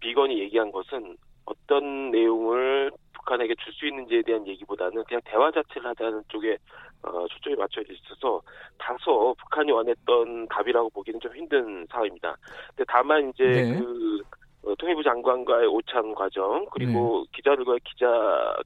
비건이 0.00 0.38
얘기한 0.38 0.70
것은 0.70 1.16
어떤 1.46 2.10
내용을 2.10 2.92
북한에게 3.12 3.54
줄 3.56 3.72
수 3.72 3.86
있는지에 3.86 4.22
대한 4.22 4.46
얘기보다는 4.46 5.02
그냥 5.04 5.20
대화 5.24 5.50
자체를 5.50 5.88
하자는 5.90 6.22
쪽에 6.28 6.56
어, 7.02 7.26
초점이 7.28 7.56
맞춰져 7.56 7.92
있어서 7.92 8.40
다소 8.78 9.34
북한이 9.38 9.72
원했던 9.72 10.46
답이라고 10.48 10.90
보기는 10.90 11.18
좀 11.20 11.34
힘든 11.34 11.86
상황입니다. 11.90 12.36
근데 12.68 12.84
다만 12.86 13.30
이제 13.30 13.44
네. 13.44 13.78
그 13.78 14.20
어, 14.20 14.43
통일부 14.78 15.02
장관과의 15.02 15.66
오찬 15.66 16.14
과정 16.14 16.66
그리고 16.70 17.24
네. 17.24 17.36
기자들과의 17.36 17.80
기자 17.84 18.06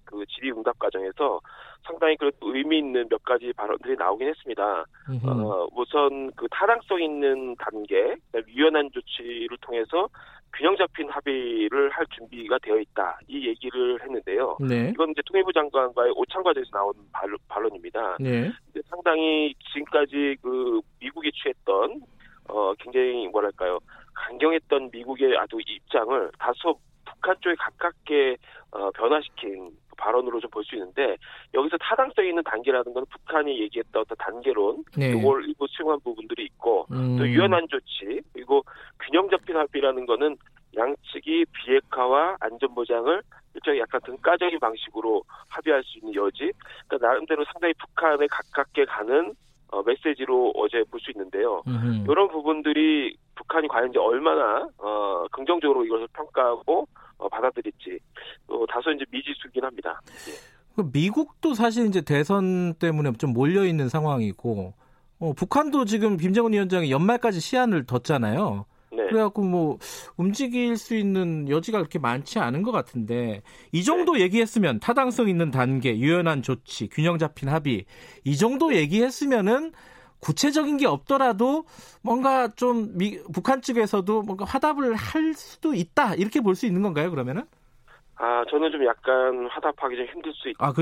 그 0.05 0.25
질의응답 0.27 0.79
과정에서 0.79 1.41
상당히 1.85 2.17
그 2.17 2.31
의미 2.43 2.79
있는 2.79 3.09
몇 3.09 3.23
가지 3.25 3.53
발언들이 3.53 3.97
나오긴 3.97 4.29
했습니다. 4.29 4.85
어, 5.25 5.67
우선 5.75 6.31
그 6.37 6.47
타당성 6.51 7.01
있는 7.01 7.57
단계, 7.57 8.17
유연한 8.49 8.91
조치를 8.93 9.57
통해서 9.61 10.09
균형 10.55 10.77
잡힌 10.77 11.09
합의를 11.09 11.91
할 11.91 12.07
준비가 12.07 12.59
되어 12.59 12.79
있다. 12.79 13.19
이 13.29 13.47
얘기를 13.47 14.01
했는데요. 14.03 14.59
네. 14.61 14.91
이건 14.91 15.11
이제 15.11 15.23
통일부 15.27 15.53
장관과의 15.53 16.13
오찬 16.17 16.43
과정에서 16.43 16.71
나온 16.73 16.93
발론, 17.13 17.75
입니다 17.75 18.17
네. 18.19 18.51
상당히 18.89 19.55
지금까지 19.73 20.37
그 20.43 20.81
미국이 21.01 21.31
취했던 21.33 22.01
어 22.49 22.73
굉장히 22.79 23.29
뭐랄까요 23.29 23.79
강경했던 24.19 24.91
미국의 24.93 25.37
아주 25.37 25.59
입장을 25.61 26.31
다소 26.39 26.79
북한 27.05 27.37
쪽에 27.41 27.55
가깝게 27.57 28.37
어, 28.71 28.91
변화시킨 28.91 29.71
발언으로 29.97 30.41
좀 30.41 30.51
볼 30.51 30.65
수 30.65 30.77
있는데 30.77 31.17
여기서 31.55 31.77
타당성 31.79 32.25
있는 32.25 32.43
단계라는 32.45 32.93
건 32.95 33.05
북한이 33.11 33.61
얘기했던 33.63 34.03
어떤 34.03 34.17
단계론 34.19 34.85
네. 34.97 35.11
이걸 35.11 35.45
일부 35.45 35.67
수용한 35.69 35.99
부분들이 36.01 36.45
있고 36.45 36.87
음. 36.93 37.17
또 37.17 37.27
유연한 37.27 37.67
조치 37.69 38.21
그리고 38.33 38.63
균형 39.01 39.29
잡힌 39.29 39.57
합의라는 39.57 40.07
거는 40.07 40.37
양측이 40.77 41.47
비핵화와 41.53 42.37
안전 42.41 42.75
보장을 42.75 43.23
일종의 43.55 43.81
약간 43.81 44.01
등가적인 44.05 44.61
방식으로 44.61 45.25
합의할 45.49 45.83
수 45.83 45.99
있는 45.99 46.15
여지 46.15 46.53
그러니까 46.87 47.09
나름대로 47.09 47.45
상당히 47.47 47.75
북한에 47.75 48.27
가깝게 48.31 48.85
가는 48.85 49.35
어, 49.71 49.83
메시지로 49.83 50.53
어제 50.57 50.83
볼 50.91 50.99
수 51.01 51.11
있는데요. 51.13 51.63
음흠. 51.67 52.11
이런 52.11 52.29
부분들이 52.29 53.17
북한이 53.35 53.69
과연 53.69 53.91
이제 53.91 53.99
얼마나 53.99 54.67
어, 54.79 55.25
긍정적으로 55.31 55.85
이것을 55.85 56.09
평가하고 56.13 56.89
어, 57.19 57.29
받아들일지 57.29 57.99
또 58.47 58.67
다소 58.67 58.91
이제 58.91 59.05
미지수긴 59.11 59.65
합니다. 59.65 60.01
예. 60.29 60.33
그 60.77 60.89
미국도 60.93 61.55
사실 61.55 61.87
이제 61.87 62.01
대선 62.01 62.75
때문에 62.75 63.13
좀 63.15 63.33
몰려 63.33 63.65
있는 63.65 63.89
상황이고 63.89 64.75
어, 65.21 65.33
북한도 65.35 65.85
지금 65.85 66.17
김정은 66.17 66.53
위원장이 66.53 66.91
연말까지 66.91 67.41
시한을 67.41 67.85
뒀잖아요. 67.87 68.65
네. 68.91 69.07
그래갖고 69.09 69.43
뭐 69.43 69.79
움직일 70.17 70.77
수 70.77 70.95
있는 70.97 71.49
여지가 71.49 71.79
그렇게 71.79 71.99
많지 71.99 72.39
않은 72.39 72.63
것 72.63 72.73
같은데 72.73 73.43
이 73.73 73.85
정도 73.85 74.15
네. 74.15 74.23
얘기했으면 74.23 74.81
타당성 74.81 75.29
있는 75.29 75.51
단계, 75.51 75.97
유연한 75.99 76.43
조치, 76.43 76.89
균형 76.89 77.19
잡힌 77.19 77.49
합의 77.49 77.85
이 78.25 78.37
정도 78.37 78.75
얘기했으면은 78.75 79.73
구체적인 80.21 80.79
게 80.79 80.87
없더라도 80.87 81.65
뭔가 82.03 82.49
좀 82.49 82.97
미, 82.99 83.19
북한 83.33 83.63
측에서도 83.63 84.23
뭔가 84.23 84.45
화답을 84.45 84.95
할 84.97 85.35
수도 85.35 85.75
있다 85.75 86.15
이렇게 86.17 86.41
볼 86.41 86.55
수 86.57 86.67
있는 86.67 86.83
건가요? 86.83 87.11
그러면은? 87.11 87.45
아 88.17 88.45
저는 88.51 88.71
좀 88.73 88.85
약간 88.85 89.47
화답하기 89.49 89.97
좀 89.97 90.07
힘들 90.07 90.33
수 90.35 90.49
있다고 90.49 90.65
아, 90.65 90.73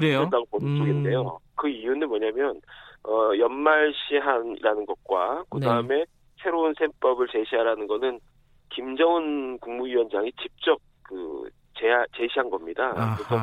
보는 0.50 0.66
음. 0.66 0.76
쪽인데요. 0.78 1.38
그 1.54 1.68
이유는 1.68 2.08
뭐냐면 2.08 2.60
어, 3.04 3.30
연말 3.38 3.92
시한이라는 4.08 4.86
것과 4.86 5.44
그 5.50 5.60
다음에 5.60 5.96
네. 5.98 6.04
새로운 6.56 6.74
셈법을 6.78 7.28
제시하라는 7.28 7.86
거는 7.86 8.18
김정은 8.70 9.58
국무위원장이 9.58 10.32
직접 10.40 10.78
그 11.02 11.48
제시한 12.16 12.48
겁니다. 12.48 12.92
아하. 12.96 13.16
그래서 13.16 13.36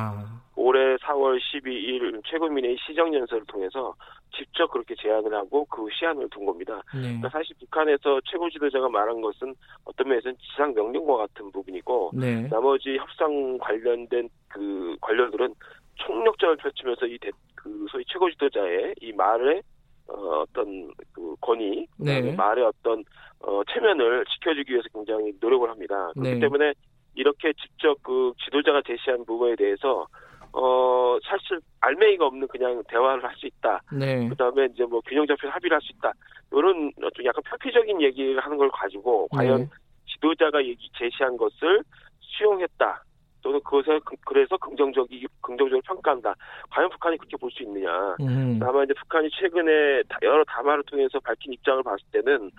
올해 0.56 0.96
4월 0.96 1.38
12일 1.38 2.20
최고민의 2.26 2.76
시정연설을 2.84 3.44
통해서 3.46 3.94
직접 4.36 4.68
그렇게 4.72 4.96
제안을 4.96 5.32
하고 5.32 5.64
그 5.66 5.86
시한을 5.92 6.28
둔 6.30 6.44
겁니다. 6.44 6.82
네. 6.92 7.02
그러니까 7.02 7.28
사실 7.28 7.54
북한에서 7.60 8.20
최고 8.24 8.50
지도자가 8.50 8.88
말한 8.88 9.20
것은 9.20 9.54
어떤 9.84 10.08
면에서는 10.08 10.36
지상 10.38 10.74
명령과 10.74 11.16
같은 11.16 11.52
부분이고 11.52 12.10
네. 12.14 12.48
나머지 12.48 12.96
협상 12.96 13.58
관련된 13.58 14.28
그 14.48 14.96
관련들은 15.00 15.54
총력전을 15.96 16.56
펼치면서 16.56 17.06
이그 17.06 17.86
소위 17.90 18.04
최고 18.08 18.28
지도자의 18.30 18.96
이 19.00 19.12
말에 19.12 19.62
어, 20.08 20.42
어떤 20.42 20.90
그 21.12 21.34
권위, 21.40 21.86
네. 21.98 22.34
말의 22.34 22.64
어떤 22.64 23.04
어, 23.40 23.62
체면을 23.72 24.24
지켜주기 24.26 24.72
위해서 24.72 24.88
굉장히 24.92 25.32
노력을 25.40 25.68
합니다. 25.68 26.10
그렇기 26.14 26.34
네. 26.34 26.40
때문에 26.40 26.72
이렇게 27.14 27.52
직접 27.54 27.96
그 28.02 28.32
지도자가 28.44 28.82
제시한 28.86 29.24
부분에 29.24 29.54
대해서 29.56 30.06
어 30.52 31.18
사실 31.24 31.58
알맹이가 31.80 32.26
없는 32.26 32.46
그냥 32.48 32.82
대화를 32.88 33.24
할 33.24 33.34
수 33.36 33.46
있다. 33.46 33.80
네. 33.92 34.28
그다음에 34.28 34.66
이제 34.72 34.84
뭐 34.84 35.00
균형 35.06 35.26
잡힌 35.26 35.50
합의를 35.50 35.74
할 35.76 35.82
수 35.82 35.92
있다. 35.96 36.12
이런 36.52 36.92
좀 37.14 37.24
약간 37.24 37.42
표피적인 37.50 38.00
얘기를 38.00 38.38
하는 38.40 38.56
걸 38.56 38.70
가지고 38.70 39.26
과연 39.28 39.62
네. 39.62 39.68
지도자가 40.06 40.64
얘기 40.64 40.88
제시한 40.96 41.36
것을 41.36 41.82
수용했다. 42.20 43.02
또는 43.44 43.60
그것을 43.60 44.00
그, 44.00 44.16
그래서 44.24 44.56
긍정적이 44.56 45.26
긍정적으로 45.42 45.82
평가한다. 45.84 46.34
과연 46.70 46.88
북한이 46.90 47.18
그렇게 47.18 47.36
볼 47.36 47.50
수 47.52 47.62
있느냐. 47.62 48.16
음. 48.20 48.58
다만 48.58 48.84
이제 48.84 48.94
북한이 48.94 49.28
최근에 49.38 50.02
여러 50.22 50.42
담화를 50.44 50.82
통해서 50.84 51.20
밝힌 51.20 51.52
입장을 51.52 51.82
봤을 51.82 51.98
때는 52.10 52.50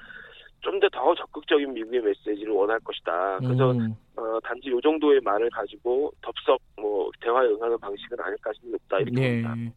좀 0.61 0.79
더 0.79 0.87
더 0.89 1.13
적극적인 1.15 1.73
미국의 1.73 2.01
메시지를 2.01 2.53
원할 2.53 2.79
것이다. 2.79 3.39
그래서 3.39 3.71
음. 3.71 3.95
어, 4.15 4.39
단지 4.43 4.69
요 4.69 4.79
정도의 4.81 5.19
말을 5.21 5.49
가지고 5.49 6.11
덥석 6.21 6.59
뭐 6.79 7.09
대화에 7.21 7.47
응하는 7.47 7.77
방식은 7.79 8.19
아닐까 8.19 8.51
싶다 8.53 8.97
이렇게 8.99 9.11
네. 9.21 9.41
봅니다. 9.43 9.73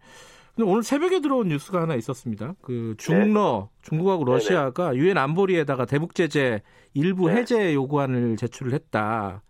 근데 0.54 0.70
오늘 0.70 0.82
새벽에 0.82 1.20
들어온 1.20 1.48
뉴스가 1.48 1.82
하나 1.82 1.94
있었습니다. 1.94 2.54
그 2.62 2.94
중러 2.98 3.70
네. 3.72 3.80
중국하고 3.82 4.24
러시아가 4.24 4.94
유엔 4.96 5.16
안보리에다가 5.16 5.84
대북 5.86 6.14
제재 6.14 6.62
일부 6.94 7.28
네. 7.28 7.36
해제 7.36 7.74
요구안을 7.74 8.36
제출을 8.36 8.72
했다. 8.72 9.42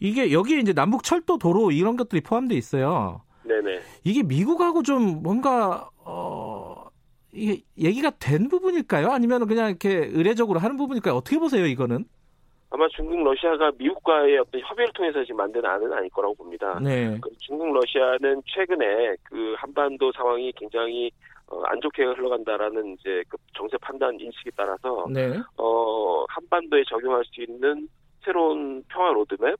이게 0.00 0.32
여기에 0.32 0.58
이제 0.58 0.72
남북 0.72 1.02
철도 1.02 1.38
도로 1.38 1.70
이런 1.70 1.96
것들이 1.96 2.20
포함되어 2.20 2.56
있어요. 2.56 3.22
네네. 3.44 3.80
이게 4.04 4.22
미국하고 4.22 4.82
좀 4.82 5.22
뭔가 5.22 5.88
어 6.04 6.86
이게 7.32 7.62
얘기가 7.78 8.10
된 8.18 8.48
부분일까요? 8.48 9.10
아니면 9.10 9.46
그냥 9.46 9.70
이렇게 9.70 9.90
의례적으로 10.12 10.60
하는 10.60 10.76
부분일까요? 10.76 11.14
어떻게 11.14 11.38
보세요, 11.38 11.66
이거는? 11.66 12.04
아마 12.70 12.86
중국, 12.88 13.22
러시아가 13.24 13.70
미국과의 13.78 14.38
어떤 14.38 14.60
협의를 14.60 14.92
통해서 14.92 15.22
지금 15.24 15.38
만든 15.38 15.64
안은 15.64 15.90
아닐 15.90 16.10
거라고 16.10 16.34
봅니다. 16.34 16.78
네. 16.80 17.18
중국, 17.38 17.72
러시아는 17.72 18.42
최근에 18.44 19.16
그 19.22 19.54
한반도 19.56 20.12
상황이 20.12 20.52
굉장히 20.52 21.10
어, 21.46 21.62
안 21.64 21.80
좋게 21.80 22.04
흘러간다라는 22.04 22.94
이제 22.98 23.24
그 23.28 23.38
정세 23.56 23.78
판단 23.78 24.20
인식에 24.20 24.50
따라서 24.54 25.06
네. 25.10 25.32
어, 25.56 26.24
한반도에 26.28 26.82
적용할 26.86 27.24
수 27.24 27.40
있는 27.40 27.88
새로운 28.22 28.82
평화 28.88 29.12
로드맵 29.12 29.54
어, 29.54 29.56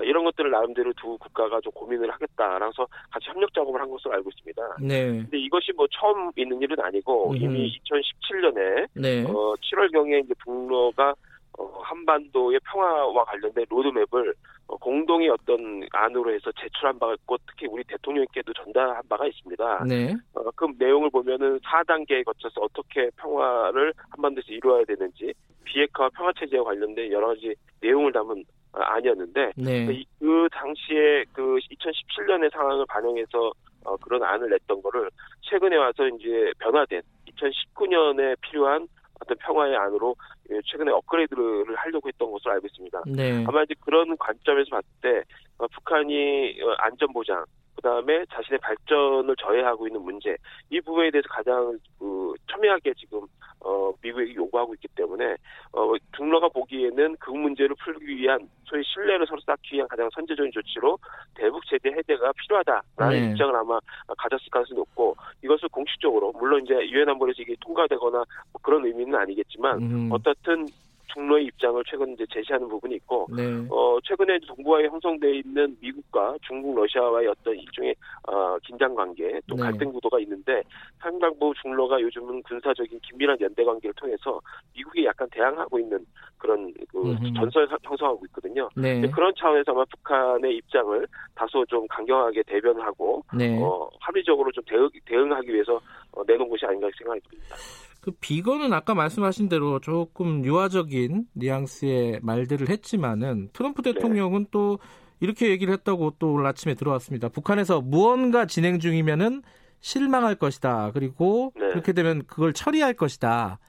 이런 0.00 0.24
것들을 0.24 0.50
나름대로 0.50 0.92
두 0.94 1.18
국가가 1.18 1.60
좀 1.60 1.70
고민을 1.72 2.10
하겠다라서 2.10 2.86
같이 3.10 3.28
협력 3.28 3.52
작업을 3.52 3.80
한 3.80 3.90
것으로 3.90 4.14
알고 4.14 4.30
있습니다. 4.30 4.76
네. 4.80 5.06
근데 5.06 5.38
이것이 5.38 5.72
뭐 5.76 5.86
처음 5.90 6.30
있는 6.36 6.60
일은 6.62 6.80
아니고 6.80 7.30
음. 7.30 7.36
이미 7.36 7.78
2017년에 7.84 8.88
네. 8.94 9.24
어, 9.24 9.54
7월 9.54 9.92
경에 9.92 10.20
이제 10.20 10.32
북로가 10.42 11.14
어, 11.58 11.80
한반도의 11.82 12.58
평화와 12.64 13.24
관련된 13.24 13.66
로드맵을 13.68 14.34
어, 14.68 14.76
공동의 14.78 15.28
어떤 15.28 15.86
안으로 15.92 16.32
해서 16.32 16.50
제출한 16.58 16.98
바가 16.98 17.12
있고 17.14 17.36
특히 17.46 17.66
우리 17.66 17.84
대통령께도 17.84 18.54
전달한 18.54 19.02
바가 19.08 19.26
있습니다. 19.26 19.84
네. 19.84 20.14
어, 20.34 20.50
그 20.56 20.68
내용을 20.78 21.10
보면은 21.10 21.58
4단계에 21.60 22.24
거쳐서 22.24 22.62
어떻게 22.62 23.10
평화를 23.16 23.92
한반도에서 24.10 24.52
이루어야 24.52 24.84
되는지 24.84 25.34
비핵화 25.64 26.08
평화 26.10 26.32
체제와 26.38 26.64
관련된 26.64 27.12
여러 27.12 27.28
가지 27.28 27.54
내용을 27.80 28.12
담은 28.12 28.44
아니었는데 28.72 29.52
네. 29.56 29.86
그, 29.86 30.02
그 30.18 30.48
당시에 30.52 31.24
그 31.32 31.58
2017년의 31.70 32.52
상황을 32.52 32.84
반영해서 32.88 33.52
어, 33.84 33.96
그런 33.96 34.22
안을 34.22 34.48
냈던 34.50 34.80
거를 34.82 35.10
최근에 35.42 35.76
와서 35.76 36.06
이제 36.08 36.52
변화된 36.58 37.02
2019년에 37.28 38.36
필요한 38.40 38.86
어떤 39.20 39.36
평화의 39.38 39.76
안으로 39.76 40.14
예, 40.50 40.60
최근에 40.64 40.90
업그레이드를 40.90 41.74
하려고 41.76 42.08
했던 42.08 42.30
것으로 42.30 42.52
알고 42.52 42.66
있습니다. 42.66 43.02
네. 43.06 43.44
아마 43.46 43.62
이제 43.62 43.74
그런 43.80 44.16
관점에서 44.16 44.70
봤을 44.70 44.88
때 45.00 45.22
어, 45.58 45.66
북한이 45.68 46.60
어, 46.62 46.74
안전 46.78 47.12
보장 47.12 47.44
그다음에 47.76 48.24
자신의 48.32 48.58
발전을 48.60 49.34
저해하고 49.36 49.86
있는 49.86 50.02
문제 50.02 50.36
이 50.70 50.80
부분에 50.80 51.10
대해서 51.10 51.28
가장 51.28 51.78
그 51.98 52.34
첨예하게 52.50 52.94
지금 52.94 53.20
어 53.60 53.92
미국에게 54.02 54.34
요구하고 54.34 54.74
있기 54.74 54.88
때문에 54.94 55.36
어 55.72 55.92
중러가 56.16 56.48
보기에는 56.48 57.16
그 57.18 57.30
문제를 57.30 57.76
풀기 57.82 58.16
위한 58.16 58.48
소위 58.64 58.82
신뢰를 58.84 59.26
서로 59.26 59.40
쌓기 59.40 59.76
위한 59.76 59.88
가장 59.88 60.08
선제적인 60.14 60.50
조치로 60.52 60.98
대북 61.34 61.64
제대 61.66 61.90
해제가 61.90 62.32
필요하다라는 62.32 63.20
네. 63.20 63.30
입장을 63.30 63.54
아마 63.54 63.78
가졌을 64.18 64.48
가능성이 64.50 64.78
높고 64.78 65.16
이것을 65.42 65.68
공식적으로 65.68 66.32
물론 66.32 66.64
이제 66.64 66.74
유엔 66.90 67.08
안보리에서 67.08 67.42
이게 67.42 67.54
통과되거나 67.60 68.18
뭐 68.18 68.60
그런 68.62 68.84
의미는 68.84 69.14
아니겠지만 69.14 69.78
음. 69.82 70.08
어떻든 70.12 70.66
중로의 71.12 71.46
입장을 71.46 71.82
최근 71.86 72.12
이제 72.12 72.24
제시하는 72.32 72.68
부분이 72.68 72.94
있고 72.96 73.28
네. 73.34 73.42
어 73.70 73.98
최근에 74.04 74.38
동북아에 74.46 74.86
형성돼 74.86 75.38
있는 75.38 75.76
미국과 75.80 76.36
중국, 76.42 76.74
러시아와의 76.74 77.28
어떤 77.28 77.56
일종의 77.56 77.94
어 78.28 78.58
긴장 78.58 78.94
관계 78.94 79.40
또 79.46 79.56
네. 79.56 79.62
갈등 79.62 79.92
구도가 79.92 80.18
있는데 80.20 80.62
상당부 81.00 81.52
중로가 81.60 82.00
요즘은 82.00 82.42
군사적인 82.42 83.00
긴밀한 83.00 83.38
연대 83.40 83.64
관계를 83.64 83.94
통해서 83.94 84.40
미국에 84.74 85.04
약간 85.04 85.28
대항하고 85.30 85.78
있는 85.78 86.04
그런 86.38 86.72
그 86.90 87.16
전설 87.36 87.68
형성하고 87.82 88.24
있거든요. 88.26 88.68
네. 88.76 89.00
그런 89.10 89.32
차원에서 89.36 89.72
아마 89.72 89.84
북한의 89.84 90.56
입장을 90.56 91.06
다소 91.34 91.64
좀 91.66 91.86
강경하게 91.88 92.42
대변하고 92.44 93.24
네. 93.36 93.58
어 93.62 93.88
합리적으로 94.00 94.50
좀 94.52 94.64
대응, 94.64 94.88
대응하기 95.04 95.52
위해서 95.52 95.80
어, 96.12 96.22
내놓은 96.26 96.48
것이 96.48 96.66
아닌가 96.66 96.88
생각이 96.96 97.20
듭니다. 97.28 97.56
그 98.02 98.10
비건은 98.20 98.72
아까 98.72 98.94
말씀하신 98.94 99.48
대로 99.48 99.78
조금 99.78 100.44
유화적인 100.44 101.26
뉘앙스의 101.34 102.18
말들을 102.22 102.68
했지만은 102.68 103.48
트럼프 103.52 103.80
네. 103.82 103.92
대통령은 103.92 104.44
네. 104.44 104.48
또 104.50 104.80
이렇게 105.20 105.50
얘기를 105.50 105.72
했다고 105.72 106.14
또 106.18 106.32
오늘 106.32 106.46
아침에 106.46 106.74
들어왔습니다. 106.74 107.28
북한에서 107.28 107.80
무언가 107.80 108.44
진행 108.44 108.80
중이면은 108.80 109.42
실망할 109.78 110.34
것이다. 110.34 110.90
그리고 110.92 111.52
네. 111.54 111.68
그렇게 111.68 111.92
되면 111.92 112.24
그걸 112.26 112.52
처리할 112.52 112.94
것이다. 112.94 113.60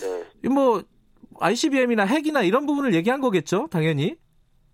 네. 0.00 0.48
뭐 0.48 0.82
ICBM이나 1.38 2.06
핵이나 2.06 2.42
이런 2.42 2.64
부분을 2.64 2.94
얘기한 2.94 3.20
거겠죠, 3.20 3.68
당연히. 3.70 4.16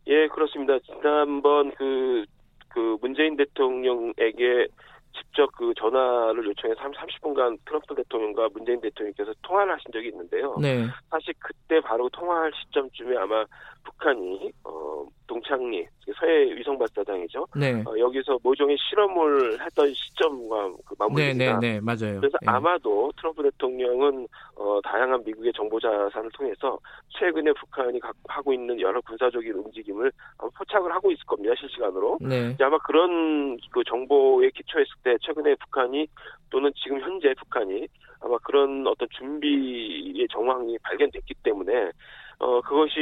예, 0.07 0.29
그렇습니다. 0.29 0.79
지난번 0.87 1.73
그, 1.73 2.25
그 2.69 2.97
문재인 3.01 3.37
대통령에게 3.37 4.69
직접 5.19 5.51
그 5.53 5.73
전화를 5.79 6.45
요청해서 6.47 6.81
30분간 6.81 7.59
트럼프 7.65 7.95
대통령과 7.95 8.49
문재인 8.53 8.81
대통령께서 8.81 9.33
통화를 9.43 9.73
하신 9.75 9.93
적이 9.93 10.09
있는데요. 10.09 10.57
네. 10.61 10.87
사실 11.11 11.35
그때 11.39 11.81
바로 11.81 12.09
통화할 12.11 12.53
시점쯤에 12.55 13.17
아마 13.17 13.45
북한이 13.85 14.53
어 14.65 15.07
동창리 15.27 15.87
서해 16.19 16.55
위성 16.57 16.79
발사장이죠. 16.79 17.47
네. 17.55 17.83
어, 17.87 17.99
여기서 17.99 18.39
모종의 18.43 18.77
실험을 18.79 19.61
했던 19.61 19.93
시점과 19.93 20.73
그 20.85 20.95
맞물립니다. 20.99 21.59
네, 21.59 21.69
네, 21.69 21.75
네, 21.75 21.81
맞아요. 21.81 22.21
그래서 22.21 22.39
네. 22.41 22.47
아마도 22.47 23.13
트럼프 23.19 23.43
대통령은 23.43 24.27
어 24.57 24.81
다양한 24.83 25.23
미국의 25.25 25.53
정보 25.55 25.79
자산을 25.79 26.31
통해서 26.33 26.79
최근에 27.11 27.53
북한이 27.53 28.01
하고 28.29 28.53
있는 28.53 28.81
여러 28.81 29.01
군사적인 29.03 29.53
움직임을 29.53 30.11
포착을 30.57 30.93
하고 30.93 31.13
있을 31.13 31.25
겁니다. 31.27 31.55
실시간으로. 31.59 32.19
네. 32.21 32.57
아마 32.61 32.79
그런 32.79 33.59
그 33.71 33.83
정보에 33.85 34.51
기초했을 34.51 34.93
때 35.05 35.17
최근에 35.21 35.55
북한이 35.57 36.07
또는 36.51 36.73
지금 36.83 37.01
현재 37.01 37.35
북한이 37.35 37.87
아마 38.21 38.37
그런 38.39 38.87
어떤 38.87 39.07
준비의 39.11 40.27
정황이 40.31 40.77
발견됐기 40.79 41.35
때문에 41.43 41.91
어 42.39 42.61
그것이 42.61 43.01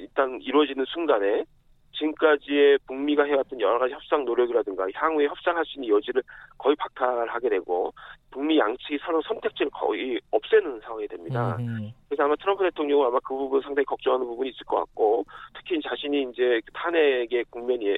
일단 0.00 0.40
이루어지는 0.42 0.84
순간에 0.86 1.44
지금까지의 1.92 2.78
북미가 2.86 3.24
해왔던 3.24 3.60
여러 3.60 3.78
가지 3.78 3.94
협상 3.94 4.24
노력이라든가 4.24 4.86
향후에 4.94 5.26
협상할 5.26 5.64
수 5.64 5.78
있는 5.78 5.96
여지를 5.96 6.22
거의 6.58 6.76
박탈하게 6.76 7.48
되고 7.48 7.94
북미 8.34 8.58
양측이 8.58 8.98
서로 8.98 9.22
선택지를 9.22 9.70
거의 9.70 10.20
없애는 10.32 10.80
상황이 10.80 11.06
됩니다. 11.06 11.56
음. 11.60 11.92
그래서 12.08 12.24
아마 12.24 12.34
트럼프 12.34 12.64
대통령은 12.64 13.06
아마 13.06 13.20
그 13.20 13.32
부분 13.32 13.62
상당히 13.62 13.84
걱정하는 13.84 14.26
부분이 14.26 14.50
있을 14.50 14.66
것 14.66 14.76
같고 14.78 15.24
특히 15.54 15.80
자신이 15.80 16.30
이제 16.32 16.60
탄핵의 16.72 17.44
국면이 17.48 17.96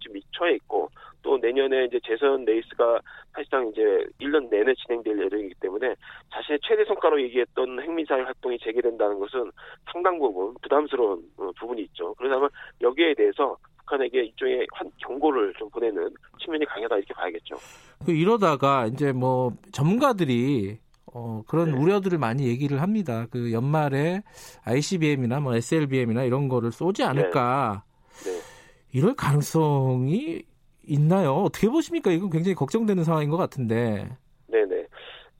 좀 0.00 0.14
처해 0.32 0.54
있고 0.54 0.88
또 1.22 1.36
내년에 1.36 1.84
이제 1.84 2.00
재선 2.02 2.46
레이스가 2.46 3.00
사실상 3.34 3.68
이제 3.68 3.82
1년 4.22 4.48
내내 4.48 4.72
진행될 4.74 5.22
예정이기 5.26 5.54
때문에 5.60 5.94
자신의 6.32 6.60
최대 6.62 6.86
성과로 6.86 7.20
얘기했던 7.24 7.82
핵미사일 7.82 8.24
활동이 8.24 8.58
재개된다는 8.60 9.18
것은 9.18 9.52
상당 9.92 10.18
부분 10.18 10.54
부담스러운 10.62 11.22
어, 11.36 11.50
부분이 11.60 11.82
있죠. 11.82 12.14
그래서 12.14 12.36
아마 12.36 12.48
여기에 12.80 13.14
대해서 13.14 13.58
북한에게 13.88 14.24
일종의 14.26 14.66
경고를 14.98 15.54
좀 15.58 15.68
보내는 15.70 16.10
측면이 16.38 16.64
강하다 16.66 16.96
이렇게 16.96 17.14
봐야겠죠. 17.14 17.56
그 18.04 18.12
이러다가 18.12 18.86
이제 18.86 19.12
뭐 19.12 19.52
전문가들이 19.72 20.78
어, 21.06 21.42
그런 21.48 21.72
네. 21.72 21.78
우려들을 21.78 22.18
많이 22.18 22.46
얘기를 22.46 22.82
합니다. 22.82 23.26
그 23.30 23.52
연말에 23.52 24.22
ICBM이나 24.64 25.40
뭐 25.40 25.54
SLBM이나 25.54 26.24
이런 26.24 26.48
거를 26.48 26.70
쏘지 26.70 27.02
않을까. 27.02 27.84
네. 28.24 28.30
네. 28.30 28.40
이럴 28.92 29.14
가능성이 29.14 30.42
있나요? 30.86 31.34
어떻게 31.34 31.68
보십니까? 31.68 32.10
이건 32.10 32.30
굉장히 32.30 32.54
걱정되는 32.54 33.04
상황인 33.04 33.30
것 33.30 33.36
같은데. 33.36 34.08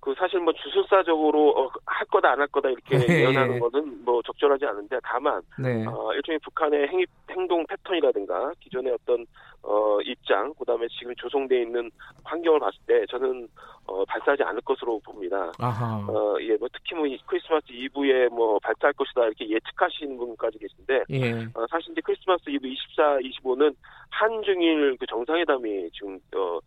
그 0.01 0.15
사실 0.17 0.41
뭐 0.41 0.53
주술사적으로 0.53 1.51
어, 1.51 1.71
할 1.87 2.07
거다 2.07 2.33
안 2.33 2.41
할 2.41 2.47
거다 2.49 2.69
이렇게 2.71 2.99
네. 2.99 3.07
예언하는 3.23 3.59
것은 3.59 4.05
뭐 4.05 4.23
적절하지 4.23 4.65
않은데 4.65 4.99
다만 5.03 5.43
네. 5.59 5.85
어, 5.87 6.13
일종의 6.15 6.39
북한의 6.41 6.89
행, 6.89 7.05
행동 7.31 7.67
패턴이라든가 7.67 8.53
기존의 8.61 8.93
어떤 8.93 9.27
어, 9.63 10.01
입장 10.03 10.53
그 10.59 10.65
다음에 10.65 10.87
지금 10.99 11.15
조성돼 11.17 11.63
있는 11.63 11.91
환경을 12.25 12.61
봤을 12.61 12.79
때 12.87 13.05
저는 13.07 13.49
어, 13.87 14.05
발사하지 14.05 14.43
않을 14.43 14.61
것으로 14.63 15.01
봅니다. 15.01 15.53
아하. 15.59 16.07
어, 16.09 16.37
예, 16.41 16.57
뭐 16.57 16.69
특히 16.73 16.95
뭐 16.95 17.07
크리스마스 17.27 17.67
이브에 17.71 18.29
뭐 18.29 18.59
발사할 18.61 18.93
것이다 18.95 19.25
이렇게 19.25 19.49
예측하시는 19.49 20.17
분까지 20.17 20.59
계신데 20.59 21.05
예. 21.11 21.33
어, 21.55 21.67
사실 21.71 21.93
이제 21.93 22.01
크리스마스 22.05 22.49
이브 22.49 22.67
24, 22.67 23.19
25는 23.19 23.75
한중일 24.11 24.97
그 24.99 25.07
정상회담이 25.07 25.91
지금 25.93 26.19
어, 26.37 26.59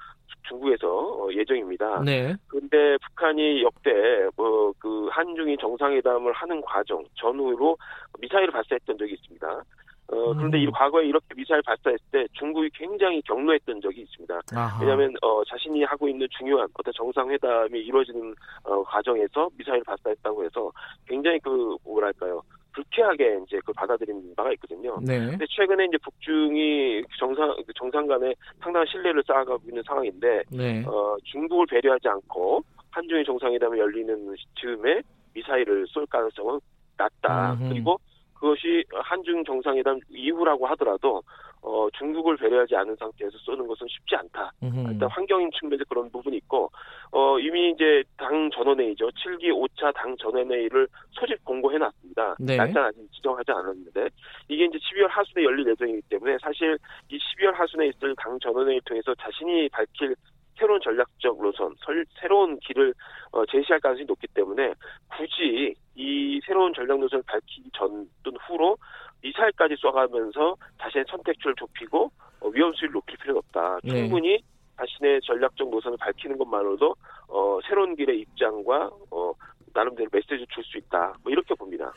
중국에서 0.47 0.87
어, 0.87 1.31
예정입니다. 1.31 2.01
네. 2.03 2.35
그런데 2.47 2.97
북한이 2.97 3.63
역대 3.63 3.91
뭐 4.35 4.61
그 4.81 5.07
한중일 5.11 5.57
정상회담을 5.57 6.33
하는 6.33 6.59
과정 6.61 7.03
전후로 7.15 7.77
미사일을 8.19 8.51
발사했던 8.51 8.97
적이 8.97 9.13
있습니다. 9.13 9.63
어, 10.11 10.33
그런데 10.33 10.57
음. 10.57 10.63
이 10.63 10.71
과거에 10.71 11.05
이렇게 11.05 11.25
미사일 11.35 11.61
발사했을 11.63 12.05
때 12.11 12.27
중국이 12.33 12.69
굉장히 12.73 13.21
경로했던 13.21 13.81
적이 13.81 14.01
있습니다. 14.01 14.41
아하. 14.53 14.81
왜냐하면 14.81 15.13
어, 15.21 15.43
자신이 15.45 15.83
하고 15.83 16.07
있는 16.07 16.27
중요한 16.37 16.67
어떤 16.73 16.93
정상회담이 16.93 17.79
이루어지는 17.79 18.35
어, 18.63 18.83
과정에서 18.83 19.49
미사일 19.57 19.83
발사했다고 19.83 20.43
해서 20.43 20.71
굉장히 21.07 21.39
그 21.39 21.75
뭐랄까요 21.85 22.41
불쾌하게 22.73 23.39
이제 23.45 23.59
그 23.65 23.73
받아들인 23.73 24.33
바가 24.35 24.51
있거든요. 24.53 24.97
네. 25.01 25.19
근데 25.19 25.45
최근에 25.49 25.85
이제 25.85 25.97
북중이 25.97 27.03
정상 27.17 27.53
정상 27.75 28.07
간에 28.07 28.33
상당한 28.59 28.85
신뢰를 28.87 29.23
쌓아가고 29.25 29.61
있는 29.67 29.83
상황인데 29.85 30.43
네. 30.51 30.83
어, 30.85 31.15
중국을 31.23 31.65
배려하지 31.67 32.07
않고 32.07 32.63
한중일 32.91 33.25
정상회담이 33.25 33.79
열리는 33.79 34.35
즈음에 34.59 35.01
미사일을 35.33 35.85
쏠 35.87 36.05
가능성은 36.07 36.59
낮다. 36.97 37.53
음흠. 37.53 37.69
그리고 37.69 37.97
그것이 38.41 38.83
한중 38.91 39.43
정상회담 39.45 39.99
이후라고 40.09 40.65
하더라도 40.69 41.21
어, 41.61 41.87
중국을 41.91 42.37
배려하지 42.37 42.75
않은 42.75 42.95
상태에서 42.95 43.37
쏘는 43.37 43.67
것은 43.67 43.85
쉽지 43.87 44.15
않다. 44.15 44.51
음흠. 44.63 44.93
일단 44.93 45.07
환경인 45.11 45.51
측면에서 45.51 45.83
그런 45.87 46.09
부분이 46.09 46.35
있고, 46.37 46.71
어, 47.11 47.37
이미 47.37 47.69
이제 47.69 48.03
당 48.17 48.49
전원회의죠. 48.49 49.09
7기 49.11 49.51
5차 49.51 49.93
당 49.93 50.17
전원회의를 50.17 50.87
소집 51.11 51.45
공고해 51.45 51.77
놨습니다. 51.77 52.35
네. 52.39 52.57
날짜는 52.57 52.87
아직 52.87 53.11
지정하지 53.11 53.51
않았는데, 53.51 54.09
이게 54.47 54.65
이제 54.65 54.79
12월 54.79 55.07
하순에 55.09 55.43
열릴 55.43 55.67
예정이기 55.67 56.01
때문에 56.09 56.37
사실 56.41 56.79
이 57.09 57.19
12월 57.19 57.53
하순에 57.53 57.89
있을 57.89 58.15
당 58.17 58.39
전원회의를 58.39 58.81
통해서 58.85 59.13
자신이 59.13 59.69
밝힐 59.69 60.15
새로운 60.61 60.79
전략적 60.79 61.41
노선, 61.41 61.75
새로운 62.21 62.59
길을 62.59 62.93
어, 63.31 63.43
제시할 63.47 63.79
가능성이 63.79 64.05
높기 64.05 64.27
때문에 64.27 64.73
굳이 65.17 65.73
이 65.95 66.39
새로운 66.45 66.71
전략 66.75 66.99
노선을 66.99 67.23
밝히기 67.25 67.71
전 67.73 68.07
또는 68.21 68.37
후로 68.47 68.77
미사일까지 69.23 69.75
쏴가면서 69.75 70.55
자신의 70.79 71.05
선택지를 71.09 71.55
좁히고 71.55 72.11
어, 72.41 72.47
위험 72.49 72.71
수위를 72.73 72.93
높일 72.93 73.17
필요는 73.17 73.39
없다. 73.39 73.79
네. 73.83 74.01
충분히 74.01 74.43
자신의 74.77 75.21
전략적 75.21 75.67
노선을 75.69 75.97
밝히는 75.97 76.37
것만으로도 76.37 76.95
어, 77.29 77.59
새로운 77.67 77.95
길의 77.95 78.19
입장과 78.19 78.91
어, 79.09 79.33
나름대로 79.73 80.09
메시지를 80.11 80.45
줄 80.53 80.63
수 80.63 80.77
있다. 80.77 81.15
뭐 81.23 81.31
이렇게 81.31 81.55
봅니다. 81.55 81.91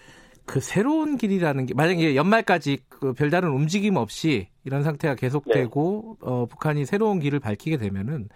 그 0.47 0.61
새로운 0.61 1.17
길이라는 1.17 1.67
게 1.67 1.75
만약에 1.75 2.17
연말까지 2.17 2.79
그 2.89 3.13
별다른 3.15 3.51
움직임 3.51 3.97
없이 3.97 4.49
이런 4.65 4.83
상태가 4.83 5.15
계속되고 5.15 6.17
네. 6.21 6.27
어, 6.29 6.47
북한이 6.47 6.85
새로운 6.85 7.19
길을 7.21 7.41
밝히게 7.41 7.79
되면은 7.79 8.29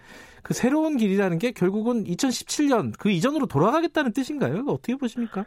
그 0.43 0.53
새로운 0.53 0.97
길이라는 0.97 1.37
게 1.37 1.51
결국은 1.51 2.03
2017년 2.05 2.93
그 2.97 3.11
이전으로 3.11 3.45
돌아가겠다는 3.45 4.13
뜻인가요? 4.13 4.63
어떻게 4.67 4.95
보십니까? 4.95 5.45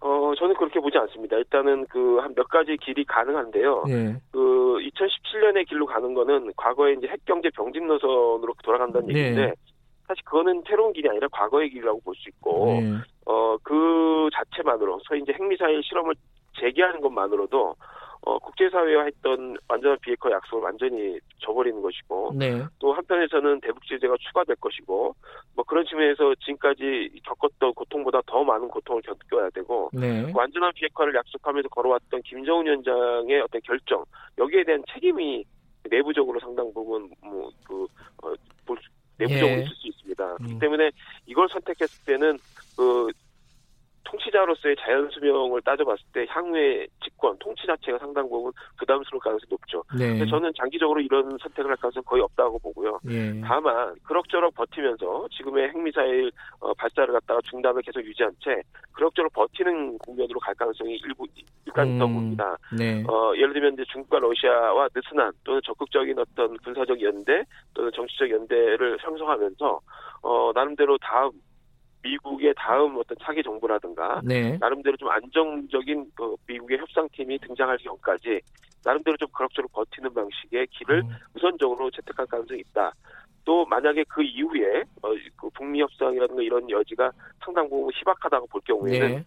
어, 0.00 0.32
저는 0.38 0.54
그렇게 0.56 0.78
보지 0.78 0.96
않습니다. 0.98 1.36
일단은 1.36 1.86
그 1.86 2.20
한 2.20 2.34
몇 2.36 2.46
가지 2.48 2.76
길이 2.76 3.04
가능한데요. 3.04 3.84
네. 3.88 4.16
그 4.30 4.38
2017년의 4.38 5.66
길로 5.66 5.86
가는 5.86 6.12
거는 6.14 6.52
과거에 6.56 6.92
이제 6.92 7.06
핵경제 7.08 7.48
병집 7.50 7.82
노선으로 7.84 8.54
돌아간다는 8.62 9.08
네. 9.08 9.14
얘기인데 9.18 9.54
사실 10.06 10.24
그거는 10.24 10.62
새로운 10.66 10.92
길이 10.92 11.08
아니라 11.08 11.28
과거의 11.28 11.70
길이라고 11.70 12.00
볼 12.00 12.14
수 12.16 12.28
있고 12.28 12.80
네. 12.80 12.94
어그 13.24 14.30
자체만으로 14.32 15.00
소위 15.04 15.20
이제 15.20 15.32
핵미사일 15.32 15.82
실험을 15.82 16.14
재개하는 16.58 17.00
것만으로도 17.00 17.74
어, 18.22 18.38
국제사회와 18.40 19.04
했던 19.04 19.56
완전한 19.68 19.98
비핵화 20.00 20.30
약속을 20.30 20.64
완전히 20.64 21.18
저버리는 21.38 21.80
것이고 21.80 22.32
네. 22.34 22.64
또 22.80 22.92
한편에서는 22.92 23.60
대북 23.60 23.86
제재가 23.86 24.16
추가될 24.18 24.56
것이고 24.56 25.14
뭐 25.54 25.64
그런 25.64 25.84
측면에서 25.86 26.34
지금까지 26.40 27.20
겪었던 27.24 27.74
고통보다 27.74 28.22
더 28.26 28.42
많은 28.42 28.66
고통을 28.68 29.02
겪어야 29.02 29.48
되고 29.50 29.90
네. 29.92 30.32
완전한 30.34 30.72
비핵화를 30.74 31.14
약속하면서 31.14 31.68
걸어왔던 31.68 32.22
김정은 32.22 32.66
위원장의 32.66 33.40
어떤 33.42 33.60
결정 33.62 34.04
여기에 34.38 34.64
대한 34.64 34.82
책임이 34.92 35.44
내부적으로 35.88 36.40
상당 36.40 36.72
부분 36.74 37.08
뭐그 37.22 37.86
어, 38.24 38.32
볼 38.66 38.76
수, 38.78 38.88
내부적으로 39.18 39.58
예. 39.58 39.62
있을 39.62 39.76
수 39.76 39.88
있습니다. 39.88 40.32
음. 40.32 40.36
그렇기 40.38 40.58
때문에 40.58 40.90
이걸 41.26 41.48
선택했을 41.48 42.04
때는 42.04 42.38
그 42.76 43.10
통치자로서의 44.06 44.76
자연 44.78 45.08
수명을 45.10 45.60
따져봤을 45.62 46.04
때 46.12 46.26
향후의 46.28 46.88
집권, 47.04 47.36
통치 47.38 47.66
자체가 47.66 47.98
상당 47.98 48.28
부분 48.28 48.52
부담스러울 48.78 49.20
가능성이 49.20 49.48
높죠. 49.50 49.82
네. 49.98 50.24
저는 50.26 50.52
장기적으로 50.56 51.00
이런 51.00 51.36
선택을 51.42 51.70
할 51.70 51.76
가능성은 51.76 52.04
거의 52.04 52.22
없다고 52.22 52.58
보고요. 52.60 53.00
네. 53.02 53.40
다만 53.44 53.94
그럭저럭 54.04 54.54
버티면서 54.54 55.28
지금의 55.36 55.68
핵미사일 55.68 56.30
어, 56.60 56.72
발사를 56.74 57.12
갖다가 57.12 57.40
중단을 57.44 57.82
계속 57.82 58.04
유지한 58.04 58.32
채 58.42 58.62
그럭저럭 58.92 59.32
버티는 59.32 59.98
국면으로 59.98 60.40
갈 60.40 60.54
가능성이 60.54 60.96
일부 61.04 61.26
일단 61.66 61.96
있다고 61.96 62.10
음, 62.10 62.14
봅니다. 62.14 62.56
네. 62.76 63.04
어, 63.08 63.32
예를 63.36 63.52
들면 63.52 63.74
이제 63.74 63.84
중국과 63.92 64.20
러시아와 64.20 64.88
느슨한 64.94 65.32
또는 65.44 65.60
적극적인 65.64 66.18
어떤 66.18 66.56
군사적 66.58 67.02
연대 67.02 67.42
또는 67.74 67.90
정치적 67.92 68.30
연대를 68.30 68.98
형성하면서 69.00 69.80
어, 70.22 70.52
나름대로 70.54 70.96
다음 70.98 71.30
미국의 72.06 72.54
다음 72.56 72.96
어떤 72.96 73.16
차기 73.20 73.42
정부라든가 73.42 74.20
네. 74.24 74.56
나름대로 74.58 74.96
좀 74.96 75.08
안정적인 75.10 76.12
그 76.14 76.36
미국의 76.46 76.78
협상팀이 76.78 77.38
등장할 77.38 77.78
경까지 77.78 78.40
나름대로 78.84 79.16
좀 79.16 79.28
그럭저럭 79.32 79.72
버티는 79.72 80.14
방식의 80.14 80.68
길을 80.68 81.02
음. 81.02 81.10
우선적으로 81.34 81.90
채택할 81.90 82.26
가능성이 82.26 82.60
있다. 82.60 82.92
또 83.44 83.64
만약에 83.66 84.04
그 84.08 84.22
이후에 84.22 84.82
어, 85.02 85.10
그 85.36 85.48
북미 85.50 85.80
협상이라든가 85.80 86.42
이런 86.42 86.68
여지가 86.70 87.10
상당 87.44 87.68
부분 87.68 87.92
희박하다고 87.94 88.46
볼 88.46 88.60
경우에는 88.64 89.08
네. 89.08 89.24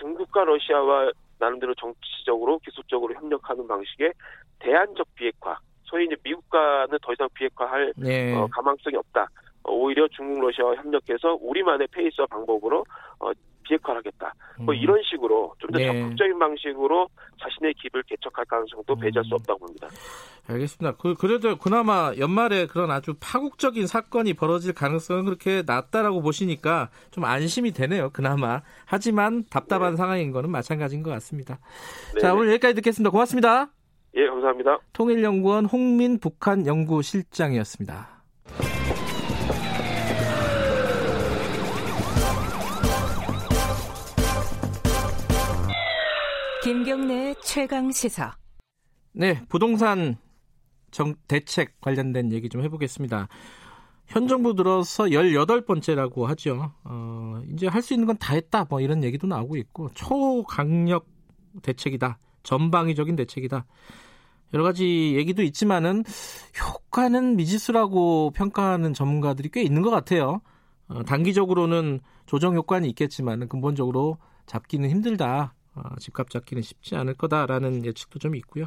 중국과 0.00 0.44
러시아와 0.44 1.10
나름대로 1.38 1.74
정치적으로 1.74 2.58
기술적으로 2.58 3.14
협력하는 3.14 3.66
방식의 3.66 4.12
대안적 4.60 5.14
비핵화 5.14 5.58
소위 5.84 6.04
이제 6.06 6.16
미국과는 6.22 6.98
더 7.02 7.12
이상 7.12 7.28
비핵화할 7.34 7.92
네. 7.96 8.34
어, 8.34 8.46
가망성이 8.50 8.96
없다. 8.96 9.26
오히려 9.64 10.08
중국 10.08 10.40
러시아와 10.40 10.74
협력해서 10.76 11.38
우리만의 11.40 11.88
페이스와 11.92 12.26
방법으로 12.26 12.84
어, 13.20 13.30
비핵화를 13.70 13.98
하겠다. 13.98 14.34
뭐 14.58 14.74
음. 14.74 14.78
이런 14.78 15.00
식으로 15.04 15.54
좀더 15.58 15.78
네. 15.78 15.86
적극적인 15.86 16.38
방식으로 16.38 17.08
자신의 17.40 17.74
길을 17.74 18.02
개척할 18.04 18.44
가능성도 18.46 18.96
배제할 18.96 19.24
수 19.24 19.34
음. 19.34 19.36
없다고 19.36 19.60
봅니다. 19.60 19.88
알겠습니다. 20.48 20.96
그, 20.96 21.14
그래도 21.14 21.56
그나마 21.56 22.12
연말에 22.18 22.66
그런 22.66 22.90
아주 22.90 23.14
파국적인 23.20 23.86
사건이 23.86 24.34
벌어질 24.34 24.74
가능성은 24.74 25.24
그렇게 25.24 25.62
낮다라고 25.64 26.22
보시니까 26.22 26.90
좀 27.12 27.24
안심이 27.24 27.70
되네요. 27.72 28.10
그나마. 28.12 28.62
하지만 28.84 29.44
답답한 29.50 29.92
네. 29.92 29.96
상황인 29.96 30.32
거는 30.32 30.50
마찬가지인 30.50 31.02
것 31.02 31.10
같습니다. 31.10 31.58
네. 32.14 32.20
자, 32.20 32.34
오늘 32.34 32.48
여기까지 32.48 32.74
듣겠습니다. 32.74 33.10
고맙습니다. 33.10 33.70
예, 34.16 34.26
감사합니다. 34.26 34.78
통일연구원 34.92 35.66
홍민 35.66 36.18
북한 36.18 36.66
연구실장이었습니다. 36.66 38.19
김경래 46.62 47.34
최강 47.42 47.90
시사. 47.90 48.36
네, 49.12 49.42
부동산 49.48 50.16
정, 50.90 51.14
대책 51.26 51.80
관련된 51.80 52.32
얘기 52.32 52.48
좀 52.48 52.62
해보겠습니다. 52.62 53.28
현 54.06 54.28
정부 54.28 54.54
들어서 54.54 55.04
18번째라고 55.04 56.24
하죠. 56.26 56.72
어, 56.84 57.40
이제 57.52 57.66
할 57.66 57.82
수 57.82 57.94
있는 57.94 58.06
건 58.06 58.16
다 58.18 58.34
했다. 58.34 58.66
뭐 58.68 58.80
이런 58.80 59.02
얘기도 59.04 59.26
나오고 59.26 59.56
있고, 59.56 59.90
초강력 59.94 61.06
대책이다. 61.62 62.18
전방위적인 62.42 63.16
대책이다. 63.16 63.64
여러 64.52 64.64
가지 64.64 65.14
얘기도 65.16 65.42
있지만은 65.42 66.02
효과는 66.60 67.36
미지수라고 67.36 68.32
평가하는 68.34 68.92
전문가들이 68.94 69.48
꽤 69.52 69.62
있는 69.62 69.82
것 69.82 69.90
같아요. 69.90 70.40
어, 70.88 71.04
단기적으로는 71.04 72.00
조정 72.26 72.54
효과는 72.56 72.88
있겠지만 72.90 73.48
근본적으로 73.48 74.18
잡기는 74.46 74.90
힘들다. 74.90 75.54
어, 75.80 75.96
집값 75.98 76.30
잡기는 76.30 76.62
쉽지 76.62 76.96
않을 76.96 77.14
거다라는 77.14 77.84
예측도 77.84 78.18
좀 78.18 78.34
있고요. 78.36 78.66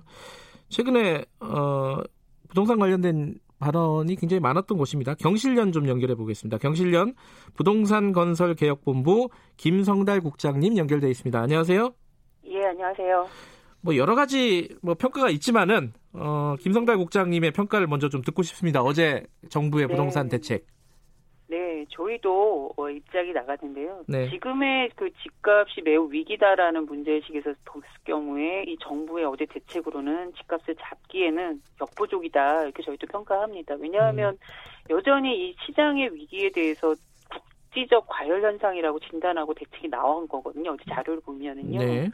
최근에 0.69 1.25
어, 1.39 2.01
부동산 2.49 2.79
관련된 2.79 3.35
발언이 3.59 4.15
굉장히 4.17 4.41
많았던 4.41 4.77
곳입니다. 4.77 5.13
경실련 5.13 5.71
좀 5.71 5.87
연결해 5.87 6.15
보겠습니다. 6.15 6.57
경실련 6.57 7.13
부동산 7.53 8.11
건설 8.11 8.55
개혁본부 8.55 9.29
김성달 9.57 10.21
국장님 10.21 10.77
연결돼 10.77 11.09
있습니다. 11.09 11.39
안녕하세요. 11.39 11.93
예, 12.45 12.65
안녕하세요. 12.65 13.27
뭐 13.81 13.95
여러 13.95 14.15
가지 14.15 14.69
뭐 14.81 14.95
평가가 14.95 15.29
있지만은 15.29 15.93
어, 16.13 16.55
김성달 16.59 16.97
국장님의 16.97 17.51
평가를 17.51 17.87
먼저 17.87 18.09
좀 18.09 18.21
듣고 18.21 18.43
싶습니다. 18.43 18.81
어제 18.81 19.23
정부의 19.49 19.87
네. 19.87 19.93
부동산 19.93 20.29
대책. 20.29 20.65
네, 21.83 21.85
저희도 21.89 22.73
어, 22.77 22.89
입장이 22.89 23.33
나갔는데요. 23.33 24.03
네. 24.07 24.29
지금의 24.29 24.91
그 24.95 25.09
집값이 25.21 25.81
매우 25.83 26.09
위기다라는 26.11 26.85
문제의식에서 26.85 27.53
봤을 27.65 27.87
경우에 28.05 28.63
이 28.67 28.77
정부의 28.79 29.25
어제 29.25 29.45
대책으로는 29.45 30.33
집값을 30.33 30.75
잡기에는 30.79 31.61
역부족이다 31.81 32.63
이렇게 32.63 32.83
저희도 32.83 33.07
평가합니다. 33.07 33.75
왜냐하면 33.79 34.33
음. 34.33 34.37
여전히 34.89 35.49
이 35.49 35.55
시장의 35.65 36.13
위기에 36.13 36.49
대해서 36.51 36.93
국지적 37.29 38.05
과열 38.07 38.43
현상이라고 38.43 38.99
진단하고 38.99 39.53
대책이 39.53 39.89
나온 39.89 40.27
거거든요. 40.27 40.71
어제 40.71 40.83
자료를 40.89 41.21
보면은요. 41.21 41.79
네. 41.79 42.09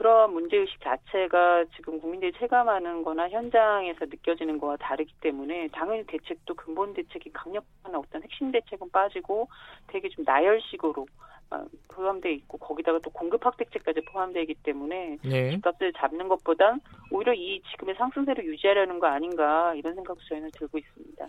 그런 0.00 0.32
문제의식 0.32 0.80
자체가 0.80 1.66
지금 1.76 2.00
국민들이 2.00 2.32
체감하는 2.38 3.02
거나 3.04 3.28
현장에서 3.28 4.06
느껴지는 4.06 4.58
거와 4.58 4.78
다르기 4.78 5.12
때문에 5.20 5.68
당연히 5.72 6.06
대책도 6.06 6.54
근본 6.54 6.94
대책이 6.94 7.30
강력한 7.34 7.94
어떤 7.94 8.22
핵심 8.22 8.50
대책은 8.50 8.90
빠지고 8.90 9.48
되게 9.88 10.08
좀 10.08 10.24
나열식으로 10.26 11.06
어, 11.50 11.64
포함되어 11.88 12.32
있고 12.32 12.56
거기다가 12.56 12.98
또 13.00 13.10
공급 13.10 13.44
확대책까지 13.44 14.00
포함되어 14.10 14.40
있기 14.44 14.54
때문에 14.62 15.18
네. 15.22 15.50
집값을 15.50 15.92
잡는 15.92 16.28
것보다 16.28 16.78
오히려 17.10 17.34
이 17.34 17.60
지금의 17.70 17.94
상승세를 17.96 18.46
유지하려는 18.46 19.00
거 19.00 19.06
아닌가 19.06 19.74
이런 19.74 19.94
생각도 19.96 20.22
저희는 20.30 20.50
들고 20.52 20.78
있습니다. 20.78 21.26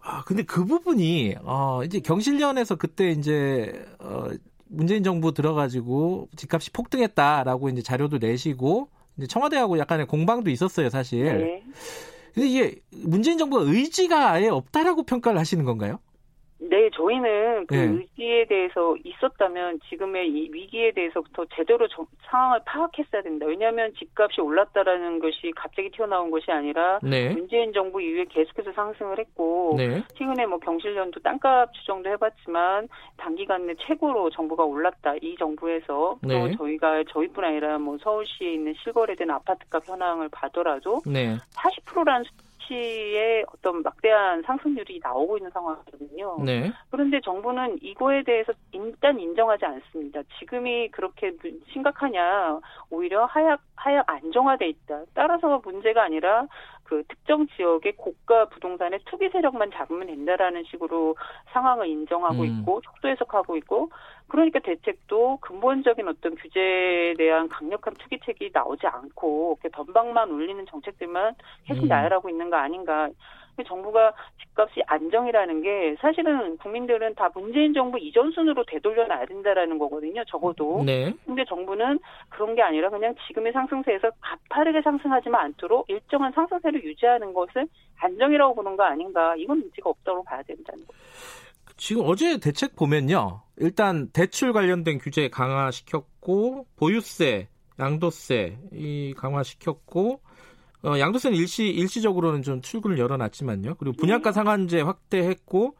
아 0.00 0.22
근데 0.24 0.44
그 0.44 0.64
부분이 0.64 1.34
어 1.42 1.82
이제 1.82 1.98
경실련에서 1.98 2.76
그때 2.76 3.08
이제 3.08 3.84
어 3.98 4.28
문재인 4.74 5.02
정부 5.02 5.32
들어가지고 5.32 6.28
집값이 6.36 6.70
폭등했다라고 6.72 7.68
이제 7.68 7.82
자료도 7.82 8.18
내시고 8.18 8.88
이제 9.16 9.26
청와대하고 9.26 9.78
약간의 9.78 10.06
공방도 10.06 10.50
있었어요, 10.50 10.90
사실. 10.90 11.24
네. 11.24 11.62
근데 12.34 12.48
이게 12.48 12.80
문재인 12.90 13.38
정부가 13.38 13.62
의지가 13.70 14.32
아예 14.32 14.48
없다라고 14.48 15.04
평가를 15.04 15.38
하시는 15.38 15.64
건가요? 15.64 15.98
네, 16.68 16.88
저희는 16.90 17.66
그 17.66 17.74
네. 17.74 17.80
의지에 17.82 18.46
대해서 18.46 18.96
있었다면 19.04 19.80
지금의 19.88 20.28
이 20.30 20.48
위기에 20.50 20.92
대해서부터 20.92 21.44
제대로 21.54 21.86
저, 21.88 22.06
상황을 22.30 22.60
파악했어야 22.64 23.22
된다. 23.22 23.46
왜냐하면 23.46 23.92
집값이 23.98 24.40
올랐다라는 24.40 25.18
것이 25.18 25.52
갑자기 25.54 25.90
튀어나온 25.90 26.30
것이 26.30 26.50
아니라 26.50 26.98
네. 27.02 27.30
문재인 27.30 27.72
정부 27.72 28.00
이후에 28.00 28.24
계속해서 28.30 28.72
상승을 28.72 29.18
했고 29.18 29.74
네. 29.76 30.02
최근에 30.14 30.46
뭐 30.46 30.58
경실련도 30.58 31.20
땅값 31.20 31.72
추정도 31.74 32.08
해봤지만 32.10 32.88
단기간 33.18 33.66
내 33.66 33.74
최고로 33.86 34.30
정부가 34.30 34.64
올랐다. 34.64 35.14
이 35.20 35.36
정부에서 35.38 36.18
또 36.22 36.28
네. 36.28 36.56
저희가 36.56 37.04
저희뿐 37.10 37.44
아니라 37.44 37.78
뭐 37.78 37.98
서울시에 37.98 38.54
있는 38.54 38.74
실거래된 38.82 39.30
아파트값 39.30 39.86
현황을 39.86 40.28
봐더라도 40.30 41.02
40%라는 41.04 42.24
수치의 42.64 43.44
어떤 43.52 43.82
막대한 43.82 44.42
상승률이 44.42 45.00
나오고 45.02 45.38
있는 45.38 45.50
상황이거든요. 45.50 46.38
네. 46.44 46.72
그런데 46.90 47.20
정부는 47.20 47.78
이거에 47.82 48.22
대해서 48.22 48.52
일단 48.72 49.18
인정하지 49.18 49.64
않습니다. 49.64 50.22
지금이 50.38 50.88
그렇게 50.88 51.32
심각하냐? 51.72 52.60
오히려 52.90 53.24
하약 53.26 53.60
하약 53.76 54.08
안정화돼 54.08 54.68
있다. 54.68 55.02
따라서 55.14 55.60
문제가 55.64 56.04
아니라 56.04 56.46
그 56.84 57.02
특정 57.08 57.46
지역의 57.48 57.94
고가 57.96 58.46
부동산의 58.46 59.00
투기 59.06 59.28
세력만 59.30 59.70
잡으면 59.72 60.06
된다라는 60.06 60.64
식으로 60.64 61.16
상황을 61.52 61.86
인정하고 61.88 62.42
음. 62.42 62.44
있고 62.44 62.80
속도 62.84 63.08
해석하고 63.08 63.56
있고 63.58 63.90
그러니까 64.28 64.58
대책도 64.60 65.38
근본적인 65.40 66.08
어떤 66.08 66.34
규제에 66.34 67.14
대한 67.14 67.48
강력한 67.48 67.94
투기책이 67.94 68.50
나오지 68.52 68.86
않고 68.86 69.58
이렇게 69.62 69.76
변방만 69.76 70.30
울리는 70.30 70.64
정책들만 70.66 71.34
계속 71.66 71.84
음. 71.84 71.88
나열하고 71.88 72.28
있는 72.28 72.50
거 72.50 72.56
아닌가. 72.56 73.08
정부가 73.62 74.12
집값이 74.40 74.82
안정이라는 74.86 75.62
게 75.62 75.96
사실은 76.00 76.56
국민들은 76.58 77.14
다 77.14 77.30
문재인 77.32 77.72
정부 77.72 77.98
이전 77.98 78.32
순으로 78.32 78.64
되돌려 78.64 79.06
놔야 79.06 79.26
된다라는 79.26 79.78
거거든요. 79.78 80.24
적어도. 80.24 80.82
네. 80.84 81.12
근데 81.24 81.44
정부는 81.44 82.00
그런 82.30 82.56
게 82.56 82.62
아니라 82.62 82.90
그냥 82.90 83.14
지금의 83.28 83.52
상승세에서 83.52 84.10
가파르게 84.20 84.82
상승하지만 84.82 85.40
않도록 85.40 85.88
일정한 85.88 86.32
상승세를 86.32 86.82
유지하는 86.82 87.32
것을 87.32 87.66
안정이라고 88.00 88.56
보는 88.56 88.76
거 88.76 88.82
아닌가. 88.82 89.36
이건 89.36 89.60
문제가 89.60 89.90
없다고 89.90 90.24
봐야 90.24 90.42
된다는 90.42 90.84
거죠. 90.84 90.98
지금 91.76 92.02
어제 92.06 92.38
대책 92.38 92.76
보면요. 92.76 93.42
일단 93.56 94.08
대출 94.10 94.52
관련된 94.52 94.98
규제 94.98 95.28
강화시켰고 95.28 96.66
보유세, 96.76 97.48
양도세 97.78 98.58
이 98.72 99.14
강화시켰고 99.16 100.20
어, 100.84 100.98
양도세는 100.98 101.36
일시 101.36 101.66
일시적으로는 101.68 102.42
좀 102.42 102.60
출구를 102.60 102.98
열어놨지만요. 102.98 103.74
그리고 103.78 103.96
분양가 103.96 104.30
네. 104.30 104.34
상한제 104.34 104.80
확대했고 104.82 105.74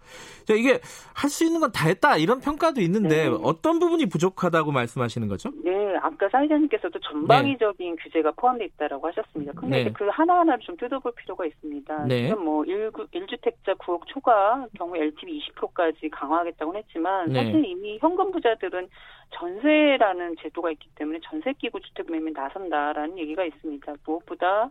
자, 0.46 0.54
이게 0.54 0.80
할 1.14 1.30
수 1.30 1.44
있는 1.44 1.60
건 1.60 1.72
다 1.74 1.88
했다 1.88 2.16
이런 2.16 2.40
평가도 2.40 2.80
있는데 2.82 3.28
네. 3.28 3.36
어떤 3.42 3.78
부분이 3.80 4.06
부족하다고 4.06 4.70
말씀하시는 4.70 5.26
거죠? 5.26 5.50
네, 5.64 5.96
아까 6.00 6.28
사회자님께서도 6.28 7.00
전방위적인 7.00 7.96
네. 7.96 8.02
규제가 8.02 8.30
포함되어 8.32 8.66
있다고 8.66 9.08
하셨습니다. 9.08 9.52
근데 9.56 9.84
네. 9.84 9.92
그 9.92 10.06
하나하나를 10.08 10.60
좀 10.64 10.76
뜯어볼 10.76 11.12
필요가 11.16 11.44
있습니다. 11.46 12.04
네. 12.06 12.28
지금 12.28 12.44
뭐 12.44 12.64
1, 12.64 12.90
1주택자 12.92 13.76
9억 13.78 14.02
초과 14.06 14.66
경우 14.78 14.96
LTV 14.96 15.40
20%까지 15.56 16.08
강화하겠다고 16.10 16.76
했지만 16.76 17.32
네. 17.32 17.44
사실 17.44 17.64
이미 17.64 17.98
현금 18.00 18.30
부자들은 18.30 18.88
전세라는 19.30 20.36
제도가 20.42 20.70
있기 20.72 20.88
때문에 20.94 21.18
전세기구 21.24 21.80
주택 21.80 22.10
매매 22.10 22.30
나선다라는 22.30 23.18
얘기가 23.18 23.44
있습니다. 23.44 23.94
무엇보다 24.06 24.70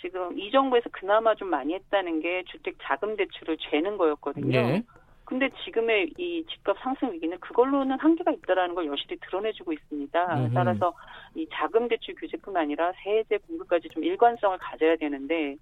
지금 0.00 0.38
이 0.38 0.50
정부에서 0.50 0.90
그나마 0.92 1.34
좀 1.34 1.48
많이 1.48 1.74
했다는 1.74 2.20
게 2.20 2.44
주택 2.46 2.76
자금 2.82 3.16
대출을 3.16 3.56
죄는 3.58 3.96
거였거든요. 3.96 4.60
네. 4.60 4.82
근데 5.24 5.48
지금의 5.64 6.12
이 6.18 6.44
집값 6.50 6.76
상승 6.80 7.12
위기는 7.12 7.38
그걸로는 7.40 7.98
한계가 7.98 8.30
있다라는 8.32 8.74
걸 8.74 8.86
여실히 8.86 9.16
드러내주고 9.20 9.72
있습니다. 9.72 10.36
음흠. 10.36 10.54
따라서 10.54 10.92
이 11.34 11.46
자금 11.50 11.88
대출 11.88 12.14
규제뿐 12.14 12.54
아니라 12.56 12.92
세제 13.02 13.38
공급까지 13.38 13.88
좀 13.88 14.04
일관성을 14.04 14.58
가져야 14.58 14.96
되는데 14.96 15.56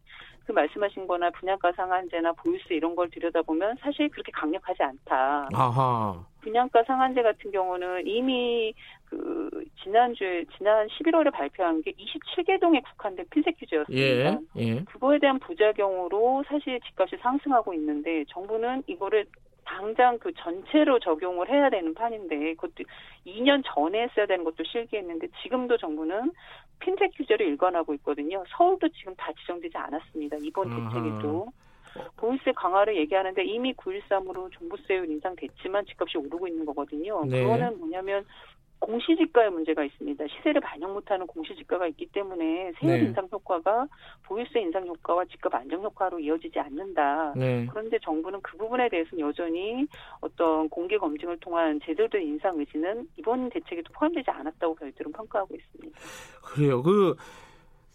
그 0.47 0.53
말씀하신 0.53 1.07
거나 1.07 1.31
분양가 1.31 1.71
상한제나 1.73 2.33
보유세 2.33 2.75
이런 2.75 2.97
걸 2.97 3.09
들여다보면 3.11 3.77
사실 3.81 4.09
그렇게 4.09 4.33
강력하지 4.33 4.83
않다. 4.83 5.49
아하. 5.55 6.32
분양가 6.43 6.83
상한제 6.85 7.23
같은 7.23 7.51
경우는 7.51 8.07
이미 8.07 8.75
그 9.07 9.51
지난주에 9.83 10.45
지난 10.57 10.87
11월에 10.89 11.33
발표한 11.33 11.83
게 11.83 11.93
27개 11.93 12.61
동에 12.61 12.81
국한된 12.81 13.27
핀셋 13.31 13.57
규제였습니다. 13.59 14.41
예, 14.57 14.63
예. 14.63 14.85
그거에 14.85 15.19
대한 15.19 15.39
부작용으로 15.39 16.45
사실 16.47 16.81
집값이 16.81 17.17
상승하고 17.21 17.75
있는데 17.75 18.25
정부는 18.29 18.83
이거를 18.87 19.27
당장 19.65 20.19
그 20.19 20.33
전체로 20.35 20.99
적용을 20.99 21.49
해야 21.49 21.71
되는 21.71 21.95
판인데 21.95 22.55
그것도 22.55 22.85
2년 23.27 23.63
전에 23.65 24.03
했어야 24.03 24.27
되는 24.27 24.45
것도 24.45 24.65
실기했는데 24.65 25.29
지금도 25.43 25.79
정부는 25.79 26.33
핀셋 26.81 27.13
규제를 27.17 27.47
일관하고 27.47 27.95
있거든요. 27.95 28.43
서울도 28.57 28.89
지금 28.89 29.15
다 29.17 29.33
지정되지 29.41 29.77
않았습니다. 29.77 30.37
이번 30.43 30.69
대책에도. 30.69 31.53
보유세 32.17 32.53
강화를 32.53 32.97
얘기하는데 32.97 33.45
이미 33.45 33.73
9.13으로 33.75 34.51
종부세율 34.53 35.11
인상됐지만 35.11 35.87
집값이 35.87 36.19
오르고 36.19 36.49
있는 36.49 36.65
거거든요. 36.65 37.25
네. 37.25 37.43
그거는 37.43 37.79
뭐냐면 37.79 38.25
공시지가의 38.83 39.51
문제가 39.51 39.85
있습니다. 39.85 40.25
시세를 40.27 40.61
반영 40.61 40.93
못하는 40.93 41.27
공시지가가 41.27 41.87
있기 41.89 42.07
때문에 42.07 42.73
세율 42.81 42.99
네. 42.99 43.05
인상 43.07 43.29
효과가 43.31 43.87
보유세 44.25 44.61
인상 44.61 44.87
효과와 44.87 45.25
집값 45.27 45.55
안정 45.55 45.83
효과로 45.83 46.19
이어지지 46.19 46.59
않는다. 46.59 47.33
네. 47.37 47.67
그런데 47.71 47.99
정부는 48.01 48.41
그 48.43 48.57
부분에 48.57 48.89
대해서는 48.89 49.25
여전히 49.25 49.87
어떤 50.21 50.69
공개 50.69 50.99
검증을 50.99 51.39
통한 51.39 51.79
제대로 51.85 52.09
된 52.09 52.23
인상 52.23 52.59
의지는 52.59 53.07
이번 53.17 53.49
대책에도 53.51 53.93
포함되지 53.93 54.31
않았다고 54.31 54.77
저희들은 54.81 55.13
평가하고 55.13 55.55
있습니다. 55.55 55.99
그래요. 56.43 56.83
그 56.83 57.15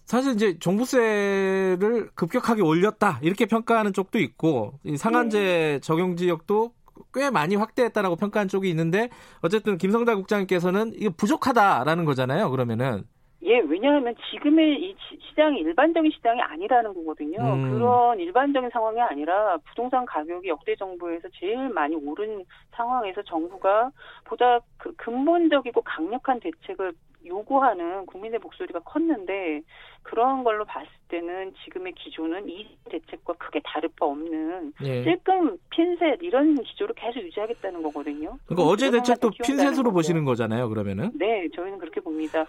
사실 0.08 0.34
이제 0.36 0.58
종부세를 0.58 2.12
급격하게 2.16 2.62
올렸다 2.62 3.20
이렇게 3.22 3.46
평가하는 3.46 3.92
쪽도 3.92 4.20
있고 4.20 4.80
상한제 4.98 5.40
네. 5.40 5.80
적용 5.82 6.16
지역도 6.16 6.72
꽤 7.14 7.30
많이 7.30 7.58
확대했다라고 7.58 8.16
평가한 8.16 8.48
쪽이 8.48 8.70
있는데 8.70 9.10
어쨌든 9.42 9.78
김성달 9.78 10.16
국장님께서는 10.16 10.94
이게 10.94 11.10
부족하다라는 11.10 12.06
거잖아요. 12.06 12.50
그러면은 12.50 13.04
예, 13.44 13.60
왜냐하면 13.60 14.16
지금의 14.32 14.82
이 14.82 14.96
시장이 15.30 15.60
일반적인 15.60 16.10
시장이 16.12 16.42
아니라는 16.42 16.94
거거든요. 16.94 17.38
음. 17.40 17.72
그런 17.72 18.20
일반적인 18.20 18.70
상황이 18.72 19.00
아니라 19.02 19.58
부동산 19.70 20.06
가격이 20.06 20.48
역대 20.48 20.76
정부에서 20.76 21.28
제일 21.34 21.70
많이 21.70 21.96
오른 21.96 22.46
상황에서 22.72 23.22
정부가 23.24 23.92
보다 24.24 24.60
그 24.78 24.94
근본적이고 24.96 25.82
강력한 25.82 26.40
대책을 26.40 26.94
요구하는 27.28 28.06
국민의 28.06 28.40
목소리가 28.40 28.80
컸는데 28.80 29.62
그런 30.04 30.44
걸로 30.44 30.66
봤을 30.66 30.88
때는 31.10 31.54
지금의 31.64 31.94
기조는 31.94 32.50
이 32.50 32.68
대책과 32.90 33.34
크게 33.34 33.62
다를 33.64 33.90
바 33.98 34.06
없는 34.06 34.74
예. 34.84 35.04
찔끔 35.04 35.58
핀셋 35.70 36.20
이런 36.22 36.56
기조를 36.56 36.96
계속 36.96 37.20
유지하겠다는 37.20 37.84
거거든요. 37.84 38.38
그러니까 38.46 38.70
어제 38.70 38.90
대책도 38.92 39.32
핀셋으로 39.44 39.92
보시는 39.92 40.26
거잖아요. 40.26 40.70
그러면은? 40.70 41.12
네, 41.16 41.48
저희는 41.56 41.78
그렇게 41.80 42.00
봅니다. 42.02 42.46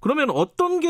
그러면 0.00 0.30
어떤 0.30 0.80
게 0.80 0.88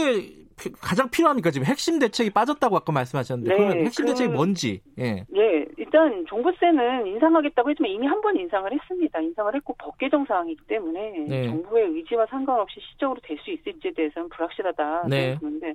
가장 0.81 1.11
필요합니까? 1.11 1.51
지금 1.51 1.67
핵심 1.67 1.99
대책이 1.99 2.31
빠졌다고 2.31 2.77
아까 2.77 2.93
말씀하셨는데 2.93 3.51
네, 3.53 3.57
그러면 3.57 3.85
핵심 3.87 4.05
그, 4.05 4.11
대책이 4.13 4.31
뭔지? 4.33 4.81
예. 4.99 5.25
예, 5.35 5.67
일단 5.79 6.25
종부세는 6.27 7.07
인상하겠다고 7.07 7.71
했지만 7.71 7.91
이미 7.91 8.07
한 8.07 8.21
번 8.21 8.37
인상을 8.37 8.71
했습니다. 8.71 9.19
인상을 9.19 9.55
했고 9.55 9.75
법 9.79 9.97
개정 9.97 10.27
사항이기 10.27 10.63
때문에 10.67 11.25
네. 11.27 11.47
정부의 11.47 11.87
의지와 11.87 12.27
상관없이 12.27 12.79
시적으로 12.93 13.19
될 13.23 13.39
수 13.39 13.51
있을지에 13.51 13.93
대해서는 13.93 14.29
불확실하다 14.29 15.05
네. 15.09 15.31
생각하는데 15.39 15.75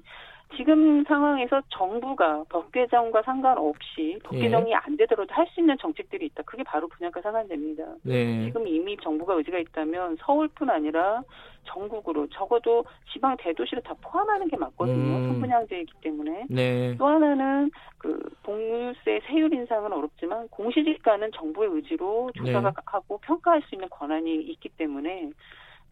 지금 0.56 1.03
상황에서 1.06 1.61
정부가 1.69 2.44
법 2.49 2.72
개정과 2.72 3.22
상관없이 3.23 4.19
법 4.23 4.36
예. 4.36 4.41
개정이 4.41 4.72
예. 4.72 4.76
안 4.76 4.98
되더라도 4.98 5.34
할 5.34 5.45
수 5.45 5.60
있는 5.61 5.77
정책들이 5.77 6.26
있다. 6.27 6.44
그게 6.44 6.64
바로 6.64 6.88
분양가 6.88 7.22
상한제입니다. 7.22 7.84
네. 8.03 8.45
지금 8.45 8.68
이미 8.68 8.98
정부가 8.98 9.36
의지가 9.36 9.60
있다면 9.60 10.18
서울뿐 10.19 10.69
아니라 10.69 11.22
전국으로 11.65 12.27
적어도 12.27 12.84
지방 13.14 13.38
대도시를 13.38 13.84
다 13.84 13.94
포함하는 14.02 14.48
게 14.48 14.57
맞거든요. 14.57 15.18
음. 15.18 15.27
선분양제이기 15.27 15.94
때문에. 16.02 16.45
네. 16.49 16.95
또 16.98 17.06
하나는 17.07 17.72
그 17.98 18.19
봉유세 18.44 19.22
세율 19.27 19.53
인상은 19.53 19.94
어렵지만 19.94 20.48
공시지가는 20.49 21.32
정부의 21.34 21.69
의지로 21.72 22.32
조사하고 22.36 23.19
네. 23.19 23.27
평가할 23.27 23.61
수 23.64 23.76
있는 23.76 23.88
권한이 23.90 24.36
있기 24.36 24.69
때문에 24.69 25.30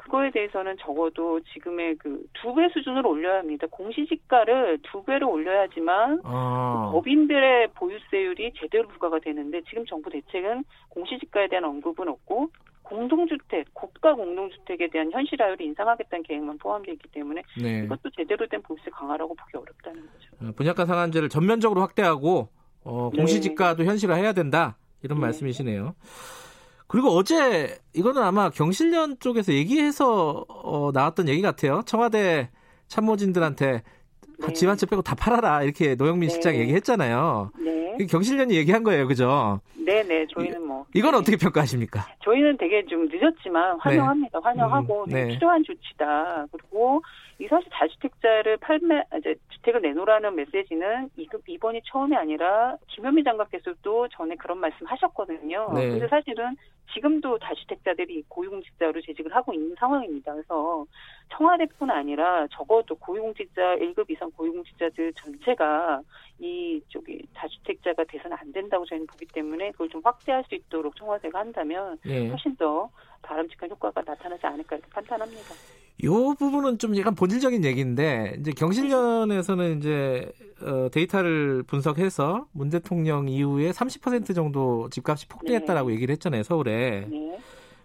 그거에 0.04 0.32
대해서는 0.32 0.76
적어도 0.80 1.40
지금의 1.54 1.96
그 1.98 2.24
두 2.34 2.54
배 2.56 2.68
수준으로 2.70 3.10
올려야 3.10 3.40
합니다. 3.40 3.66
공시지가를 3.72 4.80
두 4.84 5.04
배로 5.04 5.32
올려야지만 5.32 6.22
아. 6.24 6.90
그 6.92 6.98
법인들의 6.98 7.70
보유세율이 7.76 8.54
제대로 8.60 8.88
부과가 8.90 9.20
되는데 9.20 9.62
지금 9.70 9.86
정부 9.86 10.10
대책은 10.10 10.64
공시지가에 10.90 11.48
대한 11.48 11.64
언급은 11.66 12.08
없고 12.08 12.50
공동주택, 12.84 13.74
고가 13.74 14.14
공동주택에 14.14 14.90
대한 14.90 15.10
현실화율을 15.12 15.62
인상하겠다는 15.66 16.24
계획만 16.24 16.58
포함되어 16.58 16.94
있기 16.94 17.08
때문에 17.10 17.42
네. 17.62 17.84
이것도 17.86 18.10
제대로 18.16 18.46
된 18.48 18.62
보유세 18.62 18.90
강화라고 18.92 19.34
보기 19.36 19.58
어렵다는 19.58 20.02
거죠. 20.02 20.30
어, 20.42 20.52
분양가 20.56 20.86
상한제를 20.86 21.30
전면적으로 21.30 21.82
확대하고 21.82 22.50
어, 22.84 23.10
네. 23.14 23.18
공시지가도 23.18 23.84
네. 23.84 23.90
현실화해야 23.90 24.34
된다 24.34 24.78
이런 25.02 25.18
네. 25.20 25.22
말씀이시네요. 25.28 25.96
그리고 26.88 27.10
어제 27.10 27.78
이거는 27.94 28.22
아마 28.22 28.50
경실련 28.50 29.18
쪽에서 29.20 29.54
얘기해서 29.54 30.46
어, 30.48 30.92
나왔던 30.94 31.28
얘기 31.30 31.42
같아요. 31.42 31.82
청와대 31.86 32.50
참모진들한테 32.88 33.84
네. 34.40 34.54
집한채 34.54 34.88
빼고 34.88 35.02
다 35.02 35.16
팔아라 35.16 35.64
이렇게 35.64 35.96
노영민 35.96 36.30
네. 36.30 36.34
실장 36.34 36.56
얘기했잖아요. 36.56 37.52
네. 37.60 37.83
경실련이 38.10 38.56
얘기한 38.56 38.84
거예요, 38.84 39.08
그죠? 39.08 39.62
네네, 39.76 40.04
네. 40.04 40.28
저희는 40.28 40.66
뭐. 40.66 40.86
이건 40.94 41.16
어떻게 41.16 41.38
평가하십니까? 41.38 42.08
저희는 42.24 42.58
되게 42.58 42.86
좀 42.86 43.08
늦었지만 43.10 43.80
환영합니다. 43.80 44.40
네. 44.40 44.44
환영하고 44.44 45.04
음, 45.04 45.10
네. 45.10 45.28
필요한 45.30 45.64
조치다. 45.64 46.48
그리고 46.52 47.02
이 47.40 47.48
사실 47.48 47.68
다주택자를 47.72 48.58
팔매 48.58 49.04
이제 49.20 49.36
주택을 49.50 49.82
내놓으라는 49.82 50.36
메시지는 50.36 51.10
이번이 51.48 51.82
처음이 51.86 52.16
아니라 52.16 52.78
김현미 52.88 53.24
장관께서도 53.24 54.08
전에 54.10 54.36
그런 54.36 54.60
말씀 54.60 54.86
하셨거든요. 54.86 55.72
네. 55.74 55.90
근데 55.90 56.08
사실은 56.08 56.56
지금도 56.94 57.40
다주택자들이 57.40 58.24
고용직자로 58.28 59.02
재직을 59.02 59.36
하고 59.36 59.54
있는 59.54 59.76
상황입니다. 59.80 60.34
그래서 60.34 60.86
청와대뿐 61.36 61.90
아니라 61.90 62.48
적어도 62.52 62.96
고용직자 62.96 63.78
1급 63.78 64.10
이상 64.12 64.30
고용직자들 64.32 65.14
전체가 65.14 66.02
이 66.40 66.82
저기 66.90 67.22
다주택자가 67.34 68.04
돼서는 68.06 68.38
안 68.38 68.52
된다고 68.52 68.86
저희는 68.86 69.08
보기 69.08 69.26
때문에 69.28 69.72
그걸 69.72 69.90
좀 69.90 70.02
확대할 70.04 70.44
수 70.48 70.56
있도록 70.56 70.96
청와대가 70.96 71.40
한다면 71.40 71.98
네. 72.06 72.30
훨씬 72.30 72.56
더 72.56 72.90
바람직한 73.22 73.70
효과가 73.70 74.02
나타나지 74.06 74.46
않을까 74.46 74.76
이렇게 74.76 74.90
판단합니다. 74.92 75.56
이 76.00 76.08
부분은 76.08 76.80
좀 76.80 76.98
약간 76.98 77.14
본질적인 77.16 77.64
얘기인데 77.64 78.36
이제 78.40 78.52
경실련에서는 78.52 79.78
이제 79.78 80.32
어, 80.62 80.90
데이터를 80.92 81.64
분석해서 81.64 82.48
문 82.52 82.70
대통령 82.70 83.30
이후에 83.30 83.72
30% 83.72 84.34
정도 84.34 84.90
집값이 84.90 85.28
폭등했다라고 85.28 85.90
네. 85.90 85.96
얘기를 85.96 86.14
했잖아요 86.14 86.44
서울에. 86.44 87.08
네. 87.10 87.38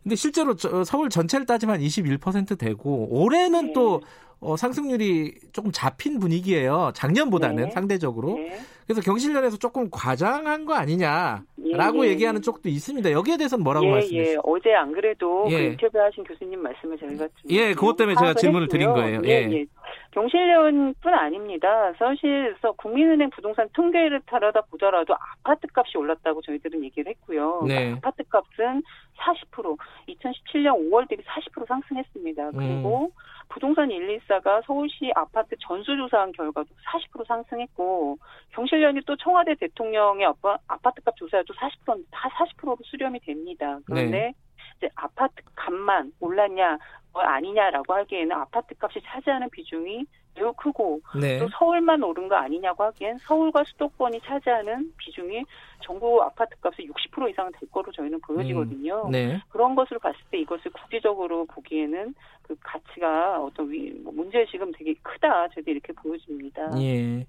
근데 0.03 0.17
실제로 0.17 0.55
저, 0.55 0.85
서울 0.85 1.11
전체를 1.11 1.47
따지면 1.47 1.81
21% 1.81 2.59
되고 2.59 3.09
올해는 3.11 3.67
네. 3.69 3.73
또 3.73 4.03
어, 4.41 4.57
상승률이 4.57 5.35
조금 5.53 5.73
잡힌 5.73 6.21
분위기예요. 6.21 6.93
작년보다는 6.95 7.65
네. 7.65 7.71
상대적으로. 7.71 8.35
네. 8.35 8.59
그래서 8.87 9.03
경실련에서 9.03 9.59
조금 9.59 9.89
과장한 9.91 10.65
거 10.65 10.75
아니냐라고 10.75 12.05
예, 12.05 12.07
예. 12.07 12.13
얘기하는 12.13 12.41
쪽도 12.41 12.71
있습니다. 12.71 13.13
여기에 13.13 13.37
대해서는 13.37 13.63
뭐라고 13.63 13.87
예, 13.87 13.91
말씀하세요? 13.91 14.33
예. 14.33 14.37
어제 14.43 14.73
안 14.73 14.93
그래도 14.93 15.45
그 15.45 15.53
예. 15.53 15.59
그 15.59 15.65
인터뷰하신 15.73 16.25
교수님 16.25 16.63
말씀을 16.63 16.97
저희가 16.99 17.29
좀 17.37 17.51
예, 17.51 17.75
그것 17.75 17.97
때문에 17.97 18.17
제가 18.19 18.33
질문을 18.33 18.65
했고요. 18.65 18.79
드린 18.79 18.93
거예요. 18.95 19.21
예. 19.25 19.51
예. 19.53 19.67
경실련뿐 20.13 21.13
아닙니다. 21.13 21.93
사실서 21.99 22.73
국민은행 22.73 23.29
부동산 23.31 23.69
통계를 23.75 24.23
따라다 24.25 24.63
보더라도 24.71 25.15
아파트 25.15 25.67
값이 25.75 25.99
올랐다고 25.99 26.41
저희들은 26.43 26.83
얘기를 26.85 27.11
했고요. 27.11 27.65
네. 27.69 27.93
아파트 27.93 28.23
값은 28.29 28.83
40% 29.19 29.77
2017년 30.09 30.91
5월 30.91 31.09
대비 31.09 31.23
40% 31.25 31.67
상승했습니다. 31.67 32.53
그리고 32.53 33.07
음. 33.07 33.11
부동산 33.49 33.89
114가 33.89 34.65
서울시 34.65 35.11
아파트 35.15 35.57
전수조사한 35.61 36.33
결과도 36.33 36.69
40% 37.13 37.27
상승했고 37.27 38.19
경실련이 38.51 39.01
또 39.07 39.17
청와대 39.17 39.55
대통령의 39.55 40.27
아파, 40.27 40.59
아파트값 40.67 41.17
조사에도 41.17 41.55
40%다 41.55 42.29
40%로 42.29 42.77
수렴이 42.85 43.21
됩니다. 43.21 43.79
그런데 43.87 44.19
네. 44.19 44.35
이제 44.77 44.89
아파트 44.95 45.43
값만 45.55 46.13
올랐냐 46.21 46.79
뭐 47.13 47.23
아니냐라고 47.23 47.95
하기에는 47.95 48.33
아파트 48.33 48.75
값이 48.79 49.01
차지하는 49.03 49.51
비중이 49.51 50.05
매우 50.39 50.53
크고 50.53 51.01
네. 51.21 51.39
또 51.39 51.49
서울만 51.59 52.03
오른 52.03 52.29
거 52.29 52.37
아니냐고 52.37 52.85
하기엔 52.85 53.19
서울과 53.19 53.65
수도권이 53.65 54.21
차지하는 54.25 54.93
비중이 54.97 55.45
전국 55.81 56.23
아파트 56.23 56.55
값의 56.61 56.89
60% 56.89 57.31
이상 57.31 57.51
될 57.53 57.69
거로 57.71 57.91
저희는 57.93 58.21
보여지거든요. 58.21 59.07
음. 59.07 59.11
네. 59.11 59.41
그런 59.49 59.75
것을 59.75 59.99
봤을 59.99 60.19
때 60.31 60.39
이것을 60.39 60.71
국제적으로 60.73 61.45
보기에는 61.47 62.15
그 62.43 62.57
가치가 62.63 63.43
어떤 63.43 63.71
위, 63.71 63.91
뭐 64.03 64.13
문제의식은 64.13 64.73
되게 64.77 64.95
크다. 65.03 65.49
저희도 65.49 65.71
이렇게 65.71 65.93
보여집니다. 65.93 66.81
예. 66.81 67.27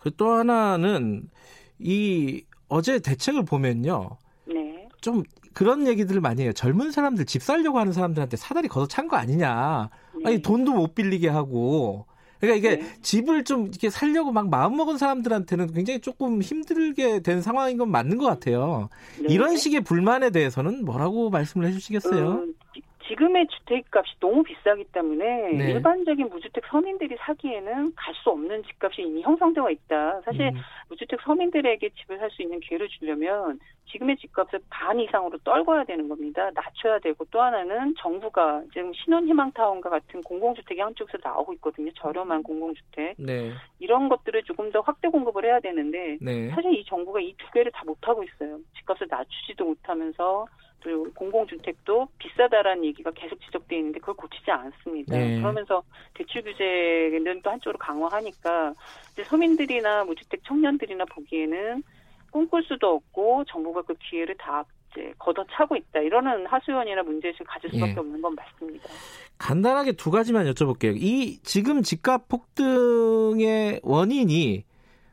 그 0.00 0.10
또 0.16 0.30
하나는 0.32 1.28
이 1.78 2.42
어제 2.68 3.00
대책을 3.00 3.44
보면요. 3.44 4.10
네. 4.46 4.88
좀 5.00 5.22
그런 5.54 5.86
얘기들을 5.86 6.20
많이 6.20 6.42
해요. 6.42 6.52
젊은 6.52 6.90
사람들 6.90 7.26
집 7.26 7.42
살려고 7.42 7.78
하는 7.78 7.92
사람들한테 7.92 8.36
사다리 8.36 8.68
걷어찬 8.68 9.08
거 9.08 9.16
아니냐. 9.16 9.90
네. 10.16 10.22
아니 10.26 10.42
돈도 10.42 10.72
못 10.72 10.94
빌리게 10.94 11.28
하고 11.28 12.06
그러니까 12.40 12.56
이게 12.56 12.82
네. 12.82 12.96
집을 13.02 13.44
좀 13.44 13.68
이렇게 13.68 13.90
살려고 13.90 14.32
막 14.32 14.48
마음먹은 14.48 14.98
사람들한테는 14.98 15.72
굉장히 15.72 16.00
조금 16.00 16.40
힘들게 16.40 17.20
된 17.20 17.42
상황인 17.42 17.76
건 17.76 17.90
맞는 17.90 18.18
것 18.18 18.26
같아요. 18.26 18.88
네. 19.18 19.32
이런 19.32 19.56
식의 19.56 19.82
불만에 19.82 20.30
대해서는 20.30 20.84
뭐라고 20.84 21.30
말씀을 21.30 21.66
해주시겠어요? 21.68 22.30
음, 22.30 22.54
지금의 23.08 23.46
주택값이 23.48 24.14
너무 24.20 24.42
비싸기 24.42 24.84
때문에 24.92 25.52
네. 25.52 25.70
일반적인 25.72 26.28
무주택 26.28 26.64
서민들이 26.66 27.16
사기에는 27.18 27.94
갈 27.96 28.14
수 28.22 28.30
없는 28.30 28.62
집값이 28.64 29.02
이미 29.02 29.22
형성되어 29.22 29.70
있다. 29.70 30.20
사실 30.24 30.42
음. 30.48 30.60
무주택 30.88 31.20
서민들에게 31.22 31.88
집을 31.88 32.18
살 32.18 32.30
수 32.30 32.42
있는 32.42 32.60
기회를 32.60 32.88
주려면 32.88 33.58
지금의 33.90 34.18
집값을 34.18 34.60
반 34.68 35.00
이상으로 35.00 35.38
떨궈야 35.38 35.84
되는 35.84 36.08
겁니다. 36.08 36.50
낮춰야 36.54 36.98
되고 36.98 37.24
또 37.30 37.40
하나는 37.40 37.94
정부가 37.98 38.62
지금 38.72 38.92
신혼희망타운과 38.92 39.88
같은 39.88 40.22
공공주택이 40.22 40.80
한쪽에서 40.80 41.18
나오고 41.24 41.54
있거든요. 41.54 41.90
저렴한 41.96 42.42
공공주택. 42.42 43.14
네. 43.18 43.52
이런 43.78 44.08
것들을 44.08 44.42
조금 44.44 44.70
더 44.70 44.80
확대 44.80 45.08
공급을 45.08 45.44
해야 45.44 45.58
되는데 45.60 46.18
네. 46.20 46.50
사실 46.50 46.74
이 46.74 46.84
정부가 46.84 47.20
이 47.20 47.34
두 47.38 47.50
개를 47.52 47.72
다 47.72 47.82
못하고 47.86 48.22
있어요. 48.22 48.58
집값을 48.76 49.06
낮추지도 49.08 49.64
못하면서 49.64 50.46
또 50.80 51.04
공공주택도 51.14 52.08
비싸다라는 52.18 52.84
얘기가 52.86 53.10
계속 53.12 53.40
지적돼 53.40 53.76
있는데 53.76 54.00
그걸 54.00 54.14
고치지 54.16 54.50
않습니다. 54.50 55.16
네. 55.16 55.38
그러면서 55.38 55.82
대출 56.14 56.42
규제는 56.42 57.42
또 57.42 57.50
한쪽으로 57.50 57.78
강화하니까 57.78 58.74
이제 59.12 59.24
서민들이나 59.24 60.04
무주택 60.04 60.42
청년들이나 60.44 61.04
보기에는 61.06 61.82
꿈꿀 62.30 62.62
수도 62.64 62.94
없고 62.94 63.44
정부가 63.48 63.82
그 63.82 63.94
기회를 63.94 64.36
다 64.36 64.64
이제 64.92 65.12
걷어차고 65.18 65.76
있다. 65.76 66.00
이러는 66.00 66.46
하수연이나 66.46 67.02
문제의식을 67.02 67.46
가질 67.46 67.70
수밖에 67.70 67.92
예. 67.92 67.96
없는 67.96 68.20
건 68.20 68.34
맞습니다. 68.34 68.88
간단하게 69.38 69.92
두 69.92 70.10
가지만 70.10 70.46
여쭤볼게요. 70.46 70.96
이 70.96 71.38
지금 71.42 71.82
집값 71.82 72.28
폭등의 72.28 73.80
원인이 73.82 74.64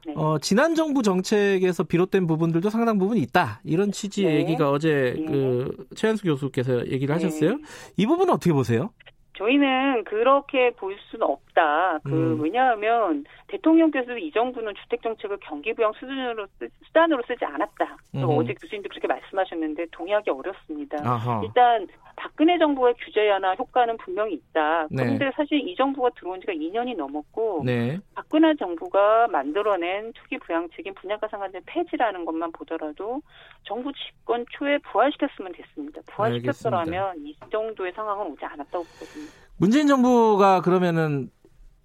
네. 0.08 0.14
어, 0.16 0.38
지난 0.40 0.74
정부 0.74 1.04
정책에서 1.04 1.84
비롯된 1.84 2.28
부분들도 2.28 2.70
상당 2.70 2.98
부분 2.98 3.18
있다. 3.18 3.62
이런 3.66 3.92
취지의 3.92 4.34
네. 4.34 4.40
얘기가 4.40 4.72
어제 4.72 5.16
네. 5.18 5.26
그 5.26 5.88
최현수 5.96 6.24
교수께서 6.24 6.88
얘기를 6.88 7.14
하셨어요. 7.14 7.58
네. 7.58 7.64
이 7.98 8.06
부분은 8.06 8.34
어떻게 8.34 8.54
보세요? 8.54 8.92
저희는 9.38 10.04
그렇게 10.06 10.72
볼 10.72 10.98
수는 11.10 11.26
없다. 11.26 12.00
그 12.04 12.12
음. 12.12 12.42
왜냐하면 12.42 13.24
대통령께서도 13.48 14.18
이 14.18 14.32
정부는 14.32 14.74
주택 14.76 15.02
정책을 15.04 15.38
경기 15.42 15.74
부양 15.74 15.94
수준으로 15.94 16.48
쓰, 16.60 16.68
수단으로 16.88 17.22
쓰지 17.28 17.46
않았다. 17.46 17.98
음. 18.16 18.24
어제 18.24 18.54
교수님도 18.54 18.90
그렇게 18.90 19.08
말씀하셨는데 19.08 19.88
동의하기 19.92 20.30
어렵습니다. 20.30 20.98
아하. 21.04 21.42
일단 21.44 21.88
박근혜 22.16 22.58
정부의 22.58 22.96
규제나 22.96 23.54
효과는 23.54 23.98
분명히 23.98 24.34
있다. 24.34 24.88
네. 24.90 25.04
그런데 25.04 25.26
네. 25.26 25.32
사실 25.36 25.60
이 25.60 25.76
정부가 25.76 26.10
들어온 26.18 26.42
지가 26.42 26.52
2년이 26.54 26.98
넘었고 26.98 27.62
네. 27.64 28.00
박근혜 28.16 28.56
정부가 28.56 29.28
만들어낸 29.28 30.12
투기 30.14 30.40
부양책인 30.40 30.96
분양가 30.96 31.28
상한제 31.28 31.62
폐지라는 31.68 32.26
것만 32.26 32.52
보더라도 32.54 33.22
정부 33.64 33.92
집권 33.94 34.46
초에 34.52 34.80
부활시켰으면 34.80 35.52
됐습니다. 35.54 36.02
부활시켰더라면 36.08 37.18
이 37.20 37.38
정도의 37.52 37.94
상황은 37.94 38.32
오지 38.32 38.44
않았다고 38.44 38.84
보거든요. 38.84 39.27
문재인 39.58 39.88
정부가 39.88 40.62
그러면은 40.62 41.30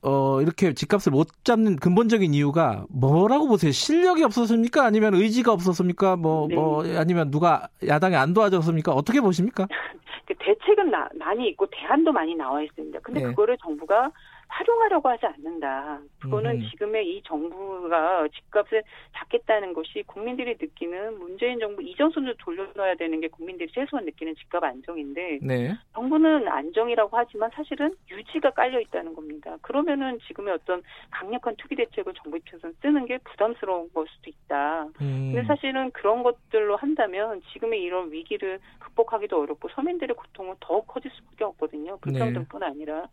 어, 0.03 0.41
이렇게 0.43 0.75
집값을 0.75 1.13
못 1.13 1.29
잡는 1.45 1.77
근본적인 1.77 2.35
이유가 2.35 2.85
뭐라고 2.91 3.47
보세요? 3.47 3.71
실력이 3.71 4.25
없었습니까? 4.25 4.85
아니면 4.85 5.15
의지가 5.15 5.53
없었습니까? 5.53 6.17
뭐, 6.17 6.49
네. 6.49 6.57
뭐, 6.57 6.85
아니면 6.97 7.31
누가 7.31 7.69
야당에 7.87 8.17
안 8.17 8.35
도와줬습니까? 8.35 8.93
어떻게 8.93 9.21
보십니까? 9.21 9.69
그 10.27 10.35
대책은 10.39 10.91
나, 10.91 11.09
많이 11.19 11.49
있고 11.51 11.67
대안도 11.71 12.13
많이 12.13 12.35
나와 12.35 12.63
있습니다. 12.63 12.99
근데 13.01 13.21
네. 13.21 13.27
그거를 13.27 13.57
정부가 13.59 14.11
활용하려고 14.53 15.09
하지 15.09 15.27
않는다. 15.27 16.01
그거는 16.21 16.61
음. 16.61 16.69
지금의 16.71 17.09
이 17.09 17.23
정부가 17.23 18.29
집값을 18.29 18.83
잡겠다는 19.17 19.73
것이 19.73 20.03
국민들이 20.07 20.57
느끼는 20.61 21.19
문재인 21.19 21.59
정부 21.59 21.83
이전 21.83 22.11
순으로 22.11 22.35
돌려놔야 22.39 22.97
되는 22.97 23.21
게 23.21 23.29
국민들이 23.29 23.71
최소한 23.73 24.05
느끼는 24.05 24.35
집값 24.37 24.63
안정인데 24.63 25.39
네. 25.43 25.75
정부는 25.95 26.49
안정이라고 26.49 27.17
하지만 27.17 27.51
사실은 27.55 27.95
유지가 28.11 28.51
깔려 28.51 28.79
있다는 28.81 29.15
겁니다. 29.15 29.57
그러면은 29.63 30.19
지금의 30.27 30.55
어떤 30.55 30.83
강력한 31.11 31.57
투기 31.57 31.75
대책을 31.75 32.13
정부 32.23 32.37
입장에서 32.37 32.71
쓰는 32.83 33.07
게 33.07 33.19
부담스러운 33.19 33.91
걸 33.93 34.07
수도 34.09 34.31
있다. 34.31 34.85
음. 35.01 35.33
근데 35.33 35.45
사실은 35.45 35.91
그런 35.93 36.23
것들로 36.23 36.77
한다면 36.77 37.41
지금의 37.53 37.81
이런 37.81 38.13
위기를 38.13 38.61
극복하기도 38.81 39.41
어렵고 39.41 39.71
서민들의 39.71 40.15
고통은 40.15 40.57
더욱 40.61 40.87
커질 40.87 41.11
수밖에 41.13 41.45
없거든요. 41.45 41.97
불평등뿐 41.99 42.61
네. 42.61 42.67
아니라 42.67 43.09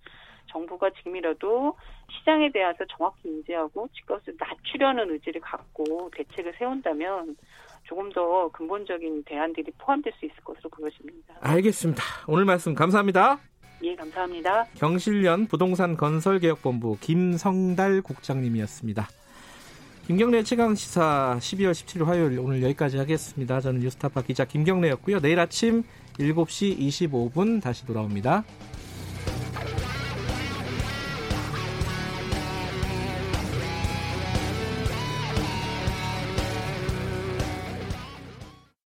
정부가 0.51 0.89
지금이라도 0.97 1.76
시장에 2.11 2.51
대해서 2.51 2.85
정확히 2.97 3.30
인지하고 3.30 3.88
집값을 3.93 4.35
낮추려는 4.38 5.11
의지를 5.11 5.41
갖고 5.41 6.09
대책을 6.15 6.53
세운다면 6.57 7.38
조금 7.84 8.11
더 8.11 8.49
근본적인 8.51 9.23
대안들이 9.23 9.71
포함될 9.77 10.13
수 10.19 10.26
있을 10.26 10.35
것으로 10.43 10.69
보여집니다. 10.69 11.35
알겠습니다. 11.41 12.03
오늘 12.27 12.45
말씀 12.45 12.76
감사합니다. 12.76 13.39
예, 13.81 13.95
감사합니다. 13.95 14.65
경실련 14.76 15.47
부동산 15.47 15.95
건설개혁본부 15.95 16.97
김성달 16.99 18.01
국장님이었습니다. 18.01 19.07
김경래 20.05 20.43
최강 20.43 20.73
시사 20.76 21.38
12월 21.39 21.71
17일 21.71 22.03
화요일 22.05 22.39
오늘 22.39 22.63
여기까지 22.63 22.97
하겠습니다. 22.97 23.61
저는 23.61 23.81
뉴스타파 23.81 24.23
기자 24.23 24.43
김경래였고요. 24.43 25.19
내일 25.19 25.39
아침 25.39 25.84
7시 26.17 26.80
25분 26.80 27.61
다시 27.61 27.85
돌아옵니다. 27.85 28.43